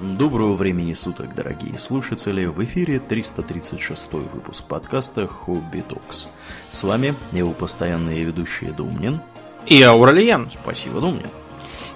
[0.00, 2.46] Доброго времени суток, дорогие слушатели!
[2.46, 6.28] В эфире 336 выпуск подкаста «Хобби Токс».
[6.68, 9.20] С вами его постоянные ведущие Думнин
[9.66, 10.50] и Ауральян.
[10.50, 11.28] Спасибо, Думнин.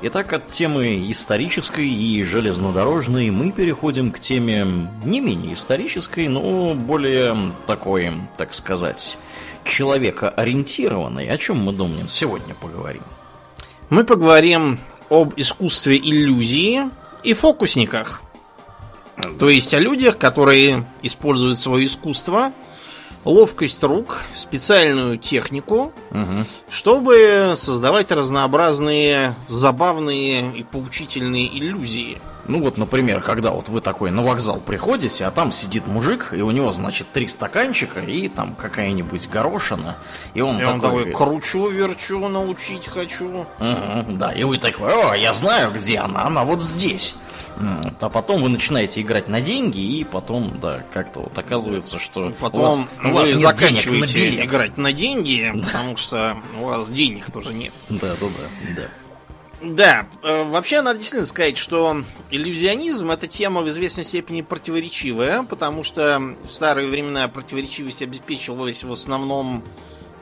[0.03, 7.53] Итак, от темы исторической и железнодорожной мы переходим к теме не менее исторической, но более
[7.67, 9.19] такой, так сказать,
[9.65, 11.29] человекоориентированной.
[11.29, 13.03] О чем мы, Думнин, сегодня поговорим?
[13.91, 14.79] Мы поговорим
[15.11, 16.89] об искусстве иллюзии
[17.23, 18.23] и фокусниках.
[19.39, 22.53] То есть о людях, которые используют свое искусство–
[23.25, 26.45] ловкость рук, специальную технику, угу.
[26.71, 32.21] чтобы создавать разнообразные забавные и поучительные иллюзии.
[32.49, 36.41] Ну вот, например, когда вот вы такой на вокзал приходите, а там сидит мужик, и
[36.41, 39.97] у него, значит, три стаканчика и там какая-нибудь горошина,
[40.33, 40.73] и он, и такой...
[40.73, 43.47] он такой, кручу, верчу, научить хочу.
[43.61, 47.17] Угу, да, и вы такой, о, я знаю, где она, она вот здесь.
[48.01, 52.61] А потом вы начинаете играть на деньги, и потом, да, как-то вот оказывается, что потом
[52.61, 54.47] у вас, у вас нет заканчиваете денег на билет.
[54.47, 55.63] играть на деньги, да.
[55.63, 57.73] потому что у вас денег тоже нет.
[57.89, 58.89] Да, да, да, да.
[59.61, 65.83] Да, э, вообще надо действительно сказать, что иллюзионизм это тема в известной степени противоречивая, потому
[65.83, 69.65] что в старые времена противоречивость обеспечивалась в основном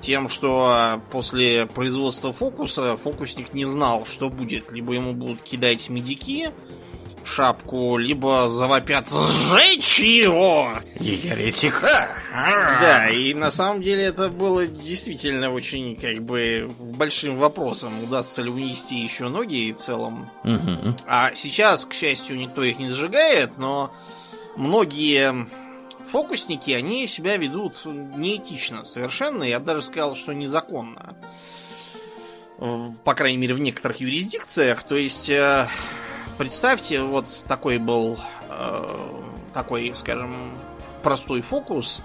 [0.00, 4.72] тем, что после производства фокуса фокусник не знал, что будет.
[4.72, 6.52] Либо ему будут кидать медики,
[7.26, 12.08] шапку, либо завопят «Сжечь его!» Еретика!
[12.32, 18.50] Да, и на самом деле это было действительно очень, как бы, большим вопросом, удастся ли
[18.50, 20.30] унести еще ноги в целом.
[20.44, 20.96] Угу.
[21.06, 23.92] А сейчас, к счастью, никто их не сжигает, но
[24.56, 25.46] многие
[26.10, 31.16] фокусники, они себя ведут неэтично совершенно, я бы даже сказал, что незаконно.
[33.04, 34.82] По крайней мере, в некоторых юрисдикциях.
[34.84, 35.68] То есть э,
[36.38, 39.20] Представьте, вот такой был э,
[39.54, 40.34] такой, скажем,
[41.02, 42.02] простой фокус.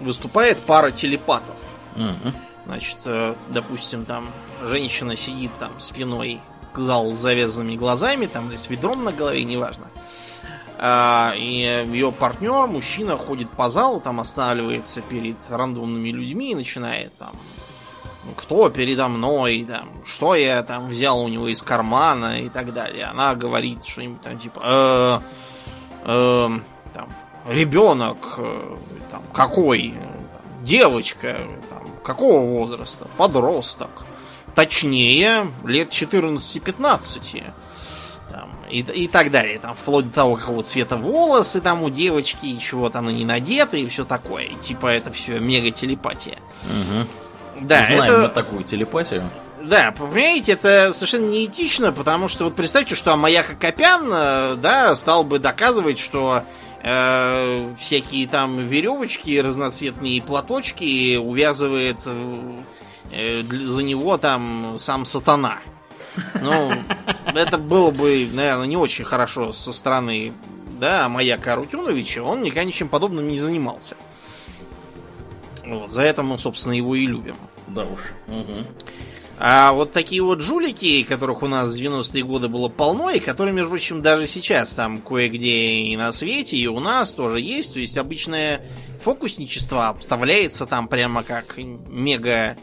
[0.00, 1.56] Выступает пара телепатов.
[1.96, 2.32] Угу.
[2.66, 4.28] Значит, э, допустим, там
[4.62, 6.40] женщина сидит там спиной
[6.72, 9.86] к залу с завязанными глазами, там с ведром на голове, неважно.
[10.80, 17.16] А, и ее партнер, мужчина, ходит по залу, там останавливается перед рандомными людьми и начинает
[17.18, 17.32] там
[18.36, 23.06] кто передо мной, там, что я там взял у него из кармана и так далее.
[23.06, 25.20] Она говорит что-нибудь там типа, э,
[26.04, 26.48] э,
[26.94, 27.08] там,
[27.48, 28.76] ребенок, э,
[29.10, 29.94] там, какой,
[30.62, 31.38] девочка,
[31.70, 33.90] там, какого возраста, подросток,
[34.54, 37.42] точнее, лет 14-15.
[38.70, 39.58] И, и так далее.
[39.58, 43.80] Там, вплоть до того, какого цвета волосы там у девочки, и чего там они надеты,
[43.80, 44.48] и все такое.
[44.60, 46.38] Типа это все мега телепатия.
[46.64, 47.08] Угу.
[47.60, 48.18] Да, Знаем это...
[48.18, 49.22] мы такую телепатию.
[49.62, 55.24] Да, понимаете, это совершенно неэтично, потому что вот представьте, что Маяка Копян, э, да, стал
[55.24, 56.44] бы доказывать, что
[56.82, 65.58] э, всякие там веревочки, разноцветные платочки увязывает э, за него там сам сатана.
[66.40, 66.72] Ну,
[67.34, 70.32] это было бы, наверное, не очень хорошо со стороны,
[70.80, 72.22] да, Маяка Арутюновича.
[72.22, 73.96] Он никогда ничем подобным не занимался.
[75.68, 77.36] Вот, за это мы, собственно, его и любим.
[77.66, 78.00] Да уж.
[78.28, 78.66] Угу.
[79.40, 83.54] А вот такие вот жулики, которых у нас в 90-е годы было полно, и которые,
[83.54, 87.74] между прочим, даже сейчас там кое-где и на свете, и у нас тоже есть.
[87.74, 88.62] То есть обычное
[89.00, 92.56] фокусничество обставляется там прямо как мега,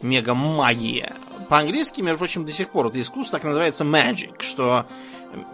[0.00, 1.12] мега магия.
[1.48, 4.86] По-английски, между прочим, до сих пор это искусство так называется magic, что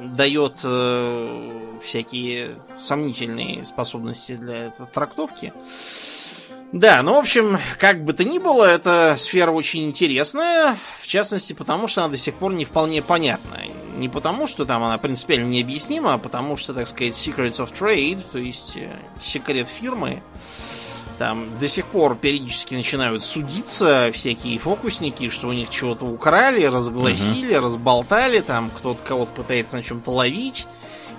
[0.00, 1.50] дает э,
[1.82, 5.52] всякие сомнительные способности для трактовки.
[6.72, 11.54] Да, ну, в общем, как бы то ни было, эта сфера очень интересная, в частности,
[11.54, 13.60] потому что она до сих пор не вполне понятна.
[13.96, 18.20] Не потому, что там она принципиально необъяснима, а потому что, так сказать, secrets of trade,
[18.30, 20.22] то есть э, секрет фирмы,
[21.18, 27.56] там до сих пор периодически начинают судиться всякие фокусники, что у них чего-то украли, разгласили,
[27.56, 27.64] угу.
[27.64, 30.66] разболтали, там кто-то кого-то пытается на чем-то ловить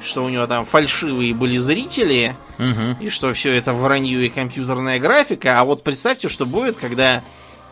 [0.02, 2.98] что у него там фальшивые были зрители, угу.
[3.00, 5.60] и что все это вранье и компьютерная графика.
[5.60, 7.24] А вот представьте, что будет, когда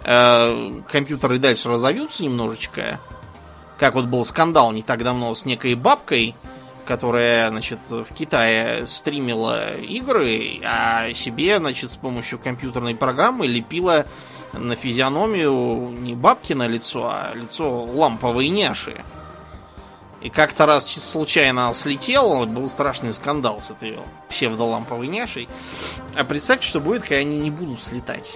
[0.04, 3.00] э, компьютеры дальше разовьются немножечко.
[3.78, 6.36] Как вот был скандал не так давно с некой бабкой,
[6.86, 14.06] которая, значит, в Китае стримила игры, а себе, значит, с помощью компьютерной программы лепила
[14.54, 19.04] на физиономию не бабки на лицо, а лицо ламповой няши.
[20.28, 23.98] И как-то раз случайно слетел, был страшный скандал с этой
[24.28, 25.48] псевдоламповой няшей.
[26.16, 28.36] А представьте, что будет, когда они не будут слетать.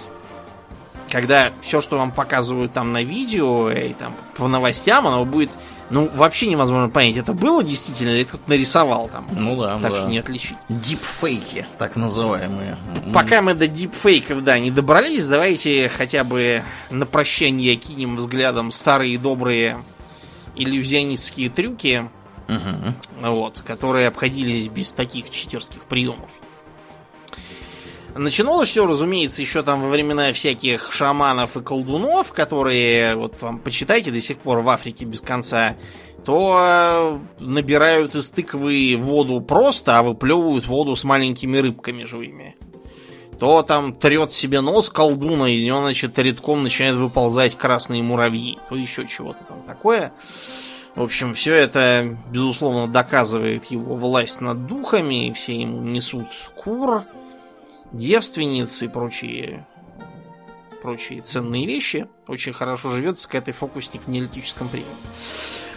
[1.10, 5.50] Когда все, что вам показывают там на видео и там по новостям, оно будет
[5.90, 9.26] Ну, вообще невозможно понять, это было действительно или кто-то нарисовал там.
[9.30, 9.98] Ну да, так да.
[9.98, 10.56] что не отличить.
[10.70, 12.78] Дипфейки, так называемые.
[13.12, 19.18] Пока мы до дипфейков, да, не добрались, давайте хотя бы на прощание кинем взглядом старые
[19.18, 19.76] добрые
[20.56, 22.08] иллюзионистские трюки,
[22.48, 22.94] Мгм.
[23.20, 26.30] вот, которые обходились без таких читерских приемов.
[28.14, 34.10] Начиналось все, разумеется, еще там во времена всяких шаманов и колдунов, которые, вот вам почитайте
[34.10, 35.76] до сих пор в Африке без конца,
[36.24, 42.54] то э, набирают из тыквы воду просто, а выплевывают воду с маленькими рыбками живыми.
[43.42, 48.60] То там трет себе нос колдуна, из него, значит, редком начинают выползать красные муравьи.
[48.68, 50.12] То еще чего-то там такое.
[50.94, 55.32] В общем, все это, безусловно, доказывает его власть над духами.
[55.34, 57.02] Все ему несут кур,
[57.90, 59.66] девственниц и прочие,
[60.80, 62.06] прочие ценные вещи.
[62.28, 64.86] Очень хорошо живется, когда ты фокусник в неолитическом приеме.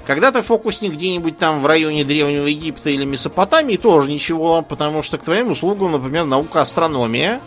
[0.05, 5.17] Когда ты фокусник где-нибудь там в районе Древнего Египта или Месопотамии, тоже ничего, потому что
[5.17, 7.41] к твоим услугам, например, наука астрономия,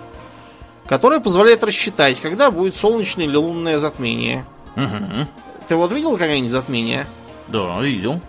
[0.88, 4.46] которая позволяет рассчитать, когда будет солнечное или лунное затмение.
[4.74, 5.28] Мгм.
[5.68, 7.06] Ты вот видел когда-нибудь затмение?
[7.46, 8.20] Да, видел.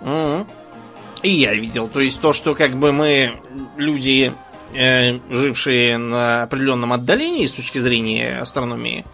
[0.00, 0.46] Мгм.
[1.22, 1.88] И я видел.
[1.88, 3.40] То есть то, что как бы мы
[3.76, 4.32] люди,
[4.74, 9.04] э, жившие на определенном отдалении с точки зрения астрономии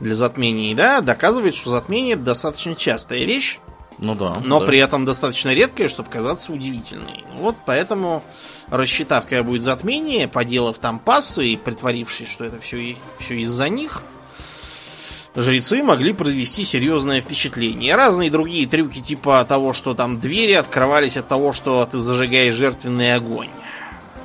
[0.00, 3.58] для затмений, да, доказывает, что затмение достаточно частая вещь,
[3.98, 4.40] Ну да.
[4.44, 4.66] но да.
[4.66, 7.24] при этом достаточно редкая, чтобы казаться удивительной.
[7.34, 8.22] Вот поэтому,
[8.68, 14.02] рассчитав, когда будет затмение, поделав там пассы и притворившись, что это все, все из-за них,
[15.34, 17.96] жрецы могли произвести серьезное впечатление.
[17.96, 23.14] Разные другие трюки, типа того, что там двери открывались от того, что ты зажигаешь жертвенный
[23.14, 23.50] огонь.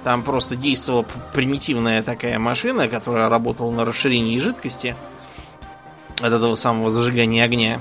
[0.04, 4.96] Там просто действовала примитивная такая машина, которая работала на расширении жидкости
[6.20, 7.80] от этого самого зажигания огня.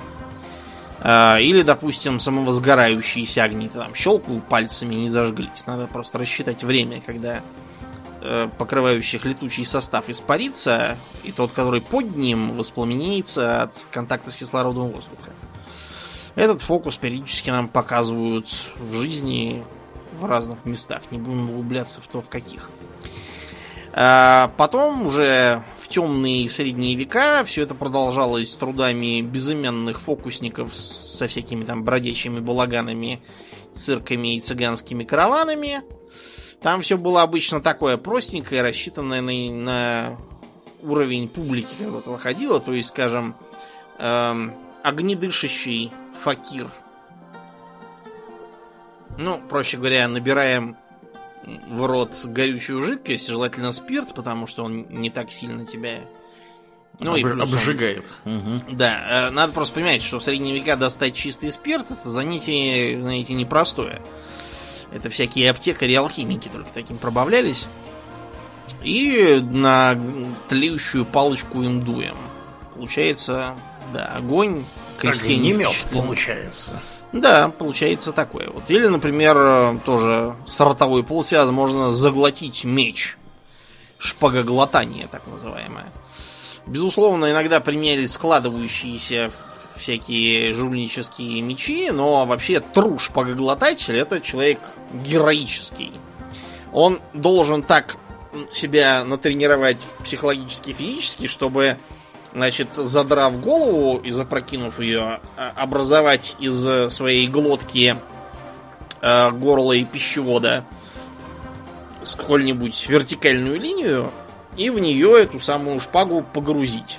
[1.04, 3.68] А, Или, допустим, самовозгорающиеся огни.
[3.68, 5.66] Ты там щелкнул пальцами, не зажглись.
[5.66, 7.42] Надо просто рассчитать время, когда
[8.20, 14.90] э, покрывающих летучий состав испарится, и тот, который под ним, воспламенится от контакта с кислородом
[14.90, 15.32] воздуха.
[16.36, 18.46] Этот фокус периодически нам показывают
[18.78, 19.64] в жизни
[20.12, 21.02] в разных местах.
[21.10, 22.70] Не будем углубляться в то, в каких.
[23.92, 31.84] А Потом уже темные средние века все это продолжалось трудами безыменных фокусников со всякими там
[31.84, 33.22] бродячими балаганами,
[33.74, 35.82] цирками и цыганскими караванами.
[36.62, 40.18] Там все было обычно такое простенькое, рассчитанное на, на
[40.82, 42.58] уровень публики, когда это выходило.
[42.58, 43.36] То есть, скажем,
[43.98, 45.92] эм, огнедышащий
[46.22, 46.70] факир.
[49.18, 50.76] Ну, проще говоря, набираем
[51.68, 56.00] в рот горючую жидкость, желательно спирт, потому что он не так сильно тебя...
[56.98, 58.04] Ну, и Обж- плюс он- обжигает.
[58.24, 58.62] Мгм.
[58.72, 63.32] Да, э, надо просто понимать, что в средние века достать чистый спирт это занятие, знаете,
[63.34, 64.00] непростое.
[64.92, 67.66] Это всякие аптекари и алхимики только таким пробавлялись.
[68.82, 69.98] И на
[70.48, 72.16] тлеющую палочку им дуем.
[72.74, 73.54] Получается,
[73.92, 74.64] да, огонь,
[74.98, 76.80] крестьянин Огнемет получается.
[77.12, 78.64] Да, получается такое вот.
[78.68, 83.16] Или, например, э, тоже с ротовой полости можно заглотить меч.
[83.98, 85.92] Шпагоглотание, так называемое.
[86.66, 89.30] Безусловно, иногда применялись складывающиеся
[89.76, 94.60] всякие жульнические мечи, но вообще тру шпагоглотатель это человек
[94.92, 95.92] героический.
[96.72, 97.96] Он должен так
[98.50, 101.78] себя натренировать психологически и физически, чтобы
[102.34, 107.96] значит, задрав голову и запрокинув ее, а, образовать из э, своей глотки
[109.00, 110.64] э, горла и пищевода
[112.04, 114.10] сколь-нибудь вертикальную линию
[114.56, 116.98] и в нее эту самую шпагу погрузить.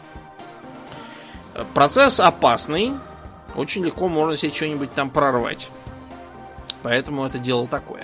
[1.73, 2.93] Процесс опасный.
[3.55, 5.69] Очень легко можно себе что-нибудь там прорвать.
[6.81, 8.03] Поэтому это дело такое.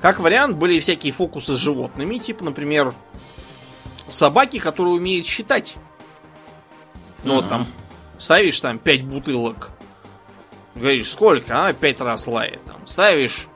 [0.00, 2.94] Как вариант, были всякие фокусы с животными, типа, например,
[4.10, 5.76] собаки, которые умеют считать.
[7.24, 7.66] Ну, вот там
[8.18, 9.70] ставишь там 5 бутылок,
[10.74, 11.58] говоришь, сколько?
[11.58, 12.60] Она 5 раз лает.
[12.64, 13.46] Там, ставишь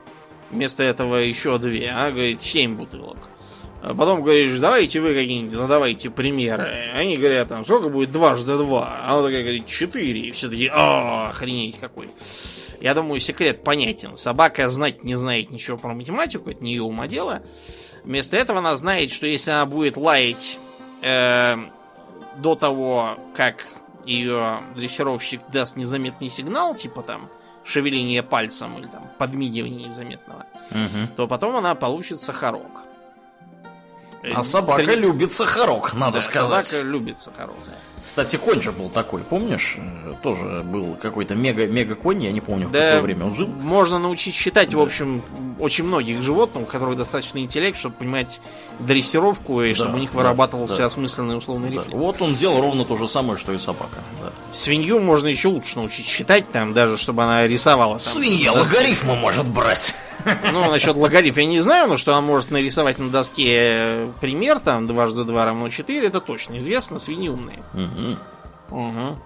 [0.51, 3.29] вместо этого еще 2, она говорит 7 бутылок.
[3.81, 6.91] А потом говоришь, давайте вы какие-нибудь, задавайте примеры.
[6.95, 9.01] Они говорят, там, сколько будет дважды два?
[9.03, 10.19] А она такая говорит, 4.
[10.21, 12.09] И все таки а охренеть какой.
[12.81, 14.17] Я думаю, секрет понятен.
[14.17, 17.43] Собака знать не знает ничего про математику, это не ее ума дело.
[18.05, 20.57] Вместо этого она знает, что если она будет лаять
[21.01, 21.57] э,
[22.37, 23.65] до того, как
[24.05, 27.29] ее дрессировщик даст незаметный сигнал, типа там
[27.63, 31.07] шевеление пальцем или там подмигивание незаметного, Мгм.
[31.15, 32.69] то потом она получит сахарок.
[34.33, 36.65] А собака Трени- любит сахарок, надо Да, сказать.
[36.65, 37.55] Собака любит сахарок.
[37.65, 37.73] да.
[38.05, 39.77] Кстати, конь же был такой, помнишь?
[39.79, 43.33] Э, тоже был какой-то мега, мега конь, я не помню, в Да, какое время он
[43.33, 43.47] жил.
[43.47, 45.23] Можно научить считать, в общем,
[45.59, 48.39] очень многих животных, у которых достаточно интеллект, чтобы понимать
[48.79, 50.85] дрессировку и Да, чтобы у них да, вырабатывался да.
[50.85, 51.93] осмысленный условный Да, рефлекс.
[51.93, 53.97] Вот он делал ровно то же самое, что и собака.
[54.21, 54.31] да.
[54.53, 57.97] Свинью можно еще лучше научить считать, там, даже чтобы она рисовала.
[57.99, 59.95] Там, Свинья логарифмы может брать.
[60.51, 64.87] Ну, насчет логарифма я не знаю, но что она может нарисовать на доске пример, там,
[64.87, 67.63] дважды два равно 4, это точно известно, свиньи умные.
[67.73, 68.19] Мгм.
[68.69, 69.17] Угу.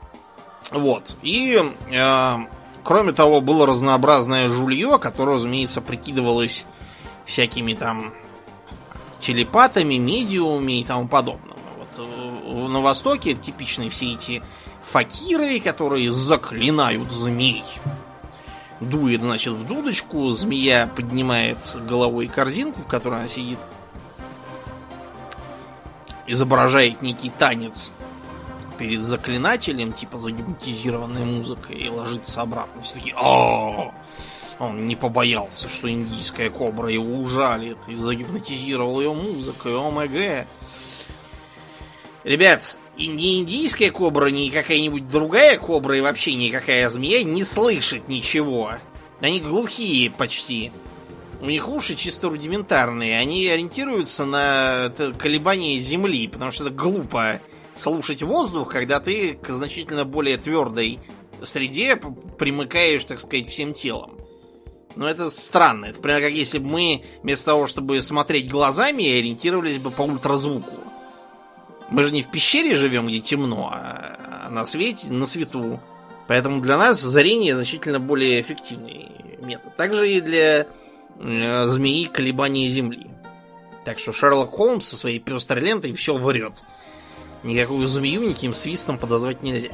[0.72, 1.16] Вот.
[1.22, 2.38] И, э,
[2.84, 6.66] кроме того, было разнообразное жулье, которое, разумеется, прикидывалось
[7.26, 8.14] всякими там
[9.20, 11.58] телепатами, медиумами и тому подобным.
[11.78, 14.42] Вот, э, на Востоке типичные все эти
[14.84, 17.64] факиры, которые заклинают змей.
[18.80, 21.58] Дует, значит, в дудочку, змея поднимает
[21.88, 23.60] головой корзинку, в которой она сидит,
[26.28, 27.92] изображает некий танец
[28.78, 32.82] перед заклинателем, типа загипнотизированной музыкой, и ложится обратно.
[32.82, 33.94] Все такие, о
[34.60, 40.48] Он не побоялся, что индийская кобра его ужалит, и загипнотизировал ее музыкой, ОМГ.
[42.24, 48.10] Ребят, и ни индийская кобра, ни какая-нибудь другая кобра, и вообще никакая змея не слышит
[48.10, 48.74] ничего.
[49.22, 50.74] Они глухие почти.
[51.42, 53.18] У них уши чисто рудиментарные.
[53.18, 57.40] Они ориентируются на колебания Земли, потому что это глупо
[57.78, 61.00] слушать воздух, когда ты к значительно более твердой
[61.42, 61.96] среде
[62.38, 64.18] примыкаешь, так сказать, всем телом.
[64.98, 65.86] Но это странно.
[65.86, 70.79] Это примерно как если бы мы вместо того, чтобы смотреть глазами, ориентировались бы по ультразвуку.
[71.92, 75.80] Мы же не в пещере живем, где темно, а на свете, на свету.
[76.28, 79.08] Поэтому для нас зрение значительно более эффективный
[79.42, 79.76] метод.
[79.76, 80.68] Также и для
[81.20, 83.08] э, змеи колебания Земли.
[83.86, 86.54] Так что Шерлок Холмс со своей пестрой лентой все врет.
[87.42, 89.70] Никакую змею никаким свистом подозвать нельзя.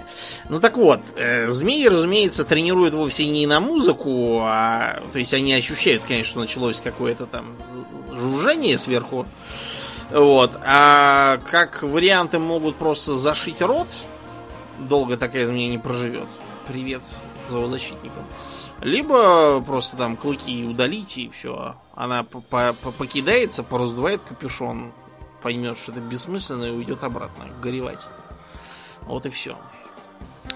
[0.50, 5.02] Ну так вот, э, змеи, разумеется, тренируют вовсе не на музыку, а...
[5.12, 7.56] То есть они ощущают, конечно, началось какое-то там
[8.14, 9.26] жужжание сверху.
[10.12, 10.58] Вот.
[10.64, 13.88] А как варианты могут просто зашить рот,
[14.80, 16.28] долго такая змея не проживет.
[16.68, 17.02] Привет
[17.50, 18.24] зоозащитникам.
[18.82, 21.76] Либо просто там клыки удалить и все.
[21.96, 24.92] Она по- по- по- покидается, пораздувает капюшон,
[25.42, 28.02] поймет, что это бессмысленно и уйдет обратно горевать.
[29.04, 29.56] Вот и все.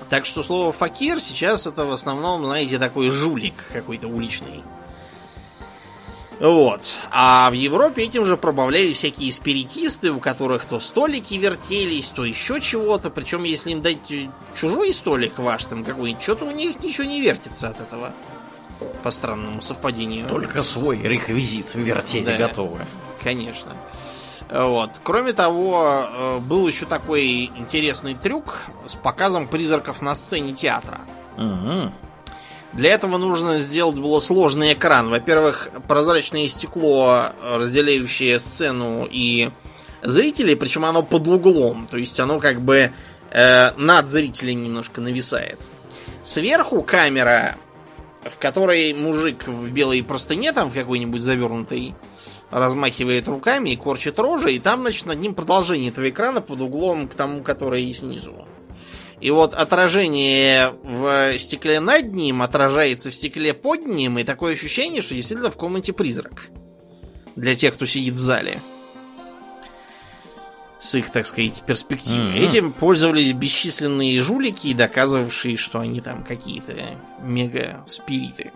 [0.09, 4.63] Так что слово факир сейчас это в основном, знаете, такой жулик какой-то уличный.
[6.39, 6.81] Вот.
[7.11, 12.61] А в Европе этим же пробавляли всякие спиритисты, у которых то столики вертелись, то еще
[12.61, 13.09] чего-то.
[13.09, 17.19] Причем, если им дать э, чужой столик ваш там какой-нибудь, что-то у них ничего не
[17.21, 18.13] вертится от этого.
[19.03, 20.27] По странному совпадению.
[20.27, 22.37] Только свой реквизит вертеть Да.
[22.37, 22.79] готовы.
[23.21, 23.75] Конечно.
[24.49, 24.91] Вот.
[25.03, 31.01] Кроме того, э, был еще такой интересный трюк с показом призраков на сцене театра.
[31.37, 31.93] Мгм.
[32.73, 35.09] Для этого нужно сделать было сложный экран.
[35.09, 39.49] Во-первых, прозрачное стекло, разделяющее сцену и
[40.03, 42.91] зрителей, причем оно под углом, то есть оно как бы
[43.31, 45.59] э, над зрителем немножко нависает.
[46.23, 47.57] Сверху камера,
[48.23, 51.95] в которой мужик в белой простыне, там в какой-нибудь завернутой,
[52.51, 57.07] размахивает руками и корчит рожи, и там, значит, над ним продолжение этого экрана под углом
[57.07, 58.45] к тому, который снизу.
[59.21, 65.01] И вот отражение в стекле над ним отражается в стекле под ним, и такое ощущение,
[65.01, 66.49] что действительно в комнате призрак.
[67.35, 68.59] Для тех, кто сидит в зале.
[70.79, 72.31] С их, так сказать, перспективой.
[72.31, 72.35] Мгм.
[72.35, 76.73] Этим пользовались бесчисленные жулики, доказывавшие, что они там какие-то
[77.21, 78.51] мега-спириты.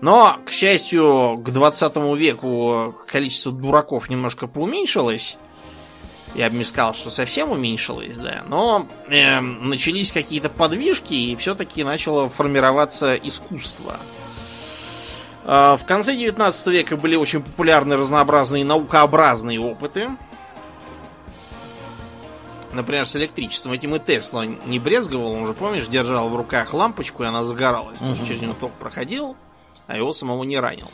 [0.00, 5.36] Но, к счастью, к 20 веку количество дураков немножко поуменьшилось.
[6.34, 8.44] Я бы не сказал, что совсем уменьшилось, да.
[8.46, 13.96] Но эм, начались какие-то подвижки, и все-таки начало формироваться искусство.
[15.44, 20.10] А, В конце 19 века были очень популярны разнообразные наукообразные опыты.
[22.72, 23.72] Например, с электричеством.
[23.72, 25.32] Этим и Тесла не брезговал.
[25.32, 27.98] Он же, помнишь, держал в руках лампочку, и она загоралась.
[27.98, 29.36] Потому что через него ток проходил,
[29.88, 30.86] а его самого не ранил.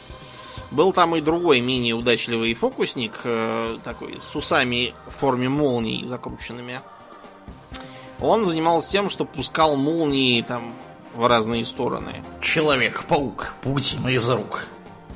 [0.76, 6.80] Был там и другой менее удачливый фокусник, э, такой с усами в форме молний закрученными.
[8.21, 10.75] Он занимался тем, что пускал молнии там
[11.14, 12.23] в разные стороны.
[12.42, 14.66] Человек-паук, паутина из рук.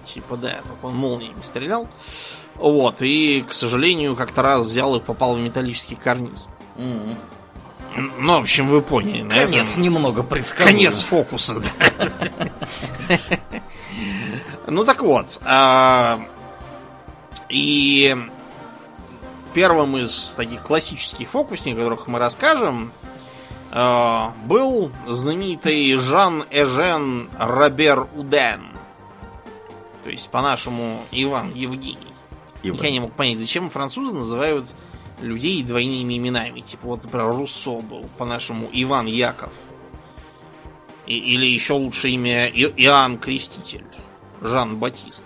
[0.07, 1.87] Типа, да, только он молниями стрелял.
[2.55, 6.49] Вот, и, к сожалению, как-то раз взял и попал в металлический карниз.
[6.79, 7.19] Мгм.
[8.19, 9.23] Ну, в общем, вы поняли.
[9.23, 10.75] на этом- Конец немного предсказуем.
[10.77, 12.11] Конец фокуса, да.
[14.67, 15.41] Ну так вот.
[15.45, 16.21] а,
[17.49, 18.17] И
[19.55, 22.93] первым из таких классических фокусников, о которых мы расскажем,
[23.73, 28.69] э, был знаменитый Жан Эжен Робер Уден.
[30.05, 32.15] То есть, по-нашему, Иван Евгений.
[32.63, 32.81] Иван.
[32.83, 34.67] Я не мог понять, зачем французы называют
[35.21, 36.61] людей двойными именами.
[36.61, 39.53] Типа вот, например, Руссо был, по-нашему Иван Яков.
[41.07, 43.85] И- или еще лучше имя И- Иоанн Креститель.
[44.43, 45.25] Жан Батист.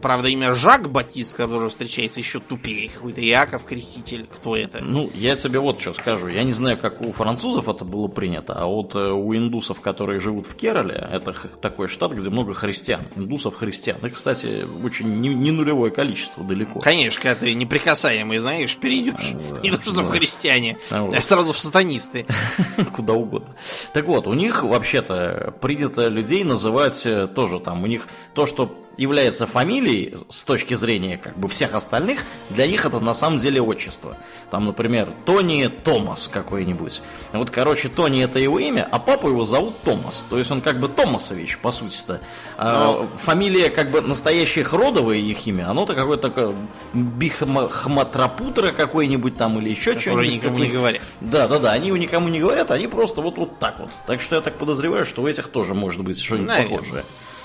[0.00, 2.88] Правда, имя Жак Батист, который встречается еще тупее.
[2.88, 4.26] Какой-то Яков Креститель.
[4.32, 4.82] Кто это?
[4.82, 6.28] Ну, я тебе вот что скажу.
[6.28, 10.20] Я не знаю, как у французов это было принято, а вот э, у индусов, которые
[10.20, 13.02] живут в Керале, это такой штат, где много христиан.
[13.16, 13.98] Индусов христиан.
[14.02, 16.80] Их, кстати, очень не, не нулевое количество далеко.
[16.80, 19.32] Конечно, когда ты неприкасаемый, знаешь, перейдешь.
[19.62, 21.16] Не то, что в христиане, А вот.
[21.16, 22.26] а сразу в сатанисты.
[22.94, 23.54] Куда угодно.
[23.92, 28.74] Так вот, у них вообще-то принято людей называть э, тоже там, у них то, что
[28.98, 33.62] является фамилией с точки зрения как бы всех остальных, для них это на самом деле
[33.62, 34.16] отчество.
[34.50, 37.00] Там, например, Тони Томас какой-нибудь.
[37.32, 40.26] Вот, короче, Тони это его имя, а папу его зовут Томас.
[40.28, 42.20] То есть он как бы Томасович, по сути-то.
[42.56, 46.54] А фамилия как бы настоящих родовое их имя, оно-то какое-то такое
[46.92, 50.34] Бихматрапутра какой-нибудь там или еще что-нибудь.
[50.34, 51.02] никому не говорят.
[51.20, 53.90] да, да, да, они его никому не говорят, они просто вот, вот так вот.
[54.06, 56.78] Так что я так подозреваю, что у этих тоже может быть что-нибудь Наверное.
[56.78, 57.04] похожее.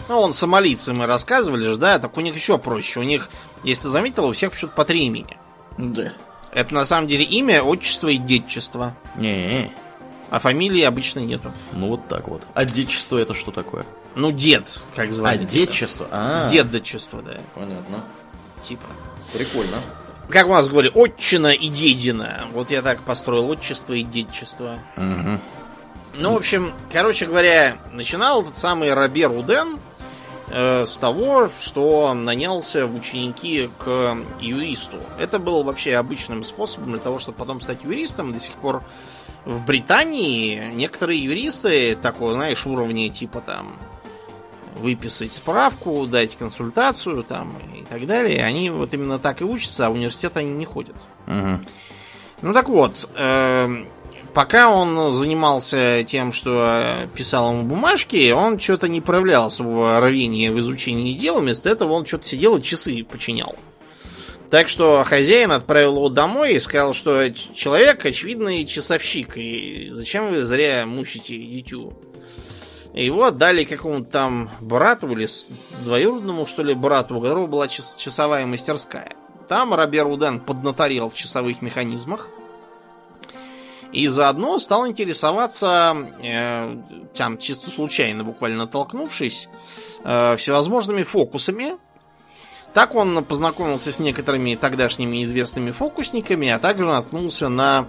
[0.10, 3.00] Ну, он сомалийцы мы рассказывали же, да, так у них еще проще.
[3.00, 3.30] У них,
[3.64, 5.38] если ты заметил, у всех почему-то по три имени.
[5.78, 6.14] Да.
[6.52, 8.96] Это на самом деле имя, отчество и детчество.
[9.16, 9.72] Не,
[10.30, 11.52] А фамилии обычно нету.
[11.72, 12.44] ну вот так вот.
[12.54, 13.86] А детчество это что такое?
[14.16, 15.44] Ну, дед, как А, звали.
[15.46, 16.08] детчество?
[16.12, 17.38] А, Деддочество, да.
[17.56, 18.04] Понятно.
[18.64, 18.86] Типа.
[19.32, 19.82] Прикольно.
[20.30, 22.44] Как у нас говорили, отчина и дедина.
[22.52, 24.78] Вот я так построил отчество и детчество.
[24.96, 25.40] Мгм.
[26.14, 29.80] Ну, в общем, короче говоря, начинал этот самый Робер Уден
[30.54, 34.98] с того, что нанялся в ученики к юристу.
[35.18, 38.34] Это был вообще обычным способом для того, чтобы потом стать юристом.
[38.34, 38.84] До сих пор
[39.46, 43.76] в Британии некоторые юристы такого, знаешь, уровня типа там
[44.76, 49.90] выписать справку, дать консультацию там и так далее, они вот именно так и учатся, а
[49.90, 50.96] в университет они не ходят.
[51.26, 51.66] Мгм.
[52.42, 53.88] Ну так вот, эм,
[54.34, 60.52] пока он занимался тем, что э, писал ему бумажки, он что-то не проявлял особого рвения
[60.52, 63.56] в изучении дела, вместо этого он что-то сидел и часы починял.
[64.50, 70.44] Так что хозяин отправил его домой и сказал, что человек очевидный часовщик, и зачем вы
[70.44, 71.94] зря мучите дитю?
[72.94, 75.28] Его отдали какому-то там брату или
[75.84, 79.14] двоюродному, что ли, брату, у которого была час- часовая мастерская.
[79.50, 82.30] Там Робер Уден поднаторел в часовых механизмах.
[83.94, 86.78] И заодно стал интересоваться, э,
[87.16, 89.48] там, чисто случайно буквально натолкнувшись,
[90.04, 91.78] э, всевозможными фокусами.
[92.74, 97.86] Так он познакомился с некоторыми тогдашними известными фокусниками, а также наткнулся на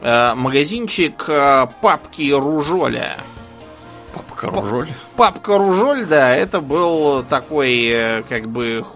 [0.00, 3.16] э, магазинчик э, папки Ружоля.
[4.14, 4.88] Папка Ружоль.
[5.16, 8.86] Папка Ружоль, да, это был такой, э, как бы,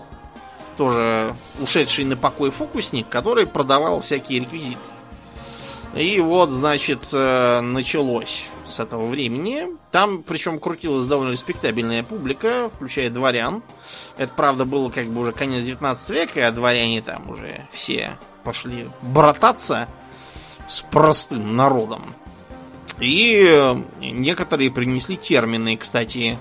[0.77, 4.79] тоже ушедший на покой фокусник, который продавал всякие реквизиты.
[5.95, 9.67] И вот, значит, э, началось с этого времени.
[9.91, 13.63] Там, причем, крутилась довольно респектабельная публика, включая дворян.
[14.17, 18.89] Это, правда, было как бы уже конец 19 века, а дворяне там уже все пошли
[19.03, 19.89] брататься
[20.67, 22.15] с простым народом.
[22.99, 26.39] И некоторые принесли термины, кстати,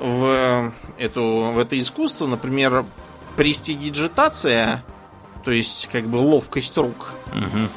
[0.00, 2.26] в, эту, в это искусство.
[2.26, 2.84] Например,
[3.36, 4.84] престидиджитация,
[5.44, 7.12] то есть как бы ловкость рук.
[7.32, 7.70] Мгм.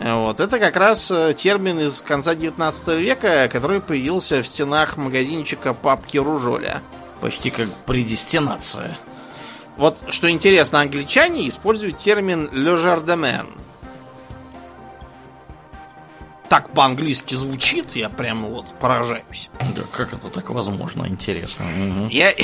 [0.00, 5.74] Вот, это как раз э, термин из конца 19 века, который появился в стенах магазинчика
[5.74, 6.82] папки Ружоля.
[7.20, 8.96] Почти как предестинация.
[9.76, 13.46] Вот, что интересно, англичане используют термин «le jardin».
[16.48, 19.50] Так по-английски звучит, я прямо вот поражаюсь.
[19.74, 21.06] Да, как это так возможно?
[21.06, 21.64] Интересно.
[21.66, 22.08] Мгм.
[22.08, 22.34] Я,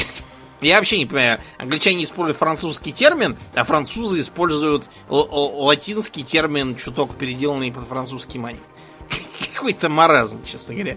[0.69, 1.41] я вообще не понимаю.
[1.59, 8.61] Англичане используют французский термин, а французы используют латинский термин, чуток переделанный под французский манер.
[9.55, 10.97] Какой-то маразм, честно говоря.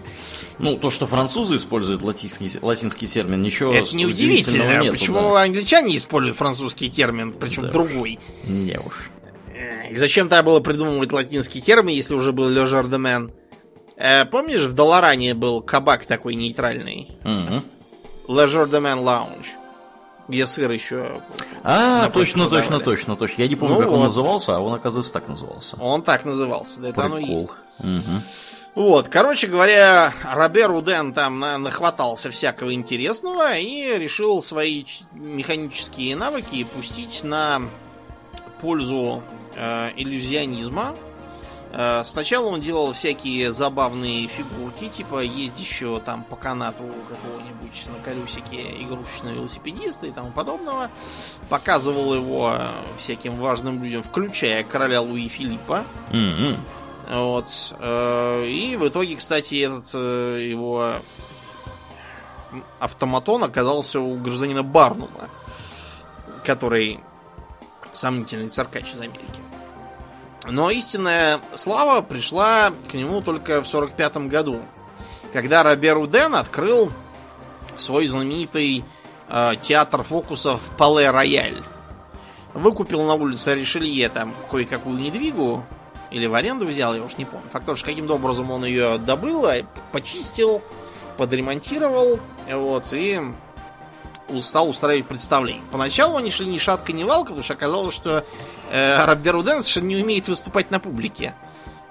[0.58, 4.80] Ну, то, что французы используют латинский, латинский термин, ничего Это не удивительно.
[4.80, 5.42] нету, Почему да.
[5.42, 7.72] англичане используют французский термин, причем Да уж.
[7.74, 8.18] другой?
[8.44, 9.10] Не уж.
[9.54, 13.32] Э, И зачем тогда было придумывать латинский термин, если уже был Le Jardin?
[13.96, 17.08] Э, помнишь, в Долоране был кабак такой нейтральный?
[17.24, 17.62] Мгм.
[18.28, 19.46] Le Jardin Lounge.
[20.28, 21.22] Где сыр еще...
[21.64, 23.42] А, точно, почту точно, точно, точно.
[23.42, 24.04] Я не помню, Ну как он вот.
[24.04, 25.76] назывался, а он, оказывается, так назывался.
[25.80, 26.78] Он так назывался.
[26.80, 27.46] Да это оно и есть.
[27.48, 27.56] Прикол.
[27.78, 28.22] Мгм.
[28.74, 36.64] Вот, короче говоря, Робер Уден там на- нахватался всякого интересного и решил свои механические навыки
[36.64, 37.62] пустить на
[38.60, 39.22] пользу
[39.56, 40.94] э, иллюзионизма.
[41.70, 48.82] Э, сначала он делал всякие забавные фигурки, типа ездящего там по канату какого-нибудь на колесике
[48.82, 50.90] игрушечного велосипедиста и тому подобного.
[51.48, 52.54] Показывал его
[52.98, 55.84] всяким важным людям, включая короля Луи Филиппа.
[56.12, 56.56] М-м.
[57.10, 57.48] Вот.
[57.78, 60.94] Э, И в итоге, кстати, этот э, его
[62.80, 65.28] автоматон оказался у гражданина Барнума,
[66.44, 67.00] который
[67.92, 69.40] сомнительный циркач из Америки.
[70.50, 74.62] Но истинная слава пришла к нему только в 45 году,
[75.32, 76.90] когда Робер Уден открыл
[77.76, 78.84] свой знаменитый
[79.28, 81.62] э, театр фокусов Пале Рояль.
[82.54, 85.64] Выкупил на улице Ришелье там кое-какую недвигу,
[86.10, 87.46] или в аренду взял, я уж не помню.
[87.52, 89.58] Факт то, что каким-то образом он ее добыл, а
[89.92, 90.62] почистил,
[91.18, 92.18] подремонтировал,
[92.50, 93.20] вот, и
[94.42, 95.62] стал устраивать представление.
[95.70, 98.24] Поначалу они шли ни шатка, ни валка, потому что оказалось, что
[98.70, 101.34] э, Робер Уден совершенно не умеет выступать на публике.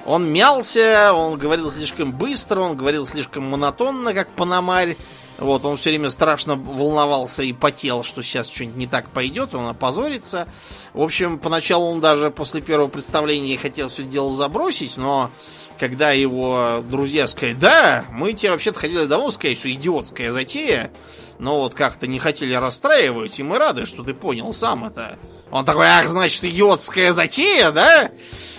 [0.06, 4.96] Он мялся, он говорил слишком быстро, он говорил слишком монотонно, как панамарь.
[5.38, 9.68] Вот, он все время страшно волновался и потел, что сейчас что-нибудь не так пойдет, он
[9.68, 10.48] опозорится.
[10.94, 15.30] В общем, поначалу он даже после первого представления хотел все дело забросить, но
[15.78, 20.92] когда его друзья сказали, да, мы тебе вообще-то хотели давно сказать, что идиотская затея,
[21.40, 25.20] но вот как-то не хотели расстраивать, и мы рады, что ты понял сам это.
[25.52, 28.12] Он такой, ах, значит, идиотская затея, да?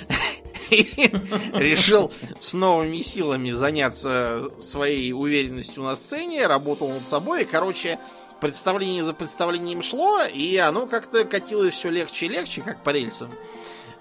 [0.70, 7.42] Решил с новыми силами заняться своей уверенностью на сцене, работал над собой.
[7.42, 7.98] И, короче,
[8.40, 13.30] представление за представлением шло, и оно как-то катилось все легче и легче, как по рельсам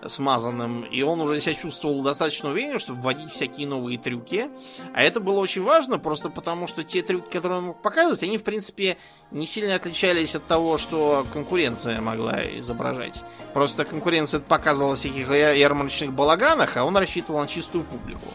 [0.06, 0.84] смазанным.
[0.84, 4.50] И он уже себя чувствовал достаточно уверенно, чтобы вводить всякие новые трюки.
[4.94, 8.38] А это было очень важно, просто потому что те трюки, которые он мог показывать, они,
[8.38, 8.98] в принципе,
[9.32, 13.22] не сильно отличались от того, что конкуренция могла изображать.
[13.54, 18.28] Просто конкуренция показывала всяких ярмарочных балаганах, а он рассчитывал на чистую публику.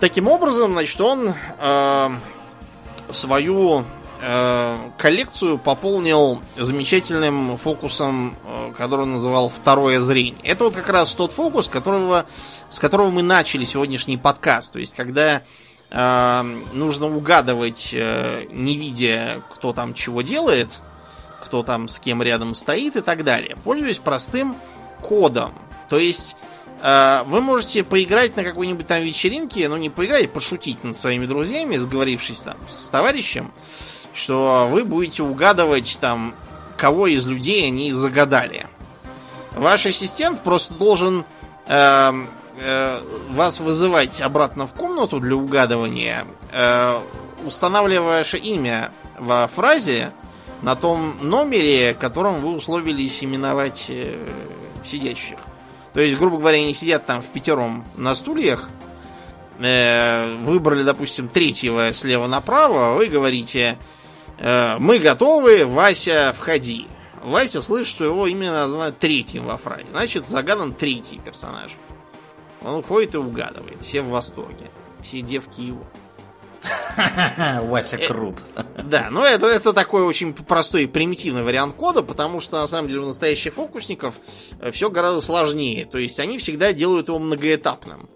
[0.00, 2.10] Таким образом, значит, он э,
[3.12, 3.84] свою
[4.98, 10.40] коллекцию пополнил замечательным фокусом, э, который он называл «Второе зрение».
[10.44, 12.26] Это вот как раз тот фокус, которого,
[12.70, 14.72] с которого мы начали сегодняшний подкаст.
[14.72, 15.42] То есть, когда
[15.90, 20.80] э, нужно угадывать, э, не видя, кто там чего делает,
[21.42, 23.56] кто там с кем рядом стоит и так далее.
[23.64, 24.56] Пользуясь простым
[25.00, 25.52] кодом.
[25.90, 26.36] То есть
[26.80, 31.76] э, вы можете поиграть на какой-нибудь там вечеринке, ну не поиграть, пошутить над своими друзьями,
[31.76, 33.52] сговорившись там с товарищем,
[34.14, 36.34] что вы будете угадывать там,
[36.76, 38.66] кого из людей они загадали.
[39.52, 41.24] Ваш ассистент просто должен
[41.66, 42.12] э,
[42.58, 46.98] э, вас вызывать обратно в комнату для угадывания, э,
[47.44, 50.12] устанавливая ваше имя во фразе
[50.62, 54.16] на том номере, которым вы условились именовать э,
[54.84, 55.38] сидящих.
[55.92, 58.70] То есть, грубо говоря, они сидят там в пятером на стульях,
[59.58, 63.76] э, выбрали, допустим, третьего слева направо, вы говорите,
[64.42, 66.88] мы готовы, Вася, входи.
[67.22, 69.86] Вася слышит, что его именно называют третьим во фразе.
[69.90, 71.70] Значит, загадан третий персонаж.
[72.64, 73.82] Он уходит и угадывает.
[73.82, 74.70] Все в восторге.
[75.02, 75.84] Все девки его.
[77.62, 78.36] Вася крут.
[78.76, 82.88] Да, но это, это такой очень простой и примитивный вариант кода, потому что на самом
[82.88, 84.14] деле у настоящих фокусников
[84.72, 85.86] все гораздо сложнее.
[85.86, 88.08] То есть они всегда делают его многоэтапным.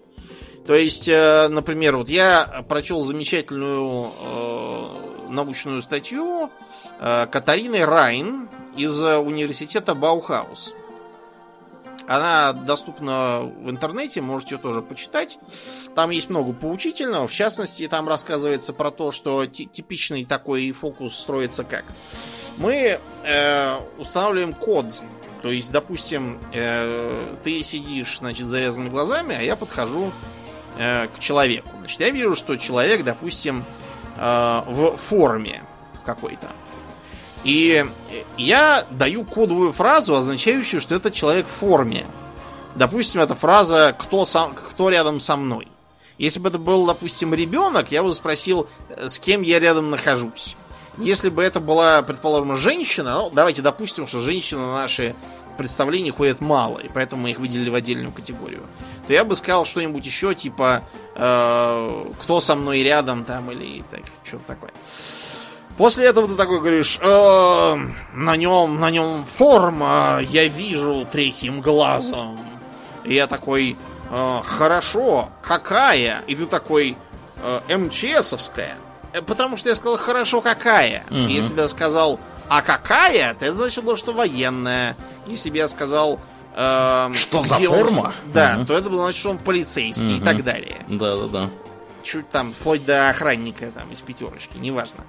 [0.65, 6.49] То есть, э, например, вот я прочел замечательную э, научную статью
[6.99, 10.73] э, Катарины Райн из университета Баухаус.
[12.07, 15.37] Она доступна в интернете, можете ее тоже почитать.
[15.93, 17.27] Там есть много поучительного.
[17.27, 21.83] В частности, там рассказывается про то, что типичный такой фокус строится как.
[22.55, 24.85] Мы э, устанавливаем код.
[25.41, 30.11] То есть, допустим, э, ты сидишь, значит, завязанными глазами, а я подхожу
[30.77, 31.69] э, к человеку.
[31.79, 33.86] Значит, я вижу, что человек, допустим, э,
[34.17, 35.63] в форме
[36.05, 36.47] какой-то.
[37.43, 37.85] И
[38.35, 42.05] я даю кодовую фразу, означающую, что этот человек в форме.
[42.75, 45.67] Допустим, эта фраза «кто, сам, кто рядом со мной?».
[46.17, 50.55] Если бы это был, допустим, ребенок, я бы спросил, с кем я рядом нахожусь.
[50.97, 55.15] Если бы это была, предположим, женщина, ну, давайте допустим, что женщины на наши
[55.57, 58.63] представления ходят мало, и поэтому мы их выделили в отдельную категорию,
[59.07, 60.83] то я бы сказал что-нибудь еще, типа
[61.15, 64.71] э, «кто со мной рядом?» там или так, что-то такое.
[65.77, 67.75] После этого ты такой говоришь, э,
[68.13, 72.39] на нем, на нем форма, я вижу третьим глазом.
[73.03, 73.77] И я такой,
[74.09, 76.23] э, хорошо, какая?
[76.25, 76.97] И ты такой,
[77.43, 78.77] э, МЧСовская.
[79.27, 81.03] Потому что я сказал, хорошо, какая?
[81.11, 81.15] Угу.
[81.15, 83.35] Если бы я сказал, а какая?
[83.35, 84.95] то Это значило, что военная.
[85.27, 86.19] Бы я сказал,
[86.55, 88.13] э, Что за где он- форма?
[88.33, 88.65] да, Мгм.
[88.65, 90.25] то это было значит, что он полицейский и Мгм.
[90.25, 90.85] так далее.
[90.87, 91.49] Да, да, да.
[92.03, 95.03] Чуть там, вплоть до охранника там из пятерочки, неважно.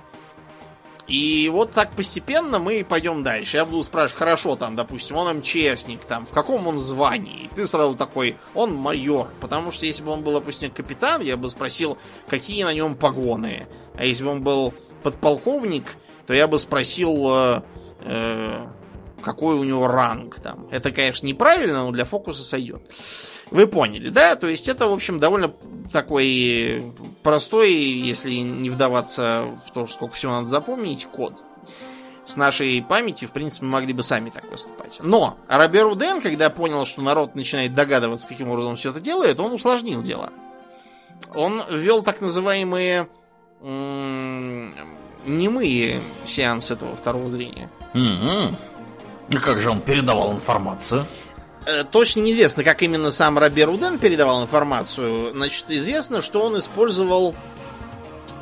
[1.07, 3.57] И вот так постепенно мы пойдем дальше.
[3.57, 7.45] Я буду спрашивать, хорошо, там, допустим, он МЧСник, там, в каком он звании?
[7.45, 9.29] И ты сразу такой, он майор.
[9.41, 11.97] Потому что если бы он был, допустим, капитан, я бы спросил,
[12.29, 13.67] какие на нем погоны.
[13.97, 17.63] А если бы он был подполковник, то я бы спросил, э,
[18.01, 18.67] э,
[19.23, 20.67] какой у него ранг там.
[20.71, 22.83] Это, конечно, неправильно, но для фокуса сойдет.
[23.51, 24.37] Вы поняли, да?
[24.37, 25.53] То есть это, в общем, довольно
[25.93, 31.35] такой простой, если не вдаваться в то, сколько всего надо запомнить, код.
[32.27, 34.99] С нашей памятью, в принципе, мы могли бы сами так выступать.
[35.03, 39.53] Но Робер Уден, когда понял, что народ начинает догадываться, каким образом все это делает, он
[39.53, 40.31] усложнил дело.
[41.35, 43.09] Он ввел так называемые
[45.27, 47.71] немые сеансы этого второго зрения.
[47.95, 48.57] Мгм.
[49.31, 51.07] И как же он передавал информацию?
[51.67, 55.33] Э, Точно неизвестно, как именно сам Робер Уден передавал информацию.
[55.35, 57.35] Значит, известно, что он использовал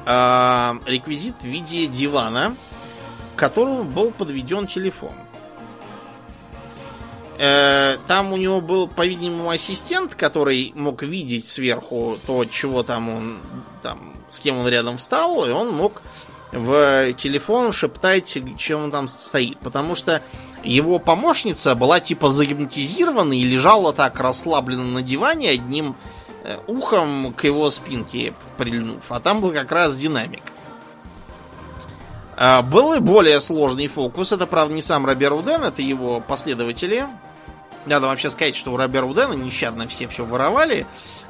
[0.05, 2.55] а, реквизит в виде дивана,
[3.35, 5.13] к которому был подведен телефон.
[7.39, 13.41] Э, Там у него был, по-видимому, ассистент, который мог видеть сверху то, чего там он,
[13.83, 16.03] там, с кем он рядом встал, и он мог
[16.53, 19.59] в телефон шептать, чем он там стоит.
[19.59, 20.23] Потому что
[20.67, 25.97] его помощница была типа загипнотизирована и лежала так расслабленно на диване одним
[26.45, 29.11] э, ухом к его спинке прильнув.
[29.11, 30.43] А там был как раз динамик.
[32.37, 34.33] А, Был и более сложный фокус.
[34.33, 37.07] Это, правда, не сам Робер Уден, это его последователи.
[37.87, 40.87] Надо вообще сказать, что у Робера Удена нещадно все все воровали,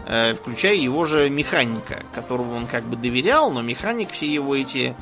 [0.07, 4.97] э, включая его же механика, которому он как бы доверял, но механик все его эти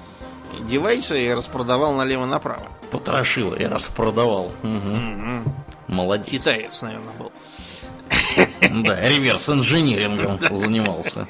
[0.69, 2.69] девайсы распродавал налево-направо.
[2.95, 4.53] Потрошил и распродавал.
[4.63, 5.53] Мгм.
[5.89, 6.29] Молодец.
[6.29, 7.33] Китаец, наверное, был.
[8.85, 11.27] Да, реверс-инжинирингом занимался.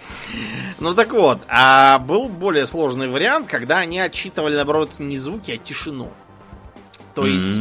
[0.78, 5.56] Ну так вот, а был более сложный вариант, когда они отчитывали, наоборот, не звуки, а
[5.56, 6.10] тишину.
[7.14, 7.60] То есть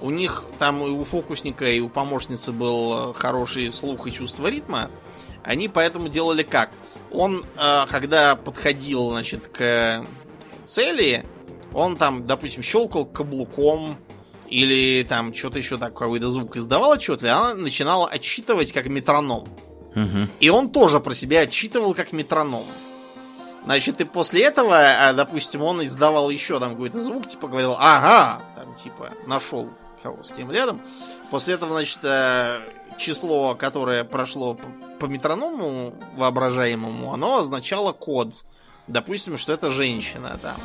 [0.00, 4.90] у них там и у фокусника, и у помощницы был хороший слух и чувство ритма.
[5.42, 6.70] Они поэтому делали как?
[7.10, 10.04] Он, э, когда подходил, значит, к
[10.66, 11.26] цели,
[11.72, 13.96] он там, допустим, щелкал каблуком
[14.48, 19.46] или там что-то еще так, какой-то звук издавал отчетливо, она начинала отсчитывать как метроном.
[19.94, 20.30] Мгм.
[20.40, 22.64] И он тоже про себя отчитывал как метроном.
[23.64, 28.42] Значит, и после этого, а, допустим, он издавал еще там какой-то звук, типа говорил, ага,
[28.56, 29.68] там, типа, нашел
[30.02, 30.80] кого с кем рядом.
[31.30, 32.60] После этого, значит, э,
[32.98, 34.56] число, которое прошло
[34.98, 38.44] по метроному воображаемому, оно означало код.
[38.86, 40.56] Допустим, что это женщина там.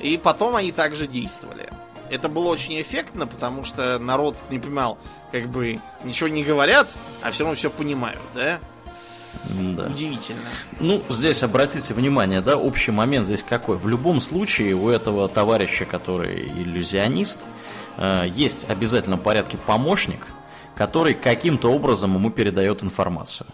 [0.00, 1.70] И потом они также действовали.
[2.10, 4.98] Это было очень эффектно, потому что народ не понимал,
[5.32, 8.60] как бы ничего не говорят, а все равно все понимают, да?
[9.44, 9.86] Да.
[9.86, 10.48] Удивительно.
[10.80, 13.76] Ну, здесь обратите внимание, да, общий момент здесь какой.
[13.76, 17.40] В любом случае у этого товарища, который иллюзионист,
[17.96, 20.26] э, есть обязательно в порядке помощник,
[20.74, 23.46] который каким-то образом ему передает информацию.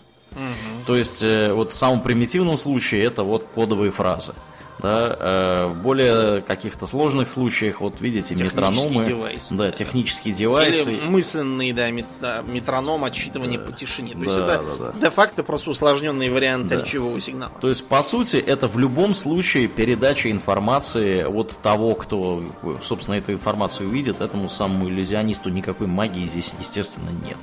[0.87, 4.33] То есть, э, вот в самом примитивном случае это вот кодовые фразы.
[4.79, 9.71] Да, э, в более каких-то сложных случаях, вот видите, метрономы, девайсы, да, да.
[9.71, 14.15] технические девайсы, Или мысленный, да, мет- да, метроном отсчитывания по тишине.
[14.15, 14.99] То есть Да, это да, да.
[14.99, 16.81] де-факто просто усложненный вариант Да.
[16.81, 17.53] речевого сигнала.
[17.61, 22.43] То есть, по сути, это в любом случае передача информации от того, кто,
[22.83, 27.37] собственно, эту информацию увидит, этому самому иллюзионисту никакой магии здесь, естественно, нет.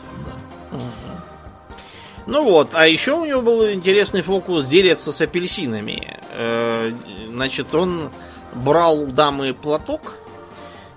[0.72, 0.78] Да.
[2.30, 6.18] Ну вот, а еще у него был интересный фокус дереться с апельсинами.
[6.32, 6.92] Э,
[7.30, 8.12] Значит, он
[8.54, 10.14] брал у дамы платок.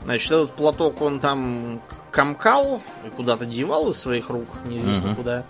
[0.04, 5.16] Значит, этот платок он там комкал и куда-то девал из своих рук, неизвестно Мгм.
[5.16, 5.44] куда.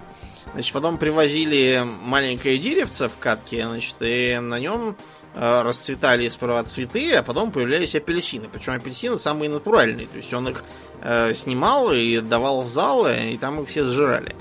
[0.53, 4.95] Значит, потом привозили маленькое деревце в катке, значит, и на нем
[5.35, 8.49] э, расцветали сперва цветы, а потом появлялись апельсины.
[8.53, 10.07] Причем апельсины самые натуральные.
[10.07, 10.63] То есть он их
[11.01, 14.37] э, снимал и давал в зал, и там их все сжирали.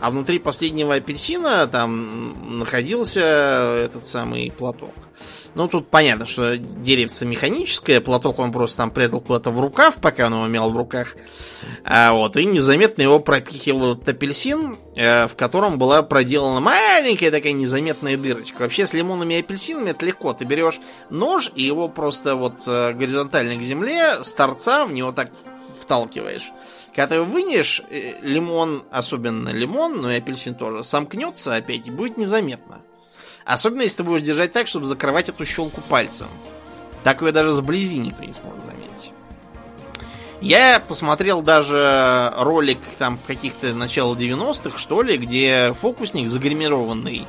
[0.00, 4.94] А внутри последнего апельсина там находился этот самый платок.
[5.54, 10.26] Ну, тут понятно, что деревце механическое, платок он просто там прятал куда-то в рукав, пока
[10.26, 11.16] он его мял в руках.
[11.84, 17.52] А вот, и незаметно его пропихивал этот апельсин, э, в котором была проделана маленькая такая
[17.52, 18.62] незаметная дырочка.
[18.62, 20.32] Вообще, с лимонами и апельсинами это легко.
[20.32, 25.12] Ты берешь нож и его просто вот э, горизонтально к земле, с торца в него
[25.12, 25.30] так
[25.82, 26.52] вталкиваешь.
[26.94, 32.16] Когда ты вынешь, э, лимон, особенно лимон, но и апельсин тоже, сомкнется опять и будет
[32.16, 32.80] незаметно.
[33.44, 36.26] Особенно, если ты будешь держать так, чтобы закрывать эту щелку пальцем.
[37.04, 39.12] Так ее даже сблизи никто не сможет заметить.
[40.40, 47.26] Я посмотрел даже ролик там каких-то начала 90-х, что ли, где фокусник, загримированный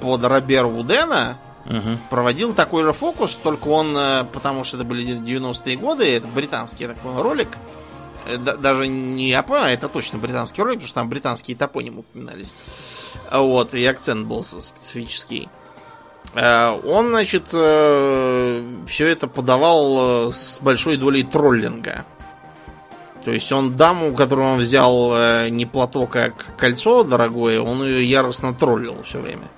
[0.00, 1.98] под Роберу Удена, Угу.
[2.08, 6.84] проводил такой же фокус, только он, э, потому что это были 90-е годы, это британский
[6.84, 7.48] я так понял, ролик,
[8.36, 12.52] даже не я понял, это точно британский ролик, потому что там британские топонимы упоминались.
[13.30, 15.48] А Вот, и акцент был специфический.
[16.34, 22.04] Э, Он, значит, все это подавал э, с большой долей троллинга.
[23.24, 28.08] То есть он даму, которую он взял э, не платок, а кольцо дорогое, он ее
[28.08, 29.48] яростно троллил все время.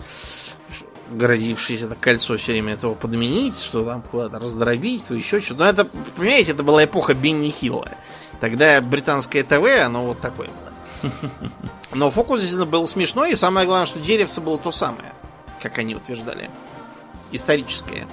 [1.11, 5.61] Грозившись это кольцо все время этого подменить, что там куда-то раздробить, то еще что-то.
[5.61, 5.85] Но это,
[6.17, 7.93] понимаете, это была эпоха Бенни Хилла.
[8.41, 11.13] Тогда британское ТВ, оно вот такое было.
[11.93, 15.13] Но фокус действительно был смешной, и самое главное, что деревце было то самое,
[15.61, 16.51] как они утверждали.
[17.33, 18.09] Историческое.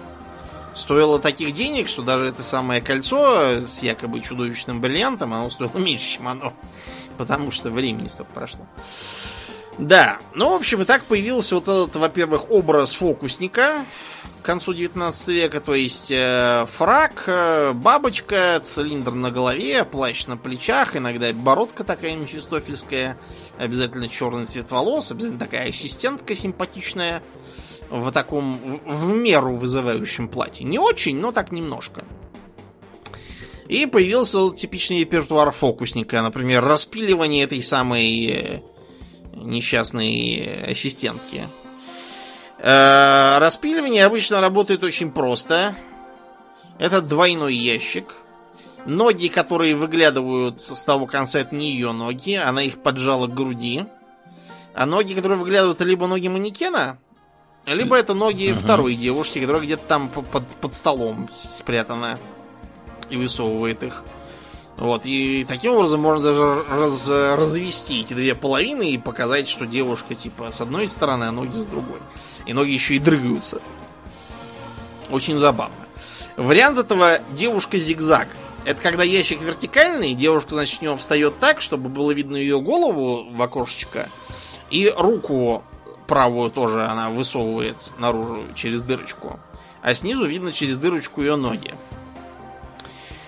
[0.76, 6.08] Стоило таких денег, что даже это самое кольцо с якобы чудовищным бриллиантом, оно стоило меньше,
[6.08, 6.54] чем оно.
[7.18, 8.66] Потому что времени столько прошло.
[9.78, 13.86] Да, ну, в общем, и так появился вот этот, во-первых, образ фокусника
[14.42, 20.36] к концу 19 века, то есть э, фрак, э, бабочка, цилиндр на голове, плащ на
[20.36, 23.18] плечах, иногда бородка такая мефистофельская,
[23.58, 27.22] обязательно черный цвет волос, обязательно такая ассистентка симпатичная
[27.90, 30.66] в таком в, в меру вызывающем платье.
[30.66, 32.04] Не очень, но так немножко.
[33.68, 38.62] И появился типичный репертуар фокусника, например, распиливание этой самой э,
[39.44, 41.48] несчастной ассистентки.
[42.60, 45.76] Э, Распиливание обычно работает очень просто.
[46.80, 48.16] Это двойной ящик.
[48.86, 53.86] Ноги, которые выглядывают с того конца, это не ее ноги, она их поджала к груди.
[54.74, 57.00] А ноги, которые выглядывают, это либо ноги манекена,
[57.66, 62.18] либо это ноги второй девушки, которая где-то там по- под, под столом спрятана
[63.10, 64.04] и высовывает их.
[64.78, 70.14] Вот, и таким образом можно даже раз- развести эти две половины и показать, что девушка
[70.14, 72.00] типа с одной стороны, а ноги с другой.
[72.46, 73.60] И ноги еще и дрыгаются.
[75.10, 75.76] Очень забавно.
[76.36, 78.28] Вариант этого девушка-зигзаг.
[78.66, 83.26] Это когда ящик вертикальный, девушка, значит, в него встает так, чтобы было видно ее голову
[83.32, 84.10] в окошечко,
[84.70, 85.64] и руку
[86.06, 89.40] правую тоже она высовывает наружу через дырочку.
[89.82, 91.74] А снизу видно через дырочку ее ноги.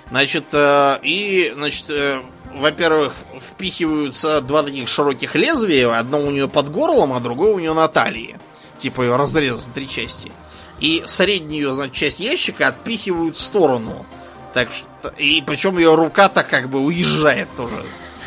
[0.10, 2.22] Значит, э, и, значит, э,
[2.56, 5.98] во-первых, впихиваются два таких широких лезвия.
[5.98, 8.38] Одно у нее под горлом, а другое у нее на талии.
[8.80, 10.32] Типа ее разрезать на три части.
[10.80, 14.06] И среднюю, значит, часть ящика отпихивают в сторону.
[14.54, 17.84] Так что, и причем ее рука так как бы уезжает тоже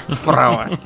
[0.08, 0.78] вправо.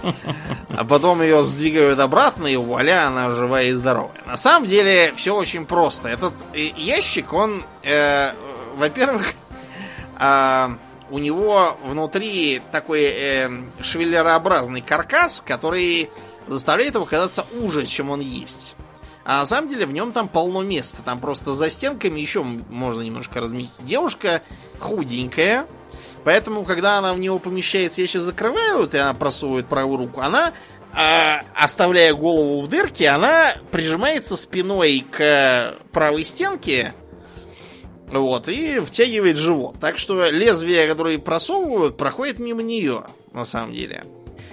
[0.74, 4.22] А потом ее сдвигают обратно, и вуаля, она живая и здоровая.
[4.26, 6.08] На самом деле, все очень просто.
[6.08, 8.32] Этот э, ящик, он, э,
[8.76, 9.34] во-первых,
[10.18, 10.76] а,
[11.10, 16.10] у него внутри такой э, швеллерообразный каркас, который
[16.46, 18.74] заставляет его казаться уже, чем он есть.
[19.24, 21.02] А на самом деле в нем там полно места.
[21.04, 23.84] Там просто за стенками еще можно немножко разместить.
[23.84, 24.42] Девушка
[24.78, 25.66] худенькая,
[26.24, 28.24] поэтому, когда она в него помещается, я сейчас
[28.74, 30.52] вот, и она просовывает правую руку, она,
[30.92, 36.94] а, оставляя голову в дырке, она прижимается спиной к правой стенке,
[38.08, 39.76] вот, и втягивает живот.
[39.80, 44.04] Так что лезвие, которое просовывают, проходит мимо нее, на самом деле.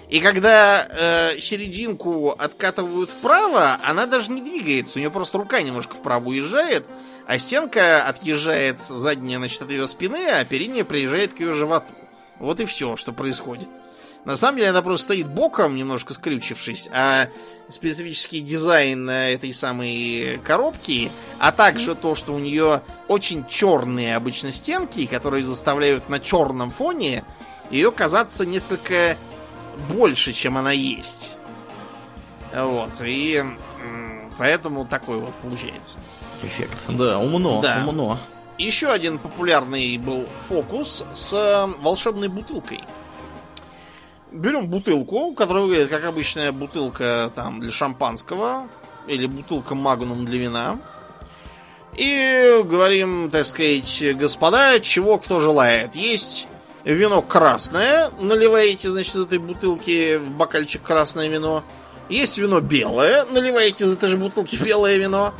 [0.09, 4.97] И когда э, серединку откатывают вправо, она даже не двигается.
[4.97, 6.85] У нее просто рука немножко вправо уезжает,
[7.25, 11.93] а стенка отъезжает задняя, значит, от ее спины, а передняя приезжает к ее животу.
[12.39, 13.69] Вот и все, что происходит.
[14.25, 17.27] На самом деле она просто стоит боком, немножко скрючившись, а
[17.69, 24.53] специфический дизайн э, этой самой коробки, а также то, что у нее очень черные обычно
[24.53, 27.23] стенки, которые заставляют на черном фоне
[27.69, 29.17] ее казаться несколько
[29.89, 31.31] больше, чем она есть.
[32.55, 33.43] Вот, и
[34.37, 35.97] поэтому такой вот получается.
[36.43, 36.77] Эффект.
[36.89, 37.83] Да, умно, Да.
[37.85, 38.19] умно.
[38.57, 42.81] Еще один популярный был фокус с э, волшебной бутылкой.
[44.33, 48.67] Берем бутылку, которая выглядит как обычная бутылка там для шампанского
[49.05, 50.79] или бутылка магнум для вина.
[51.95, 55.95] И говорим, так сказать, господа, чего кто желает.
[55.95, 56.47] Есть
[56.83, 61.63] вино красное, наливаете, значит, из этой бутылки в бокальчик красное вино.
[62.09, 65.35] Есть вино белое, наливаете из этой же бутылки белое вино.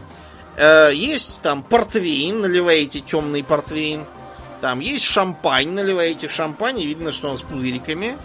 [0.55, 4.05] Э, Есть там портвейн, наливаете темный портвейн.
[4.61, 8.17] Там есть шампань, наливаете шампань, и видно, что он с пузыриками.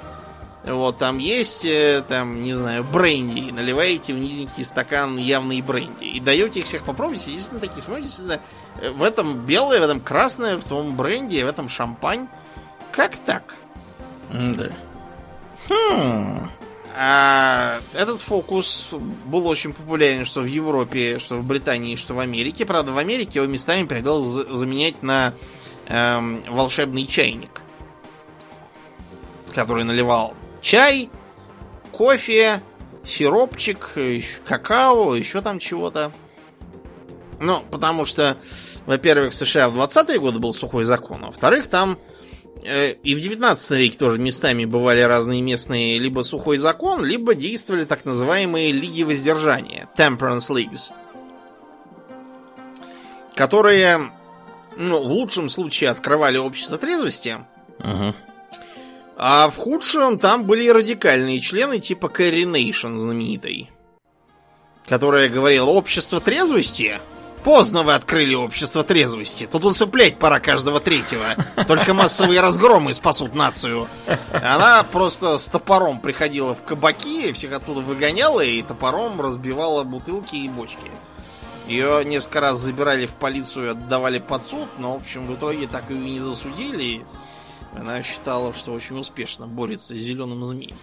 [0.68, 6.04] Вот, там есть, э, там, не знаю, бренди, наливаете в низенький стакан явный бренди.
[6.04, 8.40] И даете их всех попробовать, и действительно такие смотрите, действительно,
[8.80, 12.28] э, в этом белое, в этом красное, в том бренди, в этом шампань.
[12.92, 13.54] Как так?
[14.30, 14.70] Да.
[15.70, 16.50] Хм.
[16.94, 18.90] А этот фокус
[19.24, 22.66] был очень популярен что в Европе, что в Британии, что в Америке.
[22.66, 25.32] Правда, в Америке его местами предлагал заменять на
[25.86, 27.62] эм, волшебный чайник,
[29.54, 30.34] который наливал
[30.68, 31.10] чай,
[31.92, 32.60] кофе,
[33.06, 33.94] сиропчик,
[34.44, 36.12] какао, еще там чего-то.
[37.40, 38.36] Ну, потому что,
[38.86, 41.98] во-первых, в США в 20-е годы был сухой закон, а во-вторых, там
[42.64, 47.84] Э, и в 19 веке тоже местами бывали разные местные либо сухой закон, либо действовали
[47.84, 50.90] так называемые лиги воздержания, temperance leagues,
[53.34, 54.10] которые,
[54.76, 57.38] ну, в лучшем случае открывали общество трезвости,
[57.78, 58.14] uh-huh.
[59.18, 63.68] А в худшем там были радикальные члены типа Кэрри Нейшн знаменитой,
[64.86, 66.98] которая говорила, общество трезвости
[67.44, 69.48] Поздно вы открыли общество трезвости.
[69.50, 71.24] Тут усыплять пора каждого третьего.
[71.66, 73.86] Только массовые разгромы спасут нацию.
[74.32, 80.48] Она просто с топором приходила в кабаки, всех оттуда выгоняла и топором разбивала бутылки и
[80.48, 80.90] бочки.
[81.68, 85.68] Ее несколько раз забирали в полицию и отдавали под суд, но, в общем, в итоге
[85.68, 87.04] так ее не засудили.
[87.74, 90.76] Она считала, что очень успешно борется с зеленым змеем.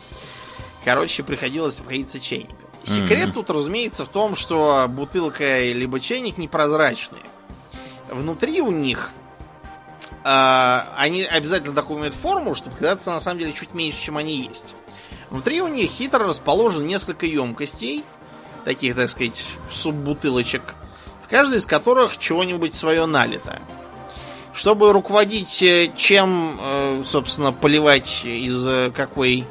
[0.84, 2.70] Короче, приходилось обходиться чайником.
[2.84, 3.34] Секрет mm-hmm.
[3.34, 7.24] тут, разумеется, в том, что бутылка либо чайник непрозрачные.
[8.12, 9.10] Внутри у них
[10.24, 14.42] э, они обязательно такую имеют форму, чтобы казаться на самом деле чуть меньше, чем они
[14.42, 14.76] есть.
[15.32, 18.04] Внутри у них хитро расположено несколько емкостей,
[18.64, 20.76] таких, так сказать, суббутылочек,
[21.26, 23.60] в каждой из которых чего-нибудь свое налито.
[24.56, 29.44] Чтобы руководить э, чем, э, собственно, поливать из э, какой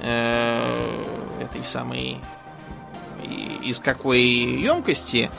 [0.00, 1.02] э,
[1.40, 2.20] этой самой
[3.64, 5.30] из какой емкости.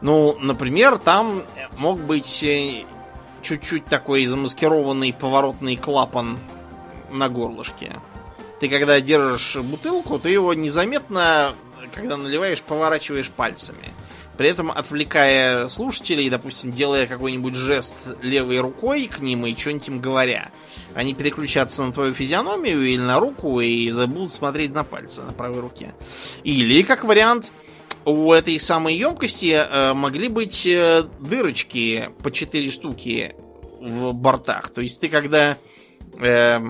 [0.00, 1.42] Ну, например, там
[1.76, 2.44] мог быть
[3.42, 6.38] чуть-чуть такой замаскированный поворотный клапан
[7.10, 8.00] на горлышке.
[8.58, 11.54] Ты когда держишь бутылку, ты его незаметно,
[11.94, 13.92] когда наливаешь, поворачиваешь пальцами.
[14.40, 20.00] При этом отвлекая слушателей, допустим, делая какой-нибудь жест левой рукой к ним и что-нибудь им
[20.00, 20.48] говоря.
[20.94, 25.60] Они переключатся на твою физиономию или на руку и забудут смотреть на пальцы на правой
[25.60, 25.92] руке.
[26.42, 27.52] Или, как вариант,
[28.06, 33.34] у этой самой емкости э, могли быть э, дырочки по 4 штуки
[33.78, 34.70] в бортах.
[34.70, 35.58] То есть ты когда
[36.18, 36.60] э,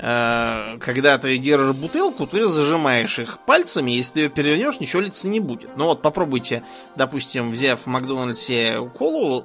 [0.00, 5.40] когда ты держишь бутылку, ты зажимаешь их пальцами, если ты ее перевернешь, ничего лица не
[5.40, 5.76] будет.
[5.76, 6.62] Ну вот попробуйте,
[6.96, 9.44] допустим, взяв в Макдональдсе колу,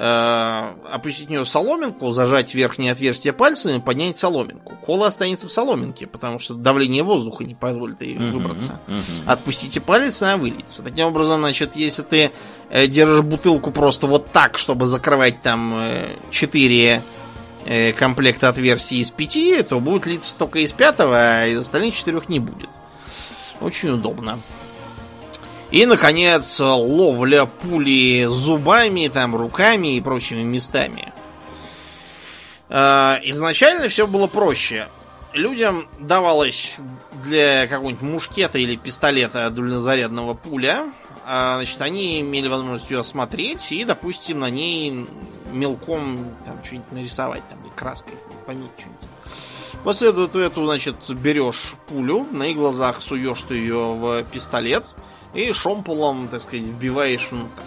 [0.00, 4.74] э, опустить в нее соломинку, зажать верхнее отверстие пальцами, поднять соломинку.
[4.86, 8.80] Кола останется в соломинке, потому что давление воздуха не позволит ей uh-huh, выбраться.
[8.86, 9.02] Uh-huh.
[9.26, 10.82] Отпустите палец, она выльется.
[10.82, 12.30] Таким образом, значит, если ты
[12.70, 17.02] э, держишь бутылку просто вот так, чтобы закрывать там э, 4
[17.66, 22.28] Э, комплекта отверстий из пяти, то будет литься только из пятого, а из остальных четырех
[22.28, 22.70] не будет.
[23.60, 24.40] Очень удобно.
[25.70, 31.12] И, наконец, ловля пули зубами, там, руками и прочими местами.
[32.70, 34.88] Э, изначально все было проще.
[35.32, 36.74] Людям давалось
[37.24, 40.86] для какого-нибудь мушкета или пистолета дульнозарядного пуля.
[41.24, 45.06] А, значит, они имели возможность ее осмотреть и, допустим, на ней
[45.52, 48.14] мелком там что-нибудь нарисовать, там, и краской
[48.46, 49.08] пометить что-нибудь.
[49.84, 54.94] После этого ты эту, значит, берешь пулю, на их глазах суешь ты ее в пистолет
[55.32, 57.62] и шомполом, так сказать, вбиваешь внутрь.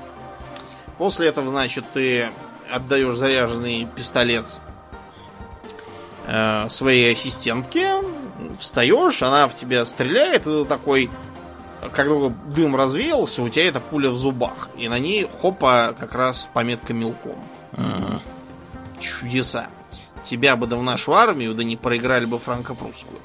[0.97, 2.31] После этого, значит, ты
[2.69, 4.45] отдаешь заряженный пистолет
[6.27, 8.01] э, своей ассистентке,
[8.59, 11.09] встаешь, она в тебя стреляет, и ты такой
[11.91, 14.69] когда дым развеялся, у тебя эта пуля в зубах.
[14.77, 17.37] И на ней, хопа, как раз пометка мелком.
[17.73, 18.21] Ага.
[18.99, 19.67] Чудеса.
[20.23, 23.19] Тебя бы да в нашу армию, да не проиграли бы франко-прусскую.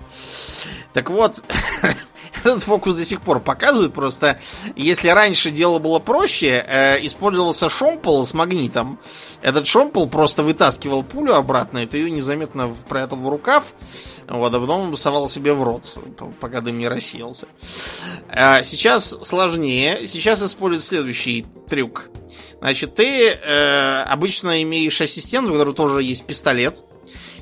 [0.93, 1.45] Так вот,
[2.45, 3.95] этот фокус до сих пор показывает.
[3.95, 4.41] Просто,
[4.75, 8.99] если раньше дело было проще, э, использовался шомпол с магнитом.
[9.43, 13.73] Этот шомпол просто вытаскивал пулю обратно, и ты ее незаметно прятал в рукав.
[14.29, 15.99] Вот, а потом совал себе в рот,
[16.39, 17.47] пока дым не рассеялся.
[18.29, 20.07] А сейчас сложнее.
[20.07, 22.11] Сейчас используют следующий трюк.
[22.59, 26.77] Значит, ты э, обычно имеешь ассистента, у которого тоже есть пистолет.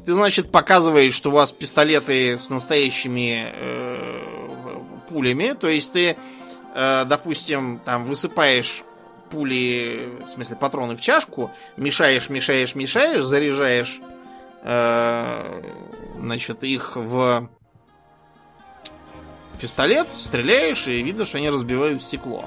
[0.05, 5.57] Ты, значит, показываешь, что у вас пистолеты с настоящими э, пулями.
[5.59, 6.17] То есть ты,
[6.75, 8.85] э, допустим, там высыпаешь
[9.31, 13.99] пули, в смысле патроны в чашку, мешаешь, мешаешь, мешаешь, заряжаешь
[14.69, 15.63] Э,
[16.19, 17.49] значит, их в
[19.61, 22.45] пистолет, стреляешь, и видно, что они разбивают стекло.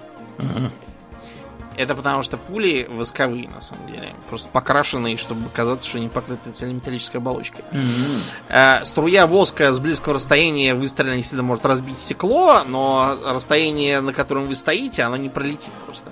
[1.76, 4.14] Это потому что пули восковые, на самом деле.
[4.28, 7.64] Просто покрашенные, чтобы казаться, что они покрыты цельнометаллической оболочкой.
[7.72, 8.84] Mm-hmm.
[8.84, 14.56] Струя воска с близкого расстояния выстрелена действительно может разбить стекло, но расстояние, на котором вы
[14.56, 16.12] стоите, оно не пролетит просто.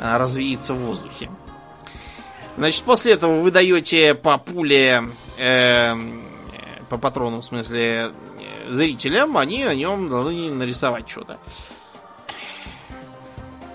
[0.00, 1.30] Она развеется в воздухе.
[2.58, 5.04] Значит, после этого вы даете по пуле,
[5.38, 5.96] э,
[6.90, 11.38] по патрону, в смысле, э, зрителям, они на нем должны нарисовать что-то.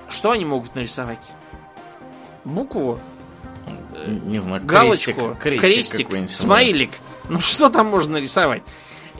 [0.10, 1.22] Что они могут нарисовать?
[2.44, 3.00] Букву?
[4.06, 6.92] Не знаю, галочку, крестик, крестик смайлик.
[7.30, 8.62] Ну что там можно нарисовать?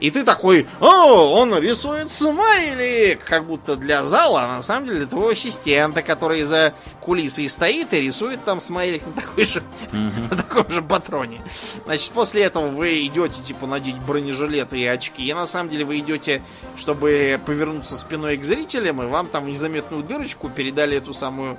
[0.00, 4.98] И ты такой, о, он рисует смайлик, как будто для зала, а на самом деле
[4.98, 10.30] для твоего ассистента, который за кулисой стоит и рисует там смайлик на такой же, mm-hmm.
[10.30, 11.40] на таком же патроне.
[11.84, 15.98] Значит, после этого вы идете, типа, надеть бронежилеты и очки, и на самом деле вы
[15.98, 16.42] идете,
[16.76, 21.58] чтобы повернуться спиной к зрителям, и вам там незаметную дырочку передали эту самую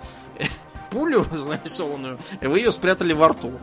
[0.89, 3.53] пулю нарисованную, и вы ее спрятали во рту.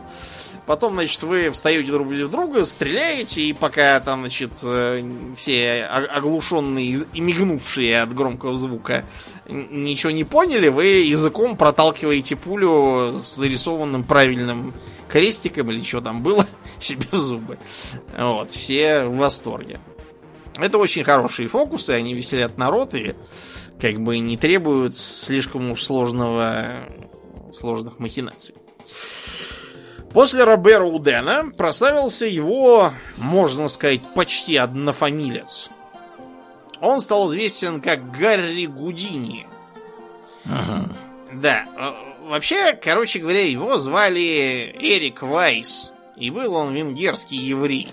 [0.65, 5.03] Потом, значит, вы встаете друг в друга, стреляете, и пока там, значит, э,
[5.37, 9.05] все оглушенные и мигнувшие от громкого звука
[9.47, 14.73] ничего не поняли, вы языком проталкиваете пулю с нарисованным правильным
[15.07, 16.47] крестиком или что там было
[16.79, 17.59] себе в зубы.
[18.17, 19.79] Вот, все в восторге.
[20.57, 23.13] Это очень хорошие фокусы, они веселят народ и
[23.79, 26.87] как бы не требуют слишком уж сложного
[27.53, 28.55] сложных махинаций.
[30.15, 35.69] После Робера Удена прославился его, можно сказать, почти однофамилец.
[36.79, 39.45] Он стал известен как Гарри Гудини.
[40.45, 40.89] Ага.
[41.33, 41.65] Да.
[41.77, 45.91] Э, вообще, короче говоря, его звали Эрик Вайс.
[46.15, 47.89] И был он венгерский еврей.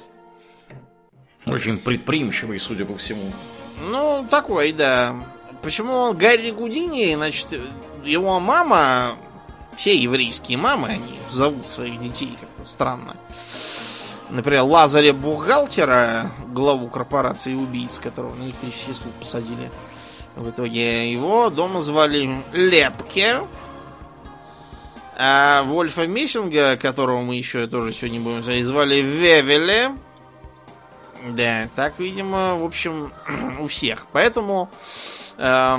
[1.48, 3.32] Очень предприимчивый, судя по всему.
[3.80, 5.16] Ну, такой, да.
[5.60, 7.16] Почему он Гарри Гудини?
[7.16, 7.48] Значит,
[8.04, 9.18] его мама
[9.76, 13.16] все еврейские мамы, они зовут своих детей как-то странно.
[14.30, 19.70] Например, Лазаря Бухгалтера, главу корпорации убийц, которого на электрический стул посадили.
[20.36, 23.42] В итоге его дома звали Лепке.
[25.18, 29.92] А Вольфа Мессинга, которого мы еще тоже сегодня будем звать, звали Вевеле.
[31.28, 33.12] Да, так, видимо, в общем,
[33.60, 34.06] у всех.
[34.12, 34.70] Поэтому
[35.36, 35.78] э,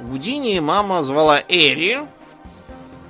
[0.00, 2.00] Гудини мама звала Эри,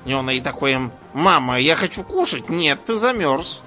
[0.05, 2.49] и он и такой, мама, я хочу кушать.
[2.49, 3.63] Нет, ты замерз.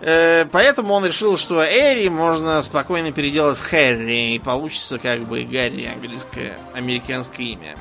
[0.00, 5.42] Э, поэтому он решил, что Эри можно спокойно переделать в Хэрри, и получится как бы
[5.44, 7.76] Гарри, английское, американское имя.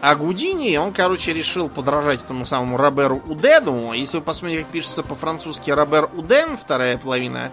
[0.00, 3.92] А Гудини, он, короче, решил подражать этому самому Роберу Удену.
[3.92, 7.50] Если вы посмотрите, как пишется по-французски Робер Уден, вторая половина,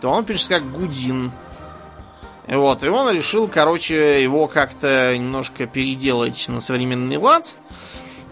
[0.00, 1.32] то он пишется как Гудин.
[2.46, 7.54] Вот, и он решил, короче, его как-то немножко переделать на современный лад.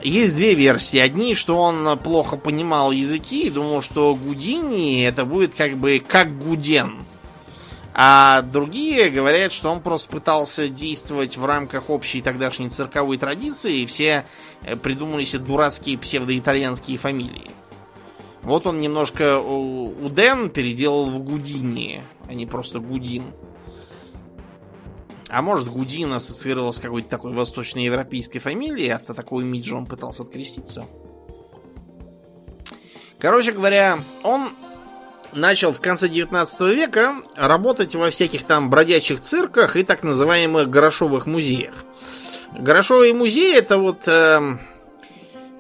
[0.03, 0.99] Есть две версии.
[0.99, 6.39] Одни, что он плохо понимал языки и думал, что Гудини это будет как бы как
[6.39, 7.03] Гуден.
[8.01, 13.87] А другие говорят, что он просто пытался действовать в рамках общей тогдашней цирковой традиции, и
[13.87, 14.25] все
[14.63, 17.51] э, придумали себе дурацкие псевдоитальянские фамилии.
[18.43, 23.25] Вот он немножко Уден переделал в Гудини, а не просто Гудин.
[25.29, 30.87] А может, Гудин ассоциировал с какой-то такой восточноевропейской фамилией, от такого имиджа он пытался откреститься.
[33.19, 34.51] Короче говоря, он
[35.33, 41.27] начал в конце 19 века работать во всяких там бродячих цирках и так называемых горошовых
[41.27, 41.75] музеях.
[42.53, 44.07] Горошовые музеи это вот...
[44.07, 44.57] Э,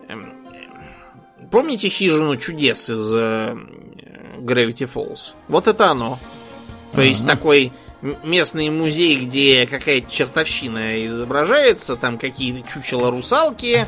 [0.08, 0.14] э,
[1.50, 3.56] помните хижину чудес из э,
[4.38, 5.32] Gravity Falls?
[5.48, 6.18] Вот это оно.
[6.92, 7.08] То uh-huh.
[7.08, 7.72] есть такой
[8.02, 13.86] местный музей, где какая-то чертовщина изображается, там какие-то чучела русалки,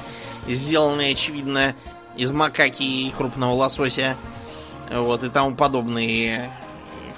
[0.48, 1.74] сделанные, очевидно,
[2.16, 4.16] из макаки и крупного лосося,
[4.90, 6.50] вот, и тому подобные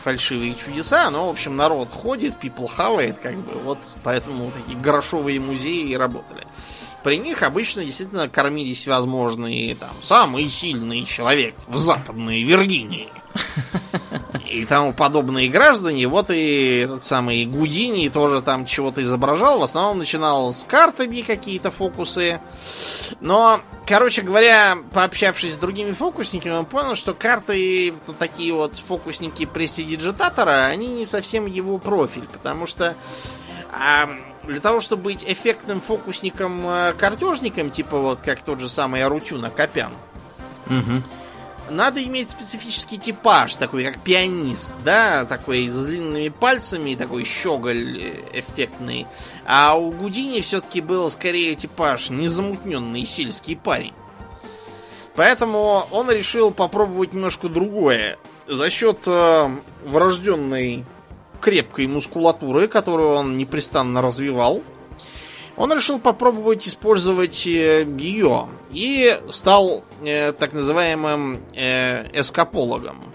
[0.03, 5.41] фальшивые чудеса, но, в общем, народ ходит, people хавает, как бы, вот, поэтому такие грошовые
[5.41, 6.47] музеи и работали.
[7.03, 13.09] При них обычно действительно кормились возможные, там, самый сильный человек в Западной Виргинии–
[14.53, 16.07] и тому подобные граждане.
[16.07, 19.59] Вот и этот самый Гудини тоже там чего-то изображал.
[19.59, 22.41] В основном начинал с картами какие-то фокусы.
[23.21, 29.47] Но, короче говоря, пообщавшись с другими фокусниками, он понял, что карты, вот такие вот фокусники
[29.47, 32.29] престидиджитатора, они не совсем его профиль.
[32.31, 32.95] Потому что
[33.73, 34.09] а,
[34.45, 39.93] для того, чтобы быть эффектным фокусником-картежником, типа вот как тот же самый Арутюна Копян,
[40.67, 41.03] угу
[41.71, 48.41] надо иметь специфический типаж, такой как пианист, да, такой с длинными пальцами, такой щеголь э,
[48.41, 49.07] эффектный.
[49.45, 53.95] А у Гудини все-таки был скорее типаж незамутненный сельский парень.
[55.15, 58.19] Поэтому он решил попробовать немножко другое.
[58.47, 59.51] За счет э,
[59.85, 60.85] врожденной
[61.43, 64.63] крепкой мускулатуры, которую он непрестанно развивал,
[65.57, 73.13] он решил попробовать использовать э, ее и стал э, так называемым э, эскапологом.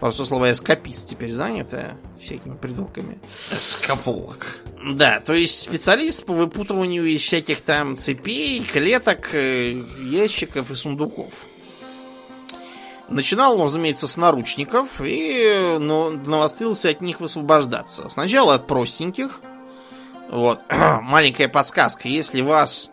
[0.00, 3.20] Просто слово эскапист теперь занято всякими придурками.
[3.52, 4.58] Эскаполог.
[4.94, 11.44] Да, то есть специалист по выпутыванию из всяких там цепей, клеток, э, ящиков и сундуков.
[13.12, 18.08] Начинал он, разумеется, с наручников и ну, навострился от них высвобождаться.
[18.08, 19.40] Сначала от простеньких.
[20.30, 22.08] Вот, маленькая подсказка.
[22.08, 22.90] Если вас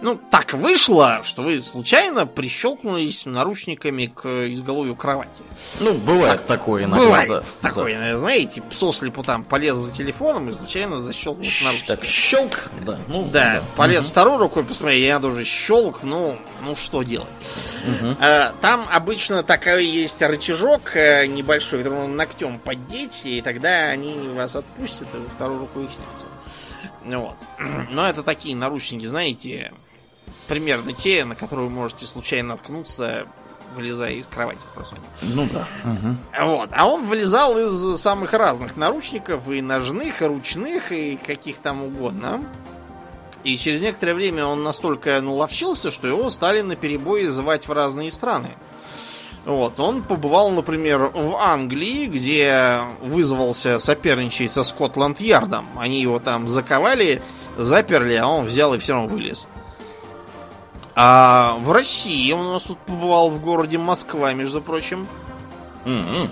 [0.00, 5.30] ну, так вышло, что вы случайно прищелкнулись наручниками к изголовью кровати.
[5.80, 7.04] Ну, бывает так, такое иногда.
[7.04, 8.16] Бывает да, такое, да.
[8.16, 11.86] знаете, сослепу там полез за телефоном и случайно защелкнул наручники.
[11.86, 12.98] Так, щелк, да.
[13.08, 13.62] Ну, да, да.
[13.76, 14.10] полез угу.
[14.10, 17.28] второй рукой, посмотри, я тоже щелк, ну, ну что делать.
[17.86, 18.16] Угу.
[18.20, 24.28] А, там обычно такой есть рычажок э, небольшой, который можно ногтем поддеть, и тогда они
[24.28, 26.26] вас отпустят, и вы вторую руку их снимете.
[27.04, 27.36] Вот.
[27.90, 29.72] Но это такие наручники, знаете,
[30.46, 33.26] примерно те, на которые вы можете случайно наткнуться,
[33.74, 35.04] вылезая из кровати с просонья.
[35.22, 35.68] Ну да.
[35.84, 36.46] Угу.
[36.46, 36.70] Вот.
[36.72, 42.42] А он вылезал из самых разных наручников, и ножных, и ручных, и каких там угодно.
[43.44, 48.10] И через некоторое время он настолько наловчился, что его стали на перебои звать в разные
[48.10, 48.54] страны.
[49.44, 55.66] Вот, он побывал, например, в Англии, где вызвался соперничать со Скотланд-Ярдом.
[55.78, 57.22] Они его там заковали,
[57.56, 59.46] заперли, а он взял и все равно вылез.
[60.98, 65.06] А в России он у нас тут побывал в городе Москва, между прочим.
[65.84, 66.30] Mm-hmm.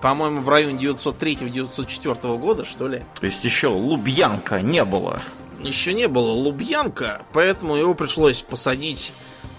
[0.00, 3.04] По-моему, в районе 903-904 года, что ли.
[3.20, 5.22] То есть еще Лубьянка не было.
[5.60, 9.12] Еще не было Лубьянка, поэтому его пришлось посадить,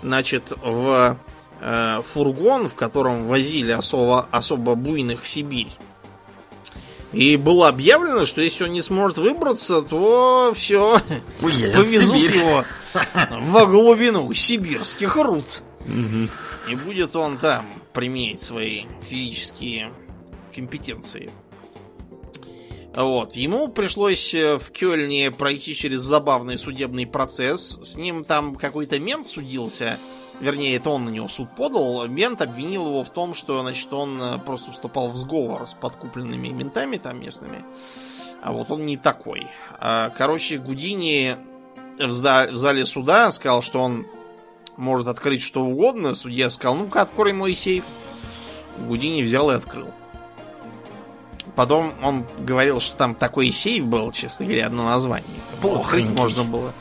[0.03, 1.17] значит, в
[1.61, 5.69] э, фургон, в котором возили особо, особо буйных в Сибирь.
[7.13, 11.01] И было объявлено, что если он не сможет выбраться, то все,
[11.41, 12.63] повезут его
[13.29, 15.63] во глубину сибирских руд.
[16.69, 19.93] И будет он там применять свои физические
[20.55, 21.31] компетенции.
[22.95, 23.33] Вот.
[23.35, 27.79] Ему пришлось э, в Кёльне пройти через забавный судебный процесс.
[27.83, 29.97] С ним там какой-то мент судился
[30.41, 34.21] вернее, это он на него суд подал, мент обвинил его в том, что, значит, он
[34.21, 37.63] э, просто вступал в сговор с подкупленными ментами там местными.
[38.41, 39.47] А вот он не такой.
[39.79, 41.37] А, короче, Гудини
[41.99, 44.07] в, зале суда сказал, что он
[44.77, 46.15] может открыть что угодно.
[46.15, 47.83] Судья сказал, ну-ка, открой мой сейф.
[48.79, 49.91] Гудини взял и открыл.
[51.55, 55.27] Потом он говорил, что там такой сейф был, честно говоря, одно название.
[55.61, 56.73] Открыть можно было.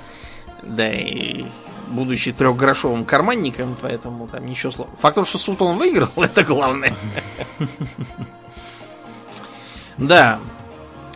[0.62, 1.44] Да, и
[1.90, 4.98] будучи трехгрошовым карманником, поэтому там ничего сложного.
[4.98, 6.94] Факт того, что суд он выиграл, это главное.
[9.98, 10.38] Да.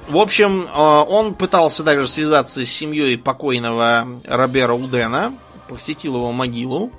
[0.08, 5.32] В общем, э, он пытался также связаться с семьей покойного Робера Удена,
[5.68, 6.92] посетил его могилу.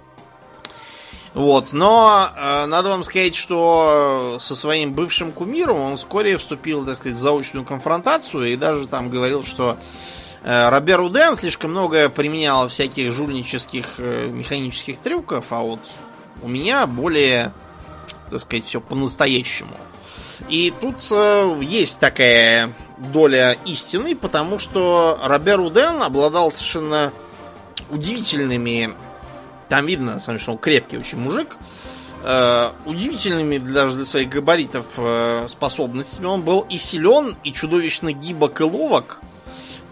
[1.36, 6.98] Вот, но э, надо вам сказать, что со своим бывшим кумиром он вскоре вступил, так
[6.98, 9.78] сказать, в заочную конфронтацию и даже там говорил, что
[10.46, 15.80] Робер Уден слишком много применял всяких жульнических э, механических трюков, а вот
[16.44, 17.52] у меня более,
[18.30, 19.76] так сказать, все по-настоящему.
[20.48, 22.74] И тут э, есть такая
[23.12, 27.12] доля истины, потому что Робер Уден обладал совершенно
[27.90, 28.94] удивительными,
[29.68, 31.58] там видно, деле, что он крепкий очень мужик,
[32.22, 36.28] э, удивительными даже для своих габаритов э, способностями.
[36.28, 39.22] Он был и силен, и чудовищно гибок и ловок,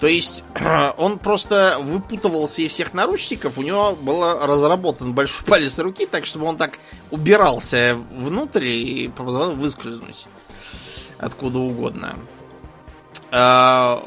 [0.04, 0.43] то есть
[0.97, 6.45] он просто выпутывался из всех наручников, у него был разработан большой палец руки, так чтобы
[6.45, 6.78] он так
[7.10, 10.26] убирался внутрь и позволял выскользнуть
[11.20, 12.20] откуда угодно.
[13.32, 14.04] А,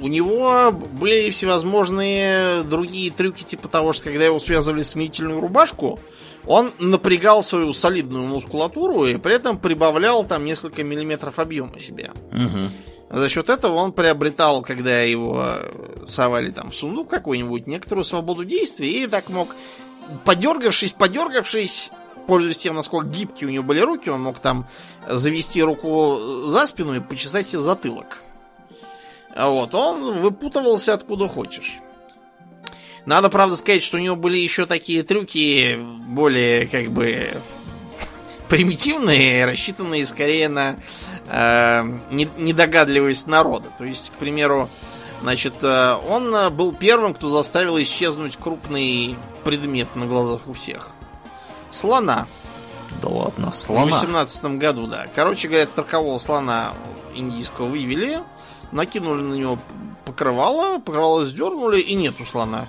[0.00, 5.98] у него были всевозможные другие трюки, типа того, что когда его связывали с смирительную рубашку,
[6.46, 12.12] он напрягал свою солидную мускулатуру и при этом прибавлял там несколько миллиметров объема себе.
[12.30, 12.89] Угу.
[13.10, 15.56] За счет этого он приобретал, когда его
[16.06, 19.54] совали там в сундук какой-нибудь, некоторую свободу действий и так мог,
[20.24, 21.90] подергавшись, подергавшись,
[22.28, 24.68] пользуясь тем, насколько гибкие у него были руки, он мог там
[25.08, 28.22] завести руку за спину и почесать себе затылок.
[29.36, 31.78] Вот, он выпутывался откуда хочешь.
[33.06, 37.26] Надо, правда, сказать, что у него были еще такие трюки более, как бы,
[38.48, 40.76] примитивные, рассчитанные скорее на
[41.30, 43.68] э, недогадливость народа.
[43.78, 44.68] То есть, к примеру,
[45.22, 50.90] значит, э, он был первым, кто заставил исчезнуть крупный предмет на глазах у всех.
[51.70, 52.26] Слона.
[53.00, 53.86] Да ладно, слона.
[53.86, 55.06] В 18 году, да.
[55.14, 56.74] Короче говоря, циркового слона
[57.14, 58.20] индийского вывели,
[58.72, 59.58] накинули на него
[60.04, 62.66] покрывало, покрывало сдернули, и нету слона.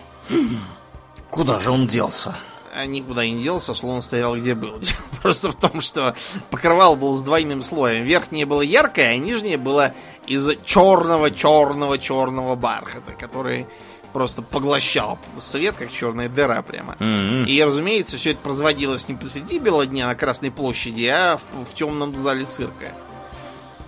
[1.31, 2.35] Куда же он делся?
[2.73, 4.79] А никуда не делся, слон стоял где был.
[5.21, 6.15] Просто в том, что
[6.49, 8.03] покрывало было с двойным слоем.
[8.03, 9.93] Верхнее было яркое, а нижнее было
[10.25, 13.67] из черного-черного-черного бархата, который
[14.13, 16.95] просто поглощал свет, как черная дыра прямо.
[16.99, 17.45] Mm-hmm.
[17.45, 21.73] И, разумеется, все это производилось не посреди бела дня на Красной площади, а в, в
[21.73, 22.89] темном зале цирка.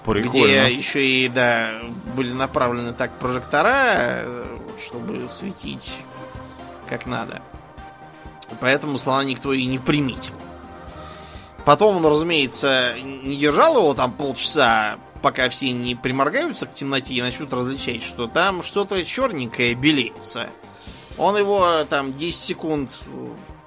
[0.06, 0.66] Прикольно.
[0.66, 1.82] Где еще и, да,
[2.16, 4.26] были направлены так прожектора,
[4.78, 5.94] чтобы светить
[6.88, 7.42] как надо.
[8.60, 10.34] Поэтому слона никто и не приметил.
[11.66, 17.22] Потом он, разумеется, не держал его там полчаса, пока все не приморгаются к темноте и
[17.22, 20.50] начнут различать, что там что-то черненькое белеется.
[21.18, 23.08] Он его там 10 секунд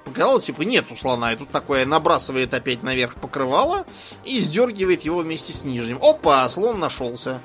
[0.05, 3.85] показал, типа нету слона, и тут такое набрасывает опять наверх покрывало
[4.23, 5.97] и сдергивает его вместе с нижним.
[6.01, 7.41] Опа, слон нашелся.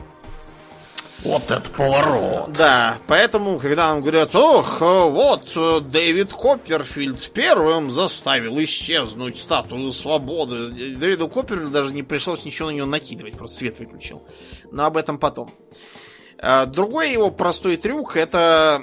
[1.25, 2.53] Вот это поворот.
[2.53, 5.53] Да, поэтому, когда нам говорят, ох, вот
[5.91, 10.68] Дэвид Копперфильд первым заставил исчезнуть статую свободы.
[10.70, 14.23] Дэвиду Копперфильду даже не пришлось ничего на него накидывать, просто свет выключил.
[14.73, 15.51] Но об этом потом.
[16.39, 18.83] А, другой его простой трюк это,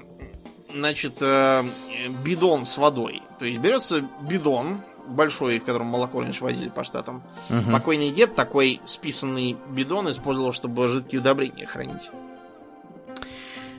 [0.74, 1.64] значит, э,
[2.24, 3.22] бидон с водой.
[3.38, 7.24] То есть берется бидон, большой, в котором молоко раньше возили по штатам.
[7.50, 7.72] Угу.
[7.72, 12.10] Покойный дед такой списанный бидон использовал, чтобы жидкие удобрения хранить.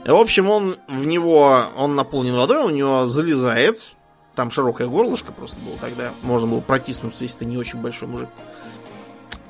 [0.05, 3.93] В общем, он в него, он наполнен водой, он у него залезает.
[4.35, 6.11] Там широкое горлышко просто было тогда.
[6.23, 8.29] Можно было протиснуться, если ты не очень большой мужик.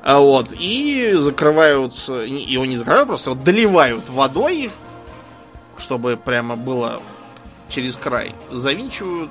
[0.02, 4.70] А вот, и закрывают, его не закрывают, просто его доливают водой,
[5.76, 7.00] чтобы прямо было
[7.68, 8.34] через край.
[8.50, 9.30] Завинчивают,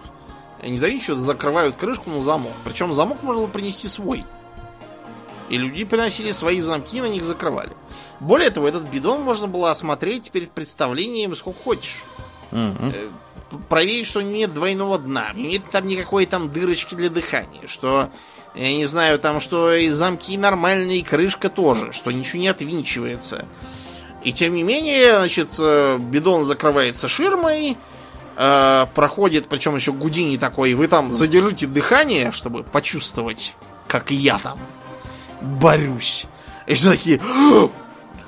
[0.63, 2.53] не завинчивают, закрывают крышку на замок.
[2.63, 4.26] Причем замок можно принести свой.
[5.50, 7.72] И люди приносили свои замки, на них закрывали.
[8.20, 12.04] Более того, этот бидон можно было осмотреть перед представлением сколько хочешь.
[12.52, 13.12] Mm-hmm.
[13.68, 18.10] Проверить, что нет двойного дна, нет там никакой там дырочки для дыхания, что,
[18.54, 23.45] я не знаю, там, что и замки нормальные, и крышка тоже, что ничего не отвинчивается.
[24.24, 27.76] И тем не менее, значит, э, бидон закрывается ширмой,
[28.36, 33.56] э, проходит, причем еще гудини такой, вы там задержите дыхание, чтобы почувствовать,
[33.88, 34.60] как и я там
[35.42, 36.26] борюсь.
[36.66, 37.22] И все такие...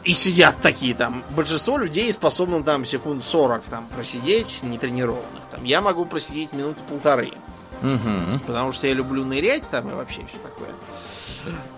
[0.04, 1.24] И сидят такие там.
[1.30, 5.44] Большинство людей способны там секунд 40 там просидеть, нетренированных.
[5.52, 5.64] Там.
[5.64, 7.34] Я могу просидеть минуты полторы.
[7.84, 8.40] Угу.
[8.48, 10.70] Потому что я люблю нырять там и вообще все такое.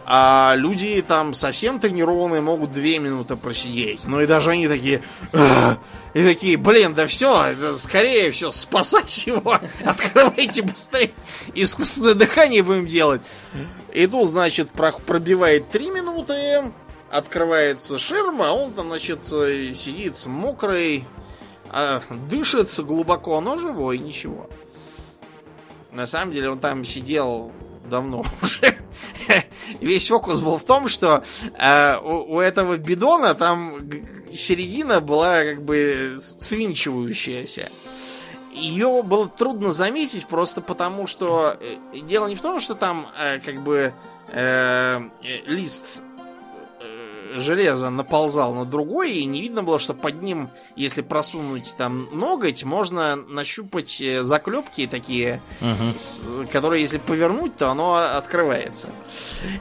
[0.05, 4.05] А люди там совсем тренированные могут две минуты просидеть.
[4.05, 5.01] Ну и даже они такие...
[6.13, 11.11] И такие, блин, да все, скорее все, спасать его, открывайте быстрее,
[11.55, 13.23] искусственное дыхание будем делать.
[13.93, 16.71] И тут, значит, пробивает три минуты,
[17.11, 21.05] открывается ширма, а он там, значит, сидит мокрый,
[21.69, 24.49] а, дышит глубоко, но живой, ничего.
[25.91, 27.51] На самом деле он там сидел
[27.85, 28.77] давно уже.
[29.79, 31.23] Весь фокус был в том, что
[31.59, 33.77] э, у, у этого бидона там
[34.33, 37.69] середина была как бы свинчивающаяся.
[38.53, 43.39] Ее было трудно заметить просто потому, что э, дело не в том, что там э,
[43.39, 43.93] как бы
[44.29, 45.01] э,
[45.45, 46.01] лист
[47.35, 52.63] железо наползал на другой, и не видно было, что под ним, если просунуть там ноготь,
[52.63, 56.47] можно нащупать э, заклепки такие, угу.
[56.51, 58.89] которые, если повернуть, то оно открывается.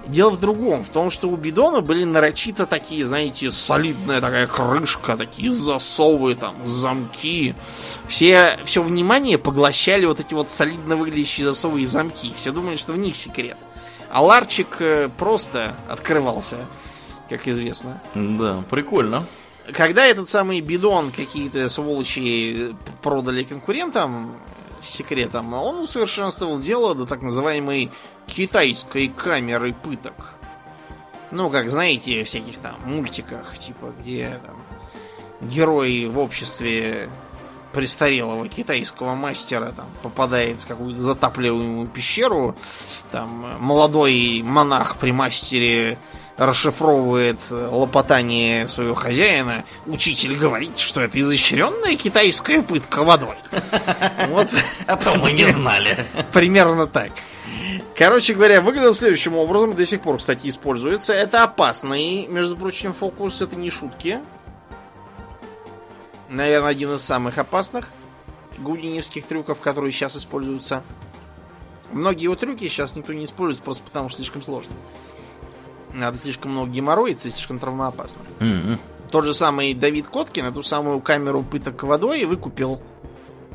[0.06, 5.16] Дело в другом, в том, что у бидона были нарочито такие, знаете, солидная такая крышка,
[5.16, 7.54] такие засовы, там, замки.
[8.08, 12.32] Все, все внимание поглощали вот эти вот солидно выглядящие засовы и замки.
[12.36, 13.56] Все думали, что в них секрет.
[14.10, 16.66] А ларчик э, просто открывался
[17.28, 18.00] как известно.
[18.14, 19.26] Да, прикольно.
[19.72, 24.36] Когда этот самый бидон какие-то сволочи продали конкурентам
[24.82, 27.90] секретом, он усовершенствовал дело до так называемой
[28.26, 30.34] китайской камеры пыток.
[31.30, 37.08] Ну, как знаете, в всяких там мультиках, типа, где там герой в обществе
[37.72, 42.54] престарелого китайского мастера там попадает в какую-то затапливаемую пещеру,
[43.10, 45.98] там молодой монах при мастере
[46.36, 49.64] расшифровывает лопотание своего хозяина.
[49.86, 53.36] Учитель говорит, что это изощренная китайская пытка водой.
[54.28, 54.48] Вот.
[54.86, 56.06] А то мы не знали.
[56.32, 57.10] Примерно так.
[57.96, 59.74] Короче говоря, выглядел следующим образом.
[59.74, 61.12] До сих пор, кстати, используется.
[61.12, 63.40] Это опасный, между прочим, фокус.
[63.40, 64.20] Это не шутки.
[66.28, 67.90] Наверное, один из самых опасных
[68.58, 70.82] гудиневских трюков, которые сейчас используются.
[71.92, 74.72] Многие его трюки сейчас никто не использует, просто потому что слишком сложно.
[75.92, 78.20] Надо слишком много геморроиться и слишком травмоопасно.
[78.40, 78.78] Mm-hmm.
[79.10, 82.80] Тот же самый Давид Коткин эту самую камеру пыток водой выкупил.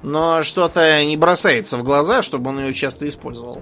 [0.04, 3.62] Но что-то не бросается в глаза, чтобы он ее часто использовал.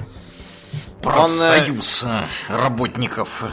[1.02, 3.46] Профсоюз он, э, работников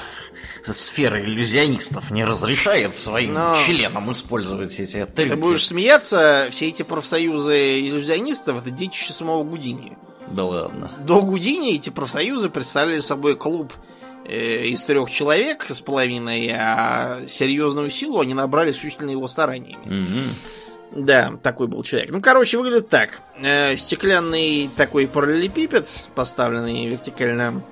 [0.70, 3.56] сферы иллюзионистов не разрешает своим Но...
[3.66, 5.30] членам использовать эти трюки.
[5.30, 9.96] Ты будешь смеяться, все эти профсоюзы иллюзионистов это детище самого Гудини.
[10.28, 10.92] Да ладно.
[11.00, 13.91] До Гудини эти профсоюзы представляли собой клуб э,
[14.24, 19.84] из трех человек с половиной, а серьезную силу они набрали исключительно его стараниями.
[19.84, 21.04] Угу.
[21.04, 22.10] Да, такой был человек.
[22.10, 23.22] Ну, короче, выглядит так.
[23.40, 27.62] Э, стеклянный такой параллелепипед, поставленный вертикально,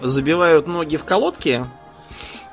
[0.00, 1.66] забивают ноги в колодки.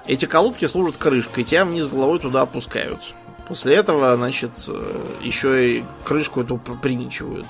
[0.08, 3.14] Эти колодки служат крышкой, тебя вниз головой туда опускают.
[3.48, 7.48] После этого, значит, э, еще и крышку эту приничивают.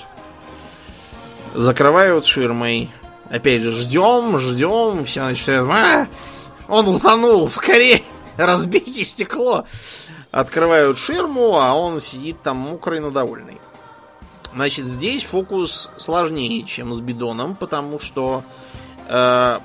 [1.56, 2.90] Закрывают ширмой.
[3.32, 5.06] Опять же, ждем, ждем.
[5.06, 5.70] Все начинают...
[5.72, 6.08] А,
[6.68, 8.04] он утонул, скорее!
[8.36, 9.66] Разбейте стекло!
[10.32, 13.60] Открывают ширму, а он сидит там мокрый, но довольный.
[14.54, 18.44] Значит, здесь фокус сложнее, чем с бидоном, потому что
[19.08, 19.60] э,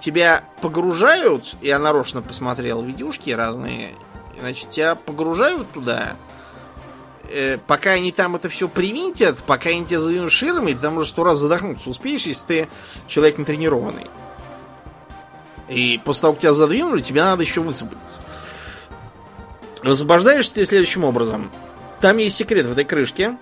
[0.00, 3.94] тебя погружают, я нарочно посмотрел видюшки разные,
[4.38, 6.16] значит, тебя погружают туда,
[7.30, 11.08] э, пока они там это все привинтят, пока они тебя задвинут ширмой, ты там уже
[11.08, 12.68] сто раз задохнуться успеешь, если ты
[13.08, 14.06] человек натренированный.
[15.68, 18.20] И после того, как тебя задвинули, тебе надо еще высвободиться.
[19.82, 21.50] Высвобождаешься ты следующим образом.
[22.00, 23.36] Там есть секрет в этой крышке.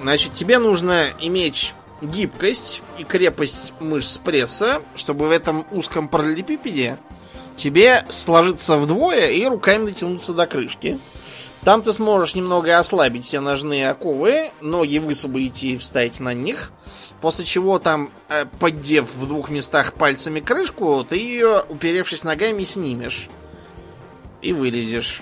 [0.00, 6.98] Значит, тебе нужно иметь гибкость и крепость мышц пресса, чтобы в этом узком параллелепипеде
[7.56, 10.98] тебе сложиться вдвое и руками дотянуться до крышки.
[11.64, 16.72] Там ты сможешь немного ослабить все ножные оковы, ноги высвободить и встать на них.
[17.20, 23.28] После чего там, э, поддев в двух местах пальцами крышку, ты ее, уперевшись ногами, снимешь.
[24.40, 25.20] И вылезешь.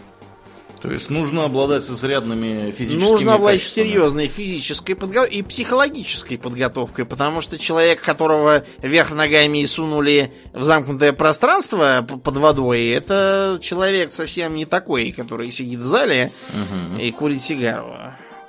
[0.81, 7.41] То есть нужно обладать изрядными физическими Нужно обладать серьезной физической подготовкой и психологической подготовкой, потому
[7.41, 14.67] что человек, которого вверх ногами сунули в замкнутое пространство под водой, это человек совсем не
[14.67, 17.01] такой, который сидит в зале угу.
[17.01, 17.95] и курит сигару.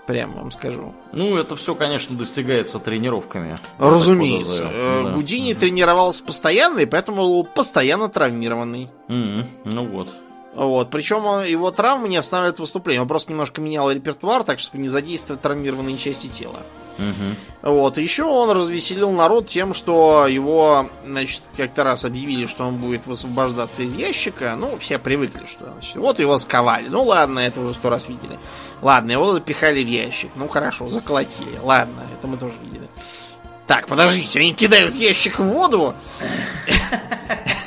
[0.07, 0.95] Прямо вам скажу.
[1.13, 3.59] Ну, это все, конечно, достигается тренировками.
[3.77, 4.67] Разумеется.
[4.71, 5.11] Э, да.
[5.11, 5.59] Гудини угу.
[5.59, 8.89] тренировался постоянно, и поэтому постоянно травмированный.
[9.07, 9.47] Угу.
[9.65, 10.07] Ну вот.
[10.53, 10.89] Вот.
[10.89, 13.01] Причем его травмы не останавливают выступление.
[13.01, 16.59] Он просто немножко менял репертуар, так чтобы не задействовать травмированные части тела.
[16.97, 17.71] Угу.
[17.71, 17.97] Вот.
[17.97, 23.83] Еще он развеселил народ тем, что его, значит, как-то раз объявили, что он будет высвобождаться
[23.83, 24.55] из ящика.
[24.57, 26.89] Ну, все привыкли, что значит, вот его сковали.
[26.89, 28.37] Ну ладно, это уже сто раз видели.
[28.81, 30.31] Ладно, его запихали в ящик.
[30.35, 31.57] Ну хорошо, заколотили.
[31.63, 32.89] Ладно, это мы тоже видели.
[33.65, 35.93] Так, подождите, они кидают ящик в воду.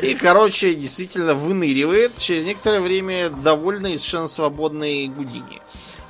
[0.00, 5.60] И, короче, действительно выныривает через некоторое время довольно и совершенно свободный Гудини.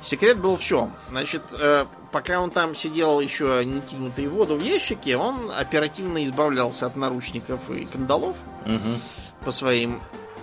[0.03, 0.93] Секрет был в чем?
[1.09, 6.23] Значит, э, пока он там сидел еще не кинутый в воду в ящике, он оперативно
[6.23, 8.99] избавлялся от наручников и кандалов угу.
[9.43, 10.01] по своим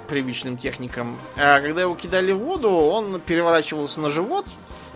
[0.08, 1.16] привычным техникам.
[1.36, 4.46] А когда его кидали в воду, он переворачивался на живот,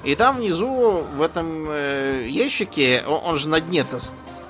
[0.02, 3.98] и там внизу в этом э, ящике, он, он же на дне-то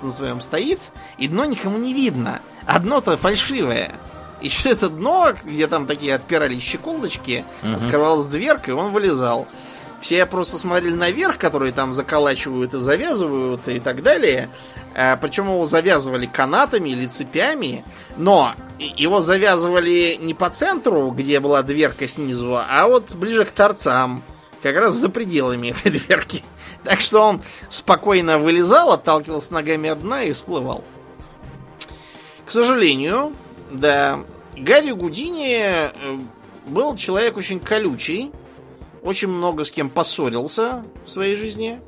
[0.02, 2.40] на своем стоит, и дно никому не видно.
[2.66, 3.94] Одно-то фальшивое.
[4.40, 7.72] Еще это дно, где там такие отпирались щеколдочки, угу.
[7.72, 9.46] открывалась дверка, и он вылезал.
[10.00, 14.48] Все просто смотрели наверх, которые там заколачивают и завязывают и так далее.
[14.94, 17.84] А, причем его завязывали канатами или цепями.
[18.16, 24.22] Но его завязывали не по центру, где была дверка снизу, а вот ближе к торцам.
[24.62, 26.42] Как раз за пределами этой дверки.
[26.84, 30.84] Так что он спокойно вылезал, отталкивался ногами от дна и всплывал.
[32.46, 33.32] К сожалению,
[33.70, 34.24] да,
[34.56, 36.18] Гарри Гудини э,
[36.66, 38.32] был человек очень колючий,
[39.02, 41.80] очень много с кем поссорился в своей жизни.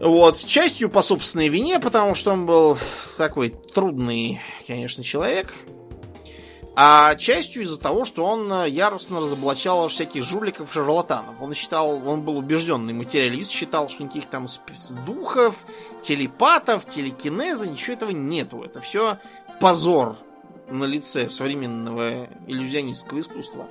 [0.00, 2.78] Вот, частью по собственной вине, потому что он был
[3.16, 5.54] такой трудный, конечно, человек.
[6.78, 11.40] А частью из-за того, что он э, яростно разоблачал всяких жуликов и шарлатанов.
[11.40, 14.46] Он считал, он был убежденный материалист, считал, что никаких там
[15.06, 15.56] духов,
[16.02, 18.62] телепатов, телекинеза, ничего этого нету.
[18.62, 19.18] Это все
[19.58, 20.18] позор
[20.68, 23.66] на лице современного иллюзионистского искусства.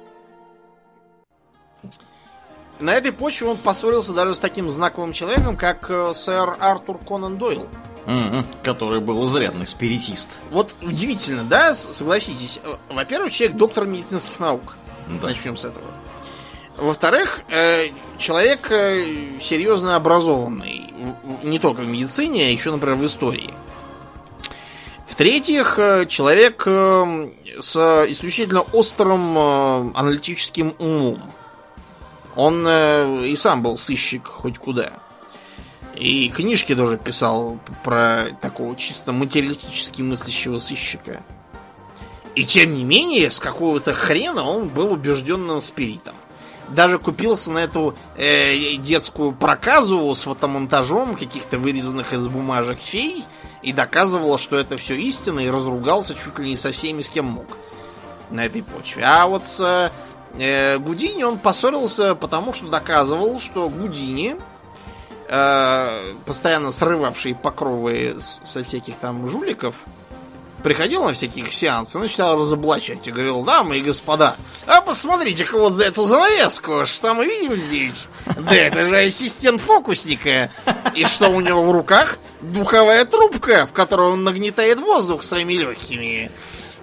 [2.79, 7.37] На этой почве он поссорился даже с таким знаковым человеком, как э, сэр Артур Конан
[7.37, 7.67] Дойл.
[8.05, 8.45] Мгм.
[8.63, 10.29] Который был изрядный спиритист.
[10.51, 12.59] Вот удивительно, да, согласитесь.
[12.63, 14.75] Э, Во-первых, человек доктор медицинских наук.
[15.21, 15.29] Да.
[15.29, 15.85] Начнем с этого.
[16.77, 19.05] Во-вторых, э, человек э,
[19.39, 20.93] серьезно образованный.
[21.43, 23.53] Не только в медицине, а еще, например, в истории.
[25.07, 27.29] В-третьих, э, человек э,
[27.61, 29.37] с исключительно острым
[29.95, 31.21] аналитическим умом.
[32.35, 34.91] Он э, и сам был сыщик хоть куда.
[35.95, 41.23] И книжки тоже писал про такого чисто материалистически мыслящего сыщика.
[42.35, 46.15] И тем не менее, с какого-то хрена он был убежденным спиритом.
[46.67, 53.23] Даже купился на эту э, детскую проказу с фотомонтажом каких-то вырезанных из бумажек фей
[53.61, 57.25] и доказывал, что это все истина, и разругался чуть ли не со всеми, с кем
[57.25, 57.45] мог
[58.31, 59.03] на этой почве.
[59.05, 59.91] А вот с
[60.39, 64.37] э, Гудини он поссорился, потому что доказывал, что Гудини,
[65.27, 69.83] э, постоянно срывавший покровы со всяких там жуликов,
[70.65, 75.85] приходил на всяких сеансы, начинал разоблачать и говорил, дамы и господа, а посмотрите-ка вот за
[75.85, 78.09] эту занавеску, что мы видим здесь?
[78.35, 80.49] Да это же ассистент фокусника.
[80.95, 82.17] И что у него в руках?
[82.41, 86.31] Духовая трубка, в которой он нагнетает воздух своими легкими.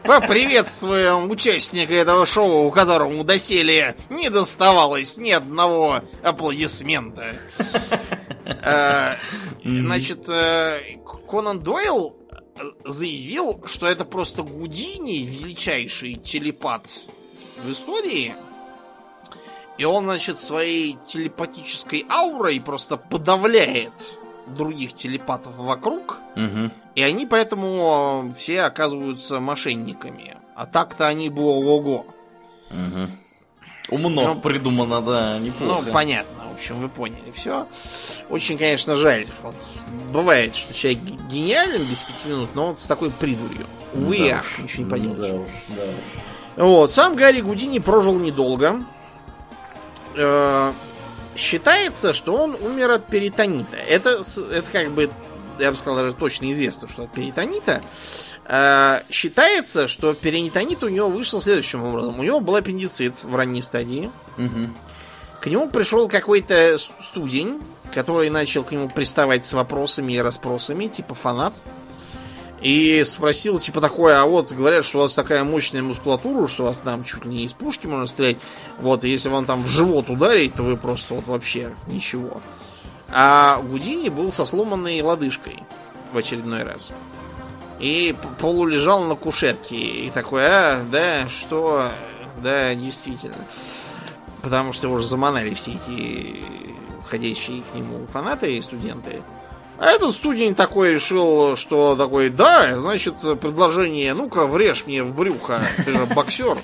[0.05, 7.37] Поприветствуем участника этого шоу, которому доселе не доставалось ни одного аплодисмента.
[8.45, 9.17] Э,
[9.65, 10.97] Значит, э,
[11.31, 12.17] Конан Дойл
[12.57, 16.87] э, заявил, что это просто Гудини, величайший телепат
[17.65, 18.35] в истории.
[19.79, 23.93] И он, значит, своей телепатической аурой просто подавляет
[24.47, 26.18] других телепатов вокруг.
[26.36, 26.72] Мгм.
[26.95, 30.36] И они поэтому э, все оказываются мошенниками.
[30.55, 32.07] А так-то они было ого
[32.70, 33.18] Мгм.
[33.88, 35.90] Умно Ну, придумано, да, Ну, неплохо.
[35.93, 37.66] понятно, в общем, вы поняли все.
[38.30, 39.26] Очень, конечно, жаль.
[39.43, 39.57] Вот
[40.12, 43.66] бывает, что человек гениален без пяти минут, но вот с такой придурью.
[43.93, 45.20] Увы, Да ах, уж, ничего не ну поделаешь.
[45.20, 46.68] Да уж, да уж.
[46.68, 48.82] Вот, сам Гарри Гудини прожил недолго.
[50.14, 50.72] Э,
[51.37, 53.76] считается, что он умер от перитонита.
[53.76, 55.11] Это, это как бы,
[55.59, 57.80] я бы сказал, даже точно известно, что от перитонита.
[58.45, 62.18] Э, считается, что перитонит у него вышел следующим образом.
[62.18, 64.11] У него был аппендицит в ранней стадии.
[64.37, 64.74] Мгм.
[65.41, 67.61] К нему пришел какой-то студень,
[67.93, 71.55] который начал к нему приставать с вопросами и расспросами, типа фанат.
[72.63, 76.67] И спросил, типа, такое, а вот говорят, что у вас такая мощная мускулатура, что у
[76.67, 78.39] вас там чуть ли не из пушки можно стрелять.
[78.79, 82.41] Вот, и если вам там в живот ударить, то вы просто вот вообще ничего.
[83.11, 85.65] А Гудини был со сломанной лодыжкой
[86.13, 86.93] в очередной раз.
[87.81, 89.77] И полулежал на кушетке.
[89.77, 91.91] И такой, а, да, что,
[92.43, 93.45] да, действительно.
[94.41, 96.45] Потому что его уже заманали все эти
[97.09, 99.21] ходящие к нему фанаты и студенты.
[99.79, 105.61] А этот студень такой решил, что такой, да, значит, предложение, ну-ка, врежь мне в брюхо,
[105.85, 106.59] ты же боксер.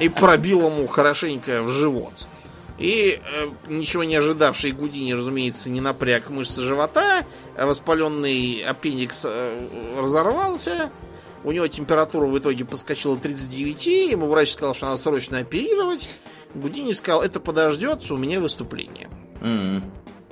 [0.00, 2.12] И пробил ему хорошенько в живот.
[2.78, 9.68] И э, ничего не ожидавший Гудини, разумеется, не напряг мышцы живота, а воспаленный аппендикс э,
[9.98, 10.92] разорвался.
[11.44, 16.08] У него температура в итоге подскочила до 39, ему врач сказал, что надо срочно оперировать.
[16.54, 19.08] Гудини сказал, это подождется, у меня выступление.
[19.40, 19.82] Мгм.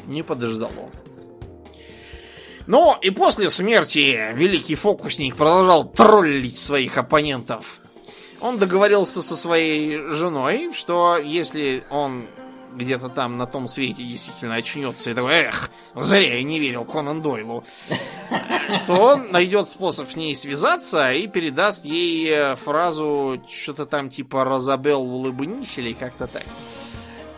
[0.06, 0.90] Не подождало.
[2.66, 7.78] Но и после смерти великий фокусник продолжал троллить своих оппонентов.
[8.40, 12.26] Он договорился со своей женой, что если он
[12.74, 17.22] где-то там на том свете действительно очнется и такой, эх, зря я не верил Конан
[17.22, 17.64] Дойлу,
[18.86, 24.44] то он найдет способ с ней связаться и передаст ей э, фразу что-то там типа
[24.44, 26.44] «Розабел, улыбнись» или как-то так.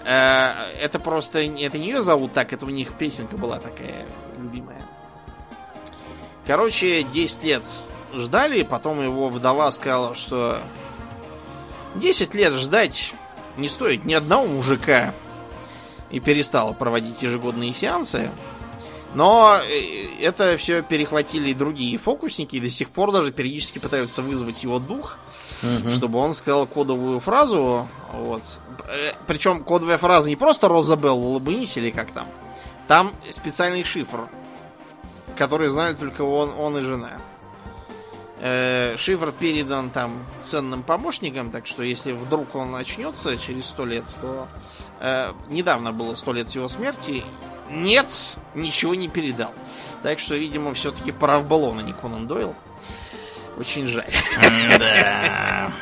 [0.04, 1.38] Э, Это просто...
[1.38, 4.08] Это не ее зовут так, это у них песенка была такая
[4.38, 4.82] любимая.
[6.48, 7.62] Короче, 10 лет
[8.14, 10.58] ждали, потом его вдова сказала, что
[11.96, 13.12] 10 лет ждать
[13.58, 15.12] не стоит ни одного мужика.
[16.10, 18.30] И перестала проводить ежегодные сеансы.
[19.14, 24.62] Но э, это все перехватили другие фокусники, и до сих пор даже периодически пытаются вызвать
[24.62, 25.18] его дух,
[25.62, 25.90] Мгм.
[25.90, 27.86] чтобы он сказал кодовую фразу.
[28.14, 28.42] Вот.
[29.26, 32.26] Причем кодовая фраза не просто Розабелл, улыбнись или как там.
[32.86, 34.28] Там специальный шифр,
[35.38, 37.12] который знают только он, он и жена.
[38.40, 44.04] Э, шифр передан там ценным помощникам, так что если вдруг он очнется через сто лет,
[44.20, 44.48] то
[45.00, 47.24] э, недавно было сто лет с его смерти.
[47.70, 48.10] Нет,
[48.54, 49.52] ничего не передал.
[50.02, 52.54] Так что, видимо, все-таки прав был он, а не Конан Дойл.
[53.56, 54.12] Очень жаль.
[54.40, 55.72] Да.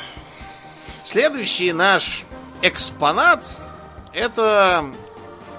[1.05, 2.25] Следующий наш
[2.63, 3.61] экспонат
[4.13, 4.87] это,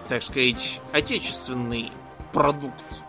[0.10, 1.92] так сказать, отечественный
[2.34, 3.02] продукт.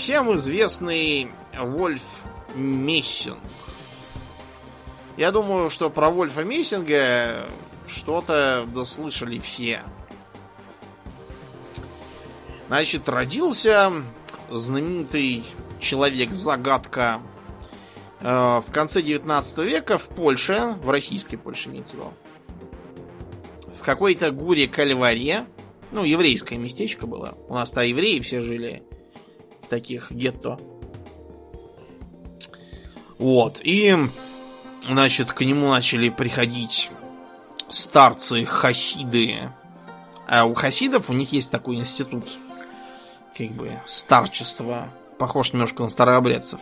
[0.00, 2.24] Всем известный Вольф
[2.54, 3.36] Мессинг.
[5.18, 7.42] Я думаю, что про Вольфа Мессинга
[7.86, 9.82] что-то дослышали все.
[12.68, 13.92] Значит, родился
[14.48, 15.44] знаменитый
[15.80, 17.20] человек-загадка
[18.20, 22.12] э, в конце 19 века в Польше, в российской Польше имеется в виду,
[23.78, 25.44] в какой-то гуре Кальваре,
[25.92, 27.36] ну, еврейское местечко было.
[27.48, 28.82] У нас-то евреи все жили
[29.70, 30.58] таких гетто.
[33.18, 33.96] Вот, и,
[34.82, 36.90] значит, к нему начали приходить
[37.68, 39.50] старцы хасиды.
[40.26, 42.24] А у хасидов у них есть такой институт,
[43.36, 46.60] как бы, старчества, похож немножко на старообрядцев.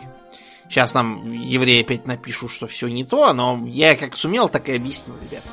[0.69, 4.75] Сейчас нам евреи опять напишут, что все не то, но я как сумел, так и
[4.75, 5.43] объяснил, ребят.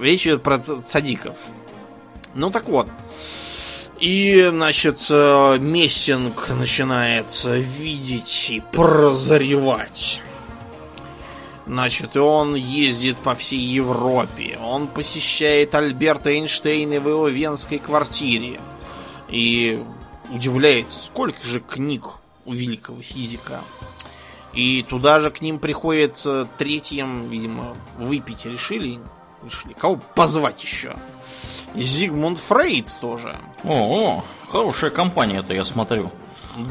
[0.00, 1.36] Речь идет про садиков.
[2.34, 2.88] Ну так вот.
[4.02, 10.20] И, значит, э, Мессинг начинает видеть и прозревать.
[11.68, 14.58] Значит, он ездит по всей Европе.
[14.60, 18.60] Он посещает Альберта Эйнштейна в его венской квартире.
[19.28, 19.80] И
[20.30, 22.02] удивляется, сколько же книг
[22.44, 23.60] у великого физика.
[24.52, 28.98] И туда же к ним приходит э, третьим, видимо, выпить решили.
[29.44, 29.74] Решили.
[29.74, 30.96] Кого позвать еще?
[31.74, 33.38] Зигмунд Фрейд тоже.
[33.64, 36.10] О, хорошая компания-то, я смотрю.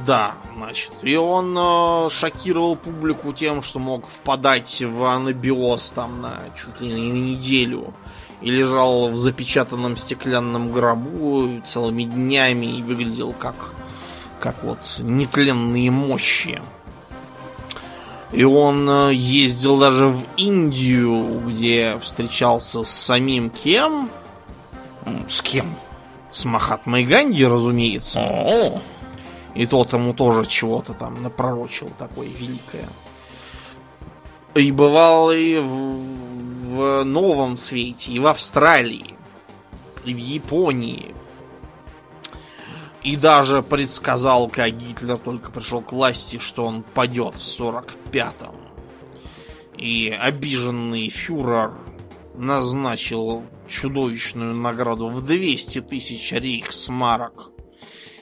[0.06, 0.91] Да, значит.
[1.02, 6.93] И он э, шокировал публику тем, что мог впадать в анабиоз там на чуть ли
[6.93, 7.93] не неделю.
[8.41, 13.74] И лежал в запечатанном стеклянном гробу целыми днями и выглядел как,
[14.39, 16.62] как вот нетленные мощи.
[18.32, 24.10] И он э, ездил даже в Индию, где встречался с самим кем?
[25.30, 25.78] С кем?
[26.32, 28.20] С Махатмой Ганди, разумеется.
[28.22, 28.82] О,
[29.53, 32.88] И тот ему тоже чего-то там напророчил такое великое.
[34.55, 36.01] И бывал и в,
[36.76, 39.16] в Новом Свете, и в Австралии,
[40.03, 41.16] и в Японии.
[43.03, 48.55] И даже предсказал, как Гитлер только пришел к власти, что он падет в 45-м.
[49.78, 51.72] И обиженный фюрер
[52.36, 57.52] назначил чудовищную награду в 200 тысяч рейхсмарок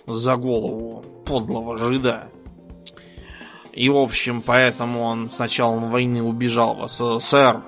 [0.06, 2.30] за голову подлого жида.
[3.72, 7.62] И, в общем, поэтому он с началом войны убежал в СССР,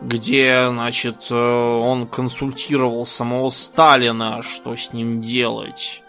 [0.00, 6.02] где, значит, э, он консультировал самого Сталина, что с ним делать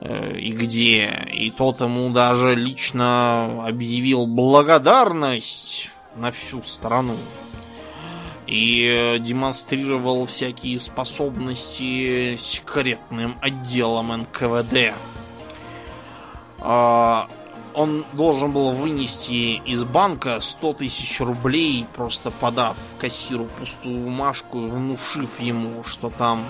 [0.00, 1.28] э, и где.
[1.32, 7.16] И тот ему даже лично объявил благодарность на всю страну.
[8.46, 14.94] И э, демонстрировал всякие способности секретным отделам НКВД.
[16.60, 17.28] А,
[17.74, 25.40] Он должен был вынести из банка 100 тысяч рублей, просто подав кассиру пустую бумажку внушив
[25.40, 26.44] ему, что там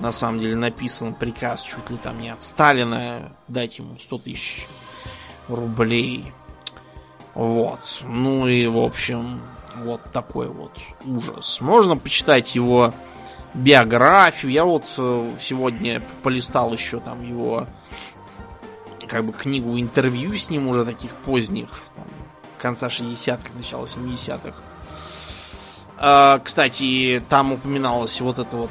[0.00, 4.66] на самом деле написан приказ чуть ли там не от Сталина дать ему 100 тысяч
[5.48, 6.32] рублей.
[7.34, 8.02] Вот.
[8.06, 9.40] Ну и, в общем,
[9.76, 10.72] вот такой вот
[11.04, 11.60] ужас.
[11.60, 12.92] Можно почитать его
[13.54, 14.52] биографию.
[14.52, 17.66] Я вот э, сегодня полистал еще там его
[19.06, 22.06] как бы книгу интервью с ним уже таких поздних, там,
[22.58, 24.54] конца 60-х, начала 70-х.
[25.98, 28.70] А, кстати, там упоминалась вот эта вот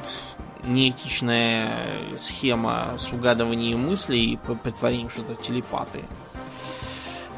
[0.64, 1.84] неэтичная
[2.18, 6.04] схема с угадыванием мыслей и притворением, что это телепаты.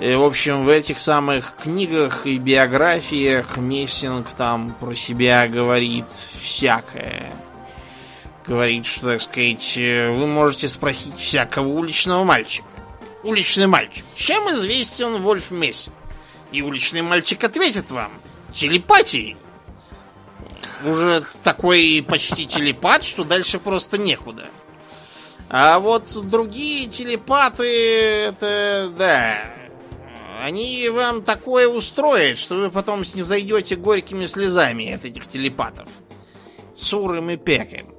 [0.02, 6.08] В общем, в этих самых книгах и биографиях Мессинг там про себя говорит
[6.42, 7.32] всякое.
[8.48, 12.68] Говорит, что, так сказать, вы можете спросить всякого уличного мальчика.
[13.22, 14.04] Уличный мальчик.
[14.16, 15.94] Чем известен Вольф Мессинг?
[16.52, 18.12] И уличный мальчик ответит вам.
[18.52, 19.38] Телепатией.
[20.84, 24.48] Уже такой почти телепат, что дальше просто некуда.
[25.48, 29.61] А вот другие телепаты, это, да,
[30.42, 35.88] они вам такое устроят, что вы потом снизойдете горькими слезами от этих телепатов.
[36.76, 37.94] Цурым и пеком.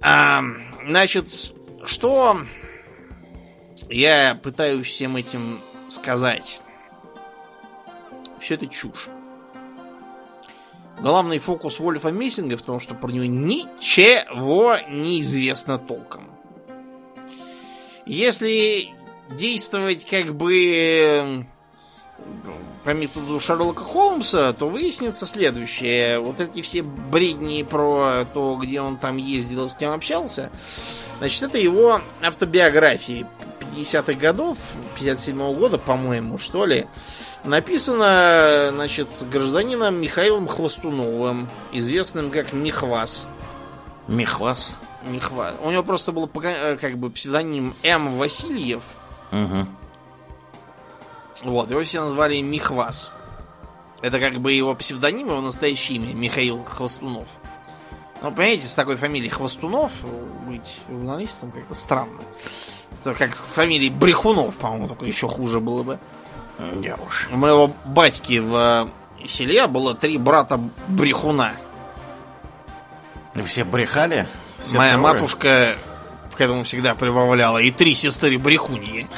[0.00, 0.42] А,
[0.84, 1.52] значит,
[1.84, 2.40] что
[3.88, 5.60] я пытаюсь всем этим
[5.90, 6.60] сказать?
[8.40, 9.08] Все это чушь.
[11.00, 16.28] Главный фокус Вольфа Мессинга в том, что про него ничего не известно толком.
[18.04, 18.97] Если
[19.30, 21.46] действовать как бы
[22.84, 26.18] по методу Шерлока Холмса, то выяснится следующее.
[26.18, 30.50] Вот эти все бредни про то, где он там ездил, с кем общался,
[31.18, 33.26] значит, это его автобиографии
[33.74, 34.56] 50-х годов,
[34.98, 36.86] 57-го года, по-моему, что ли.
[37.44, 43.26] Написано, значит, гражданином Михаилом Хвостуновым, известным как Михвас.
[44.08, 44.74] Михвас?
[45.04, 45.54] Михвас.
[45.62, 48.18] У него просто был как бы псевдоним М.
[48.18, 48.82] Васильев.
[49.32, 49.66] Угу.
[51.44, 53.12] Вот, его все назвали Михвас.
[54.00, 57.28] Это как бы его псевдоним, его настоящее имя, Михаил Хвостунов.
[58.22, 59.92] Ну, понимаете, с такой фамилией Хвостунов
[60.46, 62.20] быть журналистом как-то странно.
[63.00, 65.98] Это как фамилии Брехунов, по-моему, только еще хуже было бы.
[66.80, 67.28] Я уж.
[67.32, 68.90] У моего батьки в
[69.26, 71.52] селе было три брата Брехуна.
[73.44, 74.28] Все брехали?
[74.58, 75.02] Все Моя трое?
[75.14, 75.76] матушка
[76.38, 77.58] к этому всегда прибавляла.
[77.58, 79.08] И три сестры Брехуньи.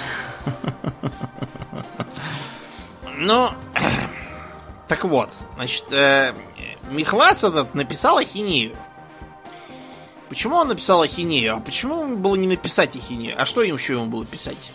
[3.19, 3.51] Ну,
[4.89, 6.33] так вот, значит, э,
[6.91, 8.75] Михвас этот написал ахинею.
[10.31, 11.57] Почему он написал ахинею?
[11.57, 13.35] А почему ему было не написать ахинею?
[13.39, 14.71] А что им еще ему было писать?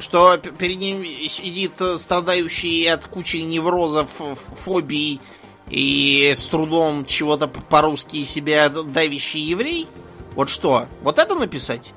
[0.00, 4.08] Что перед ним сидит страдающий от кучи неврозов,
[4.56, 5.20] фобий
[5.68, 9.86] и с трудом чего-то по-русски себя давящий еврей?
[10.34, 10.86] Вот что?
[11.02, 11.92] Вот это написать?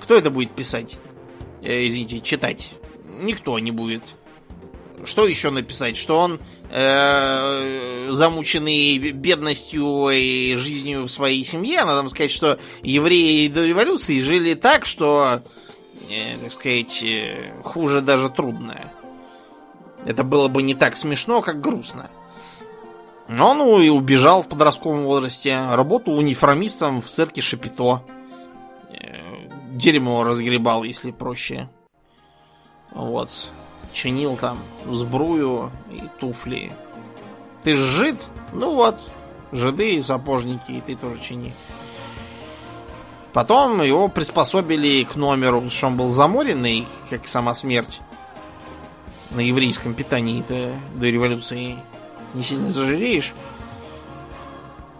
[0.00, 0.98] Кто это будет писать?
[1.62, 2.72] Э, извините, читать?
[3.20, 4.14] Никто не будет.
[5.04, 5.96] Что еще написать?
[5.96, 6.40] Что он
[6.70, 11.84] э, замученный бедностью и жизнью в своей семье.
[11.84, 15.42] Надо сказать, что евреи до революции жили так, что,
[16.10, 18.92] э, так сказать, э, хуже даже трудно.
[20.06, 22.10] Это было бы не так смешно, как грустно.
[23.28, 25.66] Но ну и убежал в подростковом возрасте.
[25.70, 28.02] Работал униформистом в церкви Шапито.
[28.90, 31.68] Э, дерьмо разгребал, если проще.
[32.92, 33.30] Вот
[33.94, 34.58] чинил там
[34.90, 36.72] сбрую и туфли.
[37.62, 38.26] Ты ж жид?
[38.52, 39.00] Ну вот,
[39.52, 41.52] жиды и сапожники, и ты тоже чини.
[43.32, 48.00] Потом его приспособили к номеру, что он был заморенный, как сама смерть.
[49.30, 51.78] На еврейском питании-то до революции
[52.34, 53.32] не сильно зажиреешь.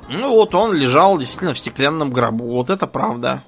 [0.09, 2.47] Ну вот он лежал действительно в стеклянном гробу.
[2.47, 3.43] Вот это правда.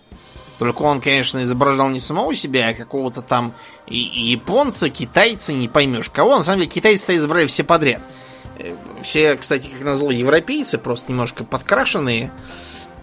[0.59, 3.53] Только он, конечно, изображал не самого себя, а какого-то там
[3.87, 6.37] японца, китайца, не поймешь кого.
[6.37, 8.01] На самом деле китайцы изображали все подряд.
[8.59, 12.31] Э, все, кстати, как назло, европейцы, просто немножко подкрашенные,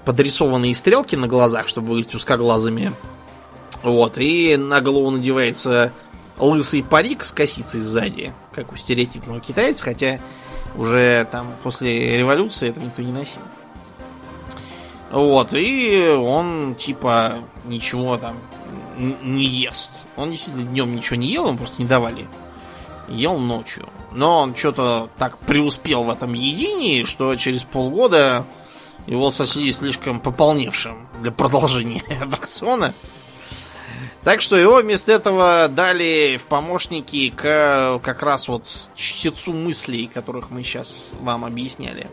[0.04, 2.94] подрисованные стрелки на глазах, чтобы выглядеть узкоглазыми.
[3.84, 5.92] Вот, и на голову надевается
[6.40, 10.20] лысый парик с косицей сзади, как у стереотипного китайца, хотя
[10.76, 13.42] уже там после революции это никто не носил.
[15.12, 17.36] Вот, и он типа
[17.66, 18.36] ничего там
[18.98, 19.92] не ест.
[20.18, 22.28] Он действительно днем ничего не ел, ему просто не давали.
[23.08, 23.90] Ел ночью.
[24.12, 28.46] Но он что-то так преуспел в этом единии, что через полгода
[29.06, 32.94] его сочли слишком пополневшим для продолжения аттракциона.
[34.24, 40.50] Так что его вместо этого дали в помощники к как раз вот чтецу мыслей, которых
[40.50, 42.08] мы сейчас вам объясняли.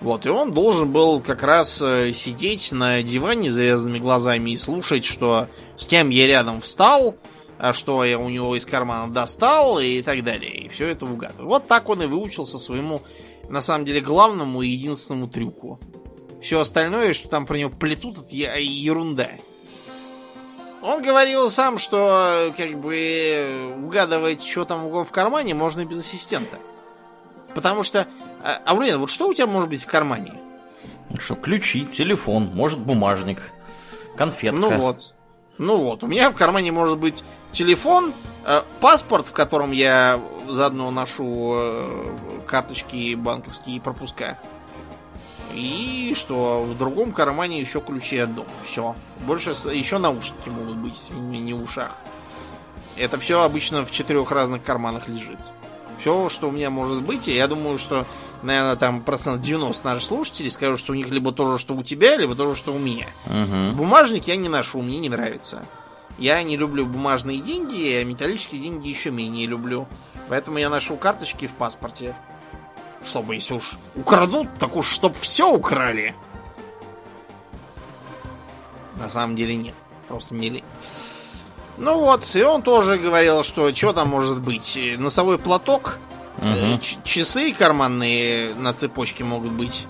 [0.00, 4.56] Вот, и он должен был как раз э, сидеть на диване с завязанными глазами и
[4.56, 7.16] слушать, что с кем я рядом встал,
[7.58, 10.66] а что я у него из кармана достал и так далее.
[10.66, 11.48] И все это угадывал.
[11.48, 13.02] Вот так он и выучился своему,
[13.48, 15.80] на самом деле, главному и единственному трюку.
[16.40, 19.28] Все остальное, что там про него плетут, это ерунда.
[20.82, 25.98] Он говорил сам, что как бы угадывать, что там у него в кармане, можно без
[26.00, 26.58] ассистента.
[27.54, 28.06] Потому что
[28.42, 30.34] а, Аурен, вот что у тебя может быть в кармане?
[31.18, 33.52] Что, ключи, телефон, может бумажник,
[34.16, 34.60] конфетка.
[34.60, 35.14] Ну вот.
[35.56, 38.12] Ну вот, у меня в кармане может быть телефон,
[38.44, 42.10] э, паспорт, в котором я заодно ношу э,
[42.46, 44.38] карточки банковские пропуска.
[45.54, 48.48] И что, в другом кармане еще ключи от дома.
[48.64, 48.94] Все.
[49.20, 51.96] Больше еще наушники могут быть, не в ушах.
[52.96, 55.38] Это все обычно в четырех разных карманах лежит.
[56.00, 58.06] Все, что у меня может быть, и я думаю, что
[58.42, 61.82] наверное, там процент 90 наших слушателей скажут, что у них либо то же, что у
[61.82, 63.06] тебя, либо то же, что у меня.
[63.26, 63.76] Угу.
[63.76, 65.64] Бумажник я не ношу, мне не нравится.
[66.18, 69.86] Я не люблю бумажные деньги, а металлические деньги еще менее люблю.
[70.28, 72.14] Поэтому я ношу карточки в паспорте.
[73.04, 76.14] Чтобы, если уж украдут, так уж чтоб все украли.
[78.96, 79.74] На самом деле нет.
[80.08, 80.64] Просто не лень.
[81.76, 84.78] Ну вот, и он тоже говорил, что что там может быть.
[84.98, 85.98] Носовой платок
[86.38, 86.80] Угу.
[87.04, 89.86] Часы карманные на цепочке могут быть.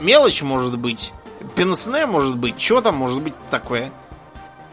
[0.00, 1.12] Мелочь может быть.
[1.56, 2.60] Пенсне может быть.
[2.60, 3.92] Что там может быть такое?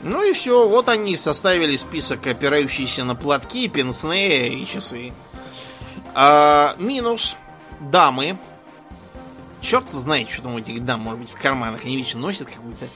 [0.02, 5.12] Ну и все, вот они составили список, опирающийся на платки, пенсне и часы.
[6.14, 7.36] А, минус.
[7.80, 8.38] Дамы.
[9.62, 11.84] Черт знает, что там у этих дам, может быть, в карманах.
[11.84, 12.88] Они вечно носят какую-то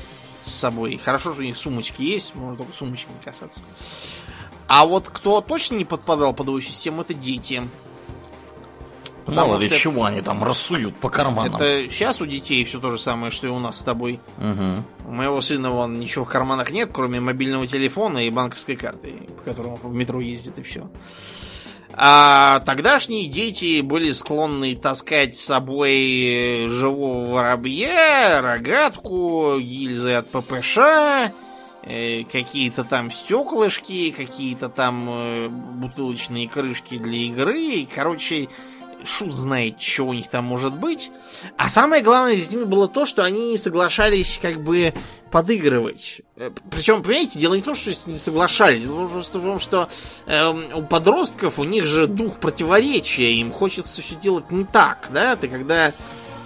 [0.44, 0.98] с собой.
[1.04, 3.60] Хорошо, что у них сумочки есть, можно только сумочки не касаться.
[4.68, 7.64] А вот кто точно не подпадал под его систему, это дети.
[9.26, 11.56] Мало ли чего они там рассуют по карманам.
[11.56, 14.20] Это сейчас у детей все то же самое, что и у нас с тобой.
[14.38, 15.10] Угу.
[15.10, 19.44] У моего сына вон ничего в карманах нет, кроме мобильного телефона и банковской карты, по
[19.44, 20.90] которому в метро ездит и все.
[21.96, 30.78] А тогдашние дети были склонны таскать с собой живого воробья, рогатку, гильзы от ППШ,
[31.84, 37.88] э, какие-то там стеклышки, какие-то там э, бутылочные крышки для игры.
[37.94, 38.50] Короче,
[39.06, 41.12] шут знает, что у них там может быть.
[41.58, 44.94] А самое главное с ними было то, что они не соглашались как бы
[45.32, 46.22] подыгрывать.
[46.36, 49.90] Э, Причем, понимаете, дело не в том, что не соглашались, дело просто в том, что
[50.26, 55.36] э, у подростков у них же дух противоречия, им хочется все делать не так, да?
[55.36, 55.94] Ты когда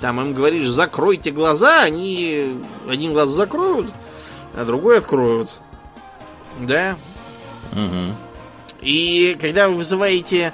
[0.01, 3.88] там им говоришь, закройте глаза, они один глаз закроют,
[4.55, 5.51] а другой откроют.
[6.61, 6.97] Да?
[7.73, 8.15] Угу.
[8.81, 10.53] И когда вы вызываете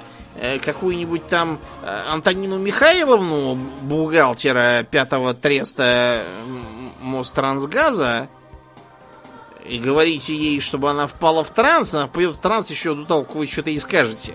[0.62, 6.24] какую-нибудь там э, Антонину Михайловну, бухгалтера пятого треста
[7.00, 8.28] Мострансгаза,
[9.64, 13.22] и говорите ей, чтобы она впала в транс, она впадет в транс еще до того,
[13.24, 14.34] как вы что-то и скажете.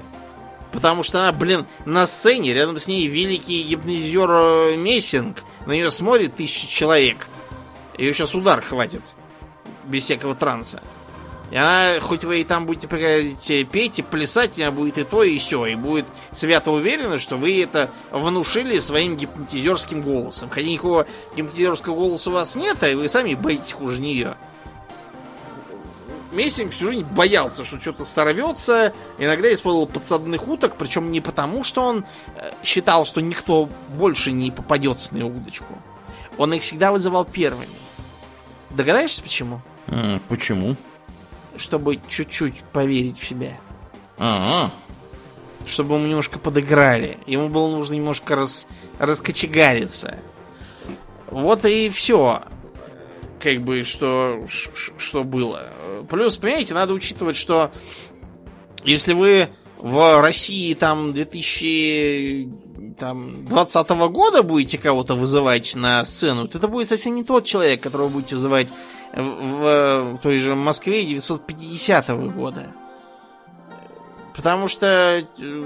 [0.72, 5.92] Потому что она, блин, на сцене, рядом с ней великий гипнозер э, Мессинг, на нее
[5.92, 7.28] смотрит тысячи человек.
[7.98, 9.02] Ее сейчас удар хватит.
[9.86, 10.82] Без всякого транса.
[11.52, 15.24] И она, хоть вы и там будете приходить петь и плясать, она будет и то,
[15.24, 15.66] и все.
[15.66, 16.06] И будет
[16.36, 20.50] свято уверена, что вы это внушили своим гипнотизерским голосом.
[20.50, 24.38] Хотя никакого гипнотизерского голоса у вас нет, а вы сами боитесь хуже нее.
[26.32, 31.82] Мессинг всю жизнь боялся, что что-то сорвется, иногда использовал подсадных уток, причем не потому, что
[31.82, 32.06] он
[32.36, 33.68] э, считал, что никто
[33.98, 35.76] больше не попадется на его удочку.
[36.38, 37.68] Он их всегда вызывал первыми.
[38.70, 39.62] Догадаешься почему?
[40.28, 40.76] Почему?
[41.60, 43.60] Чтобы чуть-чуть поверить в себя.
[44.18, 44.72] А,
[45.66, 47.18] Чтобы ему немножко подыграли.
[47.28, 48.66] Ему было нужно немножко рас...
[48.98, 50.18] раскочегариться.
[51.28, 52.44] Вот и все.
[53.40, 55.70] Как бы, что, что было.
[56.10, 57.72] Плюс, понимаете, надо учитывать, что
[58.84, 66.90] если вы в России там 2020 года будете кого-то вызывать на сцену, то это будет
[66.90, 68.68] совсем не тот человек, которого будете вызывать
[69.14, 72.68] в, в той же Москве 950 года.
[74.36, 75.64] Потому что э,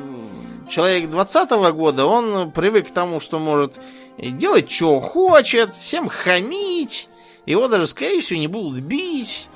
[0.70, 3.80] человек 20 года, он привык к тому, что может
[4.18, 7.08] делать, что хочет, всем хамить,
[7.46, 9.48] его даже, скорее всего, не будут бить.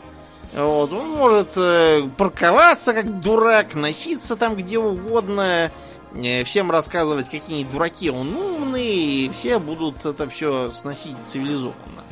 [0.53, 5.71] Вот, он может э, парковаться как дурак, носиться там где угодно,
[6.15, 12.06] э, всем рассказывать, какие дураки он умный, и все будут это все сносить цивилизованно.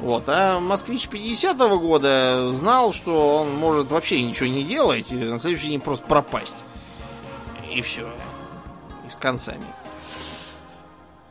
[0.00, 5.38] Вот, а москвич 50-го года знал, что он может вообще ничего не делать и на
[5.38, 6.64] следующий день просто пропасть.
[7.72, 8.08] И все.
[9.06, 9.64] И с концами.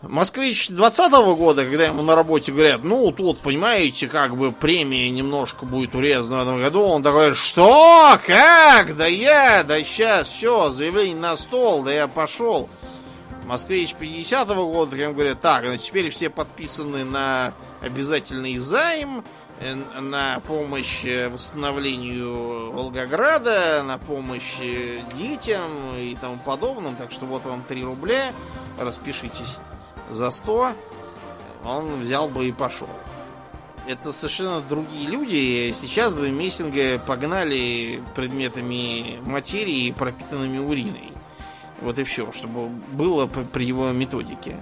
[0.01, 5.65] Москвич 20 года, когда ему на работе говорят, ну, тут, понимаете, как бы премия немножко
[5.65, 8.19] будет урезана в этом году, он такой, что?
[8.25, 8.97] Как?
[8.97, 12.67] Да я, да сейчас, все, заявление на стол, да я пошел.
[13.45, 17.53] Москвич 50 года, когда ему говорят, так, значит, теперь все подписаны на
[17.83, 19.23] обязательный займ,
[19.59, 26.95] э, на помощь э, восстановлению Волгограда, на помощь э, детям и тому подобным.
[26.95, 28.33] Так что вот вам 3 рубля,
[28.79, 29.57] распишитесь
[30.09, 30.71] за 100.
[31.65, 32.89] Он взял бы и пошел.
[33.85, 35.73] Это совершенно другие люди.
[35.75, 41.11] Сейчас бы Мессинга погнали предметами материи, пропитанными уриной.
[41.81, 44.57] Вот и все, чтобы было при его методике.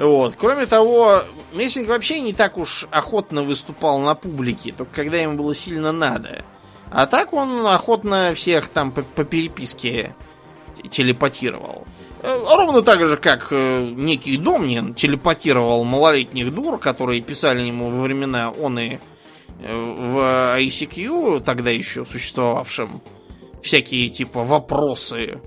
[0.00, 0.34] Вот.
[0.38, 1.22] Кроме того,
[1.52, 6.42] Мессинг вообще не так уж охотно выступал на публике, только когда ему было сильно надо.
[6.90, 10.16] А так он охотно всех там по, по переписке
[10.90, 11.86] телепатировал.
[12.22, 18.00] Э, Ровно так же, как э, некий Домнин телепатировал малолетних дур, которые писали ему во
[18.00, 18.98] времена он и э,
[19.70, 23.02] в ICQ, тогда еще существовавшем,
[23.62, 25.42] всякие типа вопросы.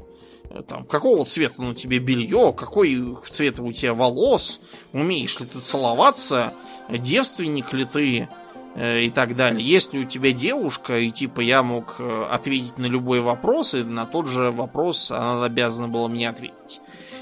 [0.61, 4.59] Там, какого цвета на тебе белье, какой цвет у тебя волос,
[4.91, 6.53] умеешь ли ты целоваться,
[6.89, 8.29] девственник ли ты
[8.75, 9.65] э, и так далее.
[9.65, 13.83] Есть ли у тебя девушка, и типа я мог э, ответить на любой вопрос, и
[13.83, 16.81] на тот же вопрос она обязана была мне ответить.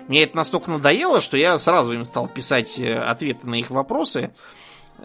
[0.09, 4.33] Мне это настолько надоело, что я сразу им стал писать э, ответы на их вопросы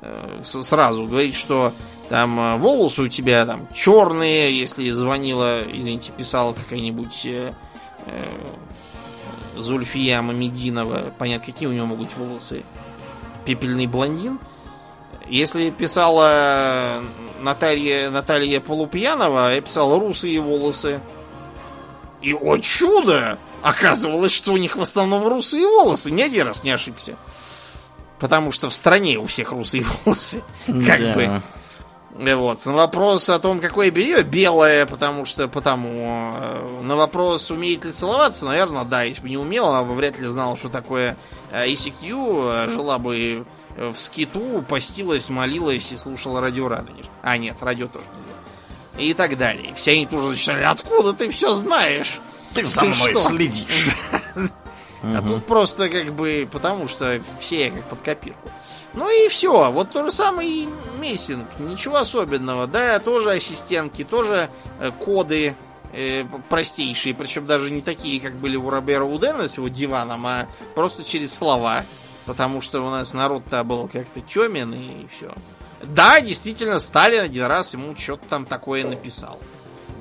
[0.01, 1.73] э, сразу говорить, что
[2.09, 7.27] там волосы у тебя там черные, если звонила, извините, писала какая-нибудь
[9.57, 12.63] Зульфия Мамединова, понятно, какие у него могут быть волосы,
[13.45, 14.39] пепельный блондин.
[15.29, 17.03] Если писала
[17.41, 21.01] Наталья, Наталья Полупьянова, я писал русые волосы.
[22.23, 23.39] И, о чудо!
[23.63, 26.11] Оказывалось, что у них в основном русые волосы.
[26.11, 27.17] Ни один раз не ошибся.
[28.19, 30.43] Потому что в стране у всех русые волосы.
[30.67, 31.15] Как да.
[31.15, 31.43] бы.
[32.19, 32.65] Вот.
[32.65, 36.33] На вопрос о том, какое белье, белое, потому что потому.
[36.35, 39.03] Э, на вопрос, умеет ли целоваться, наверное, да.
[39.03, 41.17] Если бы не умела, она бы вряд ли знала, что такое
[41.53, 42.69] ICQ.
[42.69, 43.45] Э, жила бы
[43.77, 47.05] в скиту, постилась, молилась и слушала радио Радонеж.
[47.23, 49.11] А, нет, радио тоже нельзя.
[49.11, 49.75] И так далее.
[49.77, 52.19] Все они тоже начинали, откуда ты все знаешь?
[52.55, 53.21] Ты за ты мной что?
[53.21, 53.87] следишь.
[55.03, 58.51] А тут просто как бы потому, что все как под копирку.
[58.97, 59.71] Ну и все.
[59.71, 60.69] Вот то же самое и
[60.99, 61.47] Мессинг.
[61.59, 62.67] Ничего особенного.
[62.67, 64.49] Да, тоже ассистентки, тоже
[64.81, 65.55] э, коды
[65.93, 67.15] э, простейшие.
[67.15, 71.35] Причем даже не такие, как были у Робера Удена с его диваном, а просто через
[71.35, 71.85] слова.
[72.25, 75.33] Потому что у нас народ-то был как-то темен и все.
[75.83, 79.39] Да, действительно, Сталин один раз ему что-то там такое написал.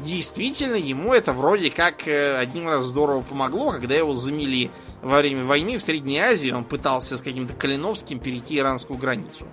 [0.04, 4.72] Действительно, ему это вроде как э, один раз здорово помогло, когда его замели
[5.06, 9.46] во время войны в Средней Азии, он пытался с каким-то Калиновским перейти иранскую границу.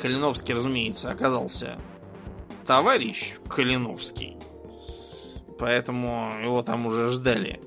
[0.00, 1.78] Калиновский, разумеется, оказался
[2.66, 4.36] товарищ Калиновский.
[5.60, 7.60] Поэтому его там уже ждали.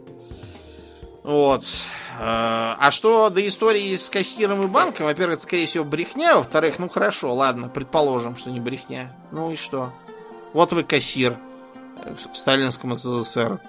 [1.24, 1.64] Вот.
[2.20, 5.06] Э, а что до истории с кассиром и банком?
[5.06, 6.36] Во-первых, это, скорее всего, брехня.
[6.36, 9.16] Во-вторых, ну хорошо, ладно, предположим, что не брехня.
[9.32, 9.94] Ну и что?
[10.52, 11.38] Вот вы кассир
[12.34, 13.62] в сталинском СССР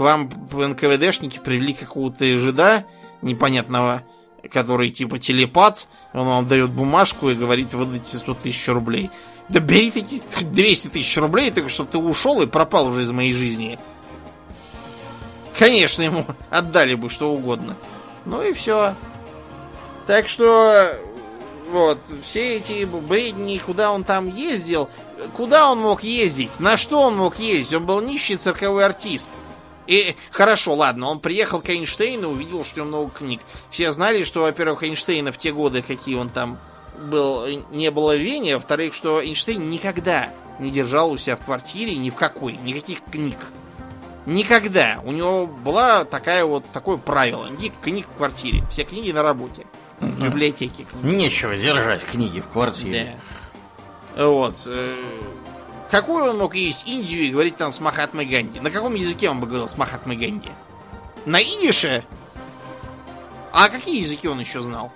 [0.00, 2.86] к вам НКВДшники привели какого-то жида
[3.20, 4.02] непонятного,
[4.50, 9.10] который типа телепат, он вам дает бумажку и говорит, выдайте 100 тысяч рублей.
[9.50, 13.34] Да бери эти 200 тысяч рублей, только чтобы ты ушел и пропал уже из моей
[13.34, 13.78] жизни.
[15.58, 17.76] Конечно, ему отдали бы что угодно.
[18.24, 18.94] Ну и все.
[20.06, 20.98] Так что,
[21.70, 24.88] вот, все эти бредни, куда он там ездил,
[25.34, 29.34] куда он мог ездить, на что он мог ездить, он был нищий цирковой артист.
[29.90, 33.40] И хорошо, ладно, он приехал к Эйнштейну, увидел, что у него много книг.
[33.72, 36.60] Все знали, что, во-первых, Эйнштейна в те годы, какие он там
[36.96, 40.28] был, не было в Вене, а во-вторых, что Эйнштейн никогда
[40.60, 43.36] не держал у себя в квартире ни в какой, никаких книг.
[44.26, 45.00] Никогда.
[45.04, 47.48] У него была такая вот такое правило.
[47.48, 48.62] Никаких книг в квартире.
[48.70, 49.66] Все книги на работе.
[49.98, 50.86] В библиотеке.
[51.02, 53.18] Нечего держать книги в квартире.
[54.16, 54.26] Да.
[54.26, 54.54] Вот.
[55.90, 58.60] Какой он мог есть Индию и говорить там с Махатмой Ганди?
[58.60, 60.50] На каком языке он бы говорил с Махатмой Ганди?
[61.26, 62.04] На идише?
[63.52, 64.92] А какие языки он еще знал?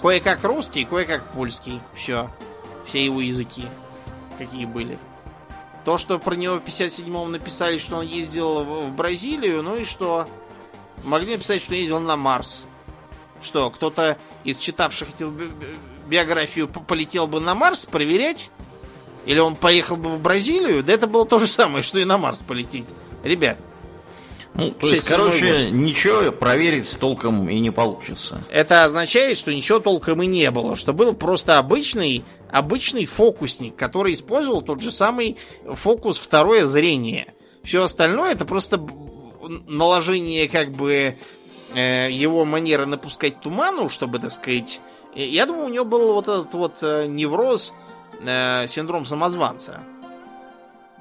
[0.00, 1.80] Кое-как русский, кое-как польский.
[1.94, 2.30] Все.
[2.86, 3.66] Все его языки.
[4.38, 4.98] Какие были.
[5.84, 10.28] То, что про него в 57-м написали, что он ездил в, Бразилию, ну и что?
[11.04, 12.64] Могли написать, что ездил на Марс.
[13.42, 15.08] Что, кто-то из читавших
[16.06, 18.50] биографию полетел бы на Марс проверять?
[19.26, 22.18] Или он поехал бы в Бразилию, да это было то же самое, что и на
[22.18, 22.86] Марс полететь.
[23.22, 23.56] Ребят.
[24.54, 25.72] Ну, то есть, короче, год.
[25.72, 28.44] ничего проверить толком и не получится.
[28.50, 34.12] Это означает, что ничего толком и не было, что был просто обычный, обычный фокусник, который
[34.12, 37.32] использовал тот же самый фокус второе зрение.
[37.62, 38.78] Все остальное это просто
[39.66, 41.14] наложение как бы
[41.74, 44.80] э, его манеры напускать туману, чтобы, так сказать...
[45.14, 47.91] Я думаю, у него был вот этот вот э, невроз э,
[48.68, 49.80] синдром самозванца.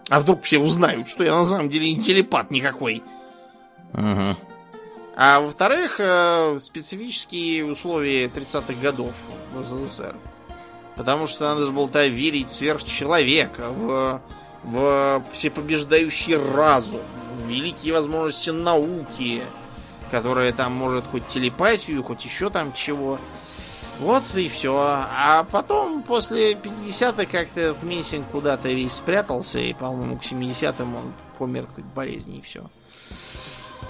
[0.10, 3.04] А вдруг все узнают, что я на самом деле не телепат никакой.
[3.94, 4.38] Угу.
[5.16, 9.14] А во-вторых, э, специфические условия 30-х годов
[9.54, 10.16] в СССР.
[10.96, 14.22] Потому что надо же было -то верить в сверхчеловека, в,
[14.64, 19.44] в всепобеждающий разум, в великие возможности науки,
[20.12, 23.18] которая там может хоть телепатию, хоть еще там чего.
[24.02, 24.76] Вот и все.
[24.76, 31.14] А потом, после 50-х, как-то этот Мессинг куда-то весь спрятался, и, по-моему, к 70-м он
[31.38, 32.64] помер от болезни, и все.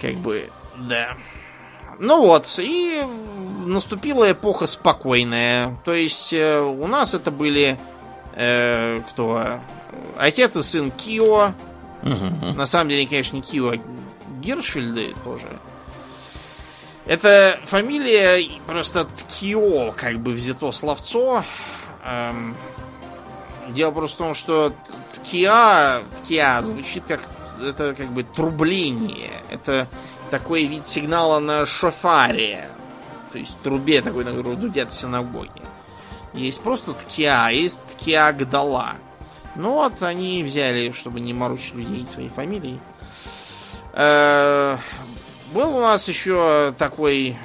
[0.01, 1.15] Как бы, да.
[1.97, 3.05] Ну вот, и
[3.65, 5.77] наступила эпоха спокойная.
[5.85, 7.79] То есть э, у нас это были
[8.35, 9.61] э, кто?
[10.17, 11.53] Отец и сын Кио.
[12.03, 12.53] Угу.
[12.57, 13.77] На самом деле, конечно, не Кио, а
[14.41, 15.47] Гиршфельды тоже.
[17.05, 21.43] Это фамилия просто Ткио, как бы взято словцо.
[22.03, 22.55] Эм,
[23.69, 24.73] дело просто в том, что
[25.15, 27.21] Ткиа, Ткиа звучит как
[27.61, 29.31] это как бы трубление.
[29.49, 29.87] Это
[30.29, 32.69] такой вид сигнала на шофаре.
[33.31, 35.61] То есть трубе такой, на которую дудят в синагоге.
[36.33, 38.95] Есть просто ткия, а есть ткия гдала.
[39.55, 42.79] Ну вот они взяли, чтобы не морочить людей своей фамилией.
[43.93, 44.77] Э,
[45.51, 47.35] был у нас еще такой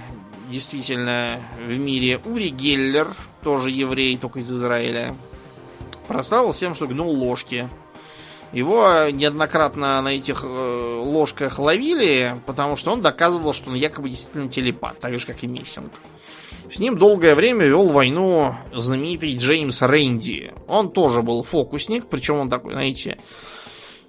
[0.51, 5.17] действительно в мире Ури Геллер, тоже еврей, только из Израиля.
[6.09, 7.69] Прославился тем, что гнул ложки.
[8.53, 14.49] Его неоднократно на этих э, ложках ловили, потому что он доказывал, что он якобы действительно
[14.49, 15.93] телепат, так же, как и Мессинг.
[16.73, 20.53] С ним долгое время вел войну знаменитый Джеймс Рэнди.
[20.69, 23.19] Он тоже был фокусник, причем он такой, знаете,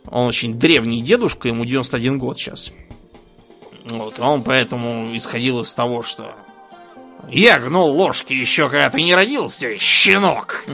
[0.06, 2.72] он очень древний дедушка, ему 91 год сейчас.
[3.90, 6.36] Вот, он поэтому исходил из того, что
[7.30, 10.66] я гнул ложки еще когда ты не родился, щенок.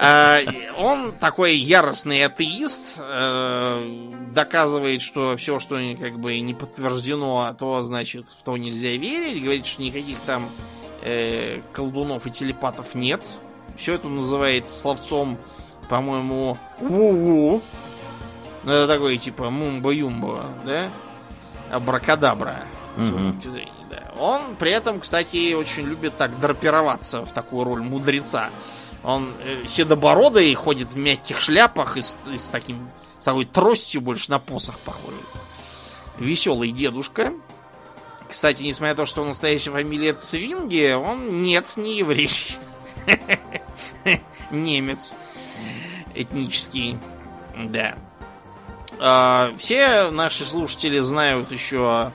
[0.00, 0.38] А,
[0.78, 8.26] он такой яростный атеист, э, доказывает, что все, что как бы не подтверждено, то значит
[8.26, 9.42] в то нельзя верить.
[9.42, 10.48] Говорит, что никаких там
[11.02, 13.24] э, колдунов и телепатов нет.
[13.76, 15.36] Все это называет словцом,
[15.88, 17.60] по-моему, ву-ву.
[18.62, 20.90] Ну, это такой типа мумба-юмба, да?
[21.70, 22.64] Абракадабра.
[22.96, 23.68] Mm-hmm.
[23.90, 24.12] Да.
[24.18, 28.50] Он при этом, кстати, очень любит так драпироваться в такую роль мудреца.
[29.04, 32.90] Он э, седобородый, ходит в мягких шляпах и с, и с таким
[33.20, 35.18] с такой тростью больше на посох похожий.
[36.18, 37.32] Веселый дедушка.
[38.28, 42.30] Кстати, несмотря на то, что он настоящая фамилия Цвинги, он нет, не еврей.
[44.50, 45.14] Немец.
[46.14, 46.98] Этнический.
[47.56, 47.96] Да.
[49.00, 52.12] А, все наши слушатели знают еще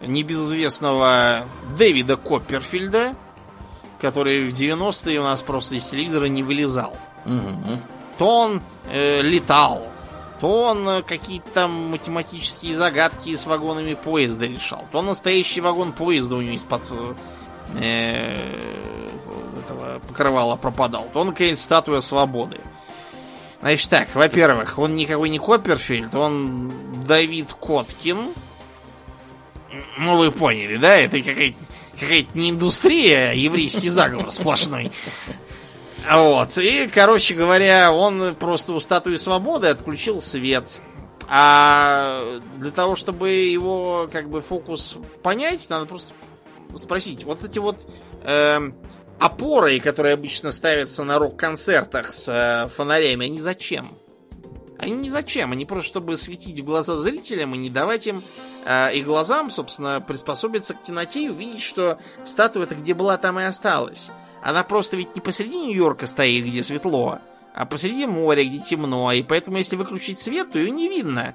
[0.00, 1.44] небезызвестного
[1.76, 3.14] Дэвида Копперфильда,
[4.00, 6.96] который в 90-е у нас просто из телевизора не вылезал.
[7.24, 7.80] Угу.
[8.18, 9.88] То он э, летал,
[10.40, 16.36] то он э, какие-то там математические загадки с вагонами поезда решал, то настоящий вагон поезда
[16.36, 16.82] у него из-под
[17.74, 18.54] э,
[19.58, 22.60] этого покрывала пропадал, то он какая-нибудь статуя свободы.
[23.60, 26.72] Значит так, во-первых, он никакой не Копперфильд, он
[27.06, 28.34] Давид Коткин,
[29.98, 30.96] ну, вы поняли, да?
[30.96, 31.56] Это какая-то
[31.98, 34.92] какая не индустрия, а еврейский заговор сплошной.
[36.08, 36.56] Вот.
[36.58, 40.80] И, короче говоря, он просто у статуи свободы отключил свет.
[41.28, 46.14] А для того, чтобы его как бы фокус понять, надо просто
[46.76, 47.24] спросить.
[47.24, 47.76] Вот эти вот
[48.22, 48.70] э,
[49.18, 53.88] опоры, которые обычно ставятся на рок-концертах с э, фонарями, они зачем?
[54.78, 58.22] Они не зачем, они просто чтобы светить в глаза зрителям и не давать им
[58.64, 63.44] э, и глазам, собственно, приспособиться к темноте и увидеть, что статуя-то где была, там и
[63.44, 64.10] осталась.
[64.40, 67.18] Она просто ведь не посреди Нью-Йорка стоит, где светло,
[67.54, 71.34] а посреди моря, где темно, и поэтому если выключить свет, то ее не видно.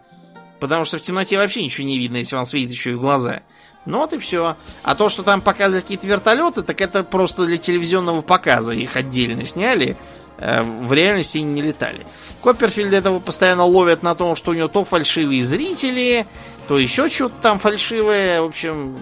[0.62, 3.42] Потому что в темноте вообще ничего не видно, если вам светит еще и в глаза.
[3.86, 4.56] Ну вот и все.
[4.84, 8.72] А то, что там показывают какие-то вертолеты, так это просто для телевизионного показа.
[8.72, 9.98] Их отдельно сняли.
[10.38, 12.06] Э, в реальности не летали.
[12.42, 16.26] Копперфильд этого постоянно ловят на том, что у него то фальшивые зрители,
[16.68, 18.42] то еще что-то там фальшивое.
[18.42, 18.98] В общем,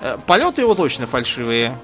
[0.00, 1.78] э, полеты его точно фальшивые.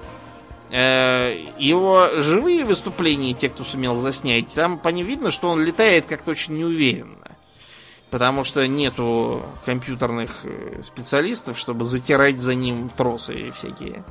[0.71, 6.05] Э, его живые выступления, те, кто сумел заснять, там по ним видно, что он летает
[6.07, 7.20] как-то очень неуверенно.
[8.11, 10.45] Потому что нету компьютерных
[10.83, 14.03] специалистов, чтобы затирать за ним тросы всякие.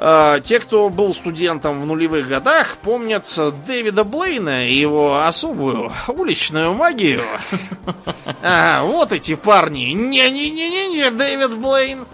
[0.00, 3.26] А, те, кто был студентом в нулевых годах, помнят
[3.66, 7.22] Дэвида Блейна и его особую уличную магию.
[8.42, 9.92] А, вот эти парни.
[9.92, 12.06] Не-не-не-не-не, Дэвид Блейн.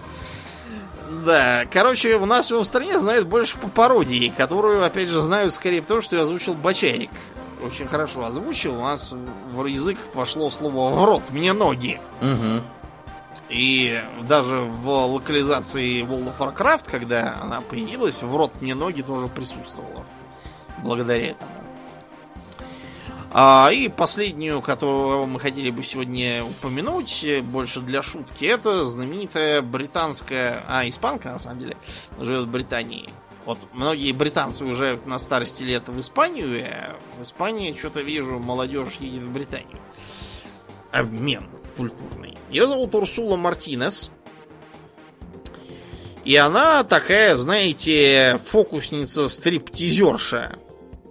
[1.25, 5.53] Да, короче, у нас его в стране знают больше по пародии, которую, опять же, знают
[5.53, 7.11] скорее потому, что я озвучил Бочарик.
[7.65, 8.79] Очень хорошо озвучил.
[8.79, 9.13] У нас
[9.53, 12.01] в язык пошло слово «в рот мне ноги».
[12.21, 12.63] Угу.
[13.49, 19.29] И даже в локализации World of Warcraft, когда она появилась, в рот мне ноги тоже
[19.29, 20.05] присутствовала.
[20.83, 21.51] Благодаря этому.
[23.37, 30.63] А, и последнюю, которую мы хотели бы сегодня упомянуть, больше для шутки, это знаменитая британская...
[30.69, 31.77] А, испанка, на самом деле,
[32.21, 33.09] живет в Британии.
[33.45, 38.97] Вот многие британцы уже на старости лет в Испанию, а в Испании что-то вижу, молодежь
[39.01, 39.79] едет в Британию.
[40.91, 41.47] Обмен
[41.77, 42.39] культурный.
[42.51, 44.11] Ее зовут Урсула Мартинес.
[46.25, 50.57] И она такая, знаете, фокусница-стриптизерша.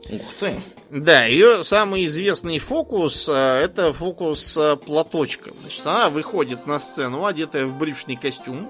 [0.10, 0.64] Ух ты.
[0.90, 5.54] Да, ее самый известный фокус э, это фокус с платочком.
[5.62, 8.70] Значит, она выходит на сцену, одетая в брючный костюм.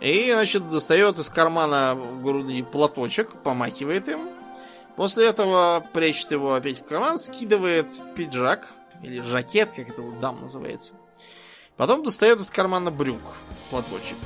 [0.00, 4.20] И, значит, достает из кармана груди платочек, помахивает им.
[4.96, 8.68] После этого прячет его опять в карман, скидывает пиджак,
[9.02, 10.94] или жакет, как это у дам называется.
[11.76, 13.20] Потом достает из кармана брюк
[13.70, 14.16] платочек.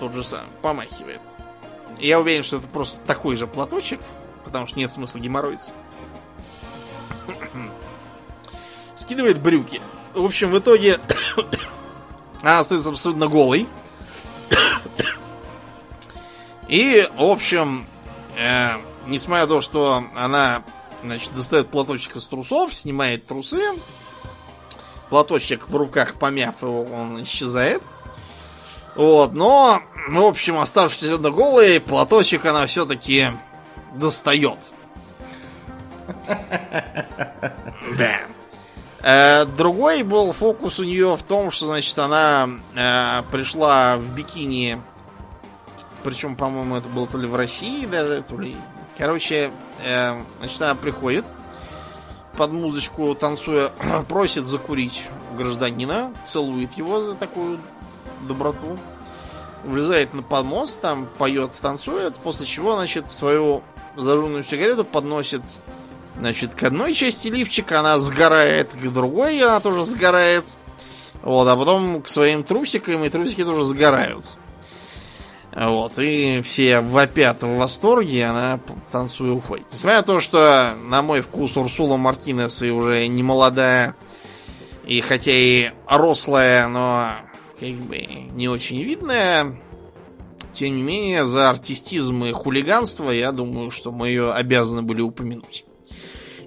[0.00, 1.20] тот же самый, помахивает.
[1.98, 4.00] Я уверен, что это просто такой же платочек,
[4.44, 5.70] потому что нет смысла геморроиться.
[8.96, 9.80] Скидывает брюки.
[10.14, 10.98] В общем, в итоге
[12.42, 13.68] она остается абсолютно голой.
[16.68, 17.86] И, в общем,
[18.36, 18.76] э,
[19.06, 20.62] несмотря на то, что она
[21.02, 23.62] значит, достает платочек из трусов, снимает трусы,
[25.08, 27.82] платочек в руках помяв его, он исчезает.
[28.94, 33.28] Вот, но, в общем, оставшись одно голый, платочек она все-таки
[33.94, 34.72] достает.
[37.96, 38.20] Да.
[39.02, 44.80] Э, другой был фокус у нее в том, что, значит, она э, пришла в бикини,
[46.06, 48.56] причем, по-моему, это было то ли в России даже, то ли...
[48.96, 49.50] Короче,
[49.84, 51.24] э, значит, она приходит
[52.36, 53.72] под музычку, танцуя,
[54.08, 55.04] просит закурить
[55.36, 57.58] гражданина, целует его за такую
[58.28, 58.78] доброту,
[59.64, 63.64] влезает на подмост, там поет, танцует, после чего, значит, свою
[63.96, 65.42] зажженную сигарету подносит,
[66.16, 70.44] значит, к одной части лифчика, она сгорает, к другой она тоже сгорает,
[71.22, 74.24] вот, а потом к своим трусикам, и трусики тоже сгорают.
[75.56, 78.60] Вот, и все вопят в восторге, она
[78.92, 79.64] танцуя уходит.
[79.72, 83.96] Несмотря на то, что, на мой вкус, Урсула Мартинес и уже не молодая,
[84.84, 87.12] и хотя и рослая, но
[87.58, 87.96] как бы
[88.32, 89.56] не очень видная.
[90.52, 95.64] Тем не менее, за артистизм и хулиганство, я думаю, что мы ее обязаны были упомянуть.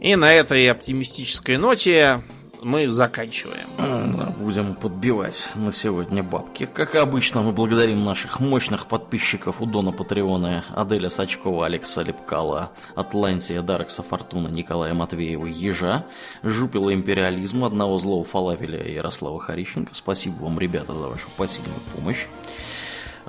[0.02, 2.22] И на этой оптимистической ноте
[2.62, 3.68] мы заканчиваем.
[3.78, 6.66] Да, будем подбивать на сегодня бабки.
[6.66, 13.62] Как обычно, мы благодарим наших мощных подписчиков у Дона Патреона, Аделя Сачкова, Алекса Лепкала, Атлантия,
[13.62, 16.06] Дарекса Фортуна, Николая Матвеева, Ежа,
[16.44, 19.94] Жупила Империализма, Одного Злого Фалавеля и Ярослава Харищенко.
[19.94, 22.28] Спасибо вам, ребята, за вашу посильную помощь.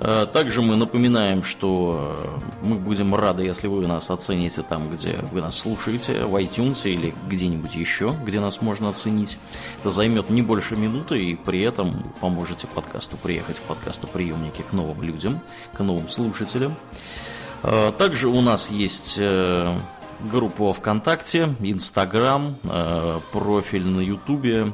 [0.03, 5.19] Э, также мы напоминаем, что э, мы будем рады, если вы нас оцените там, где
[5.31, 9.37] вы нас слушаете, в iTunes или где-нибудь еще, где нас можно оценить.
[9.79, 15.03] Это займет не больше минуты, и при этом поможете подкасту приехать в подкастоприемники к новым
[15.03, 15.39] людям,
[15.73, 16.75] к новым слушателям.
[17.61, 19.21] Э, также у нас есть
[20.31, 22.55] группа ВКонтакте, Инстаграм,
[23.31, 24.73] профиль на Ютубе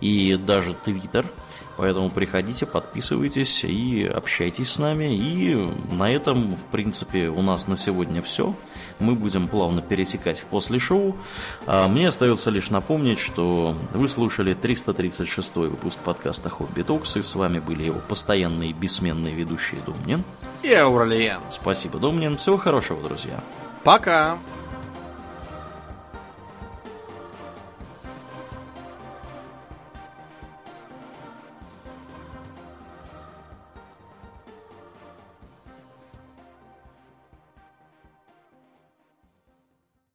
[0.00, 1.26] и даже Твиттер–
[1.80, 5.16] Поэтому приходите, подписывайтесь и общайтесь с нами.
[5.16, 5.56] И
[5.90, 8.54] на этом, в принципе, у нас на сегодня все.
[8.98, 11.16] Мы будем плавно перетекать в после шоу.
[11.64, 17.34] А мне остается лишь напомнить, что вы слушали 336 выпуск подкаста Хобби Токс, и с
[17.34, 20.22] вами были его постоянные бессменные ведущие Домнин
[20.62, 21.40] и Ауралиен.
[21.48, 22.36] Спасибо, Домнин.
[22.36, 23.42] Всего хорошего, друзья.
[23.84, 24.36] Пока.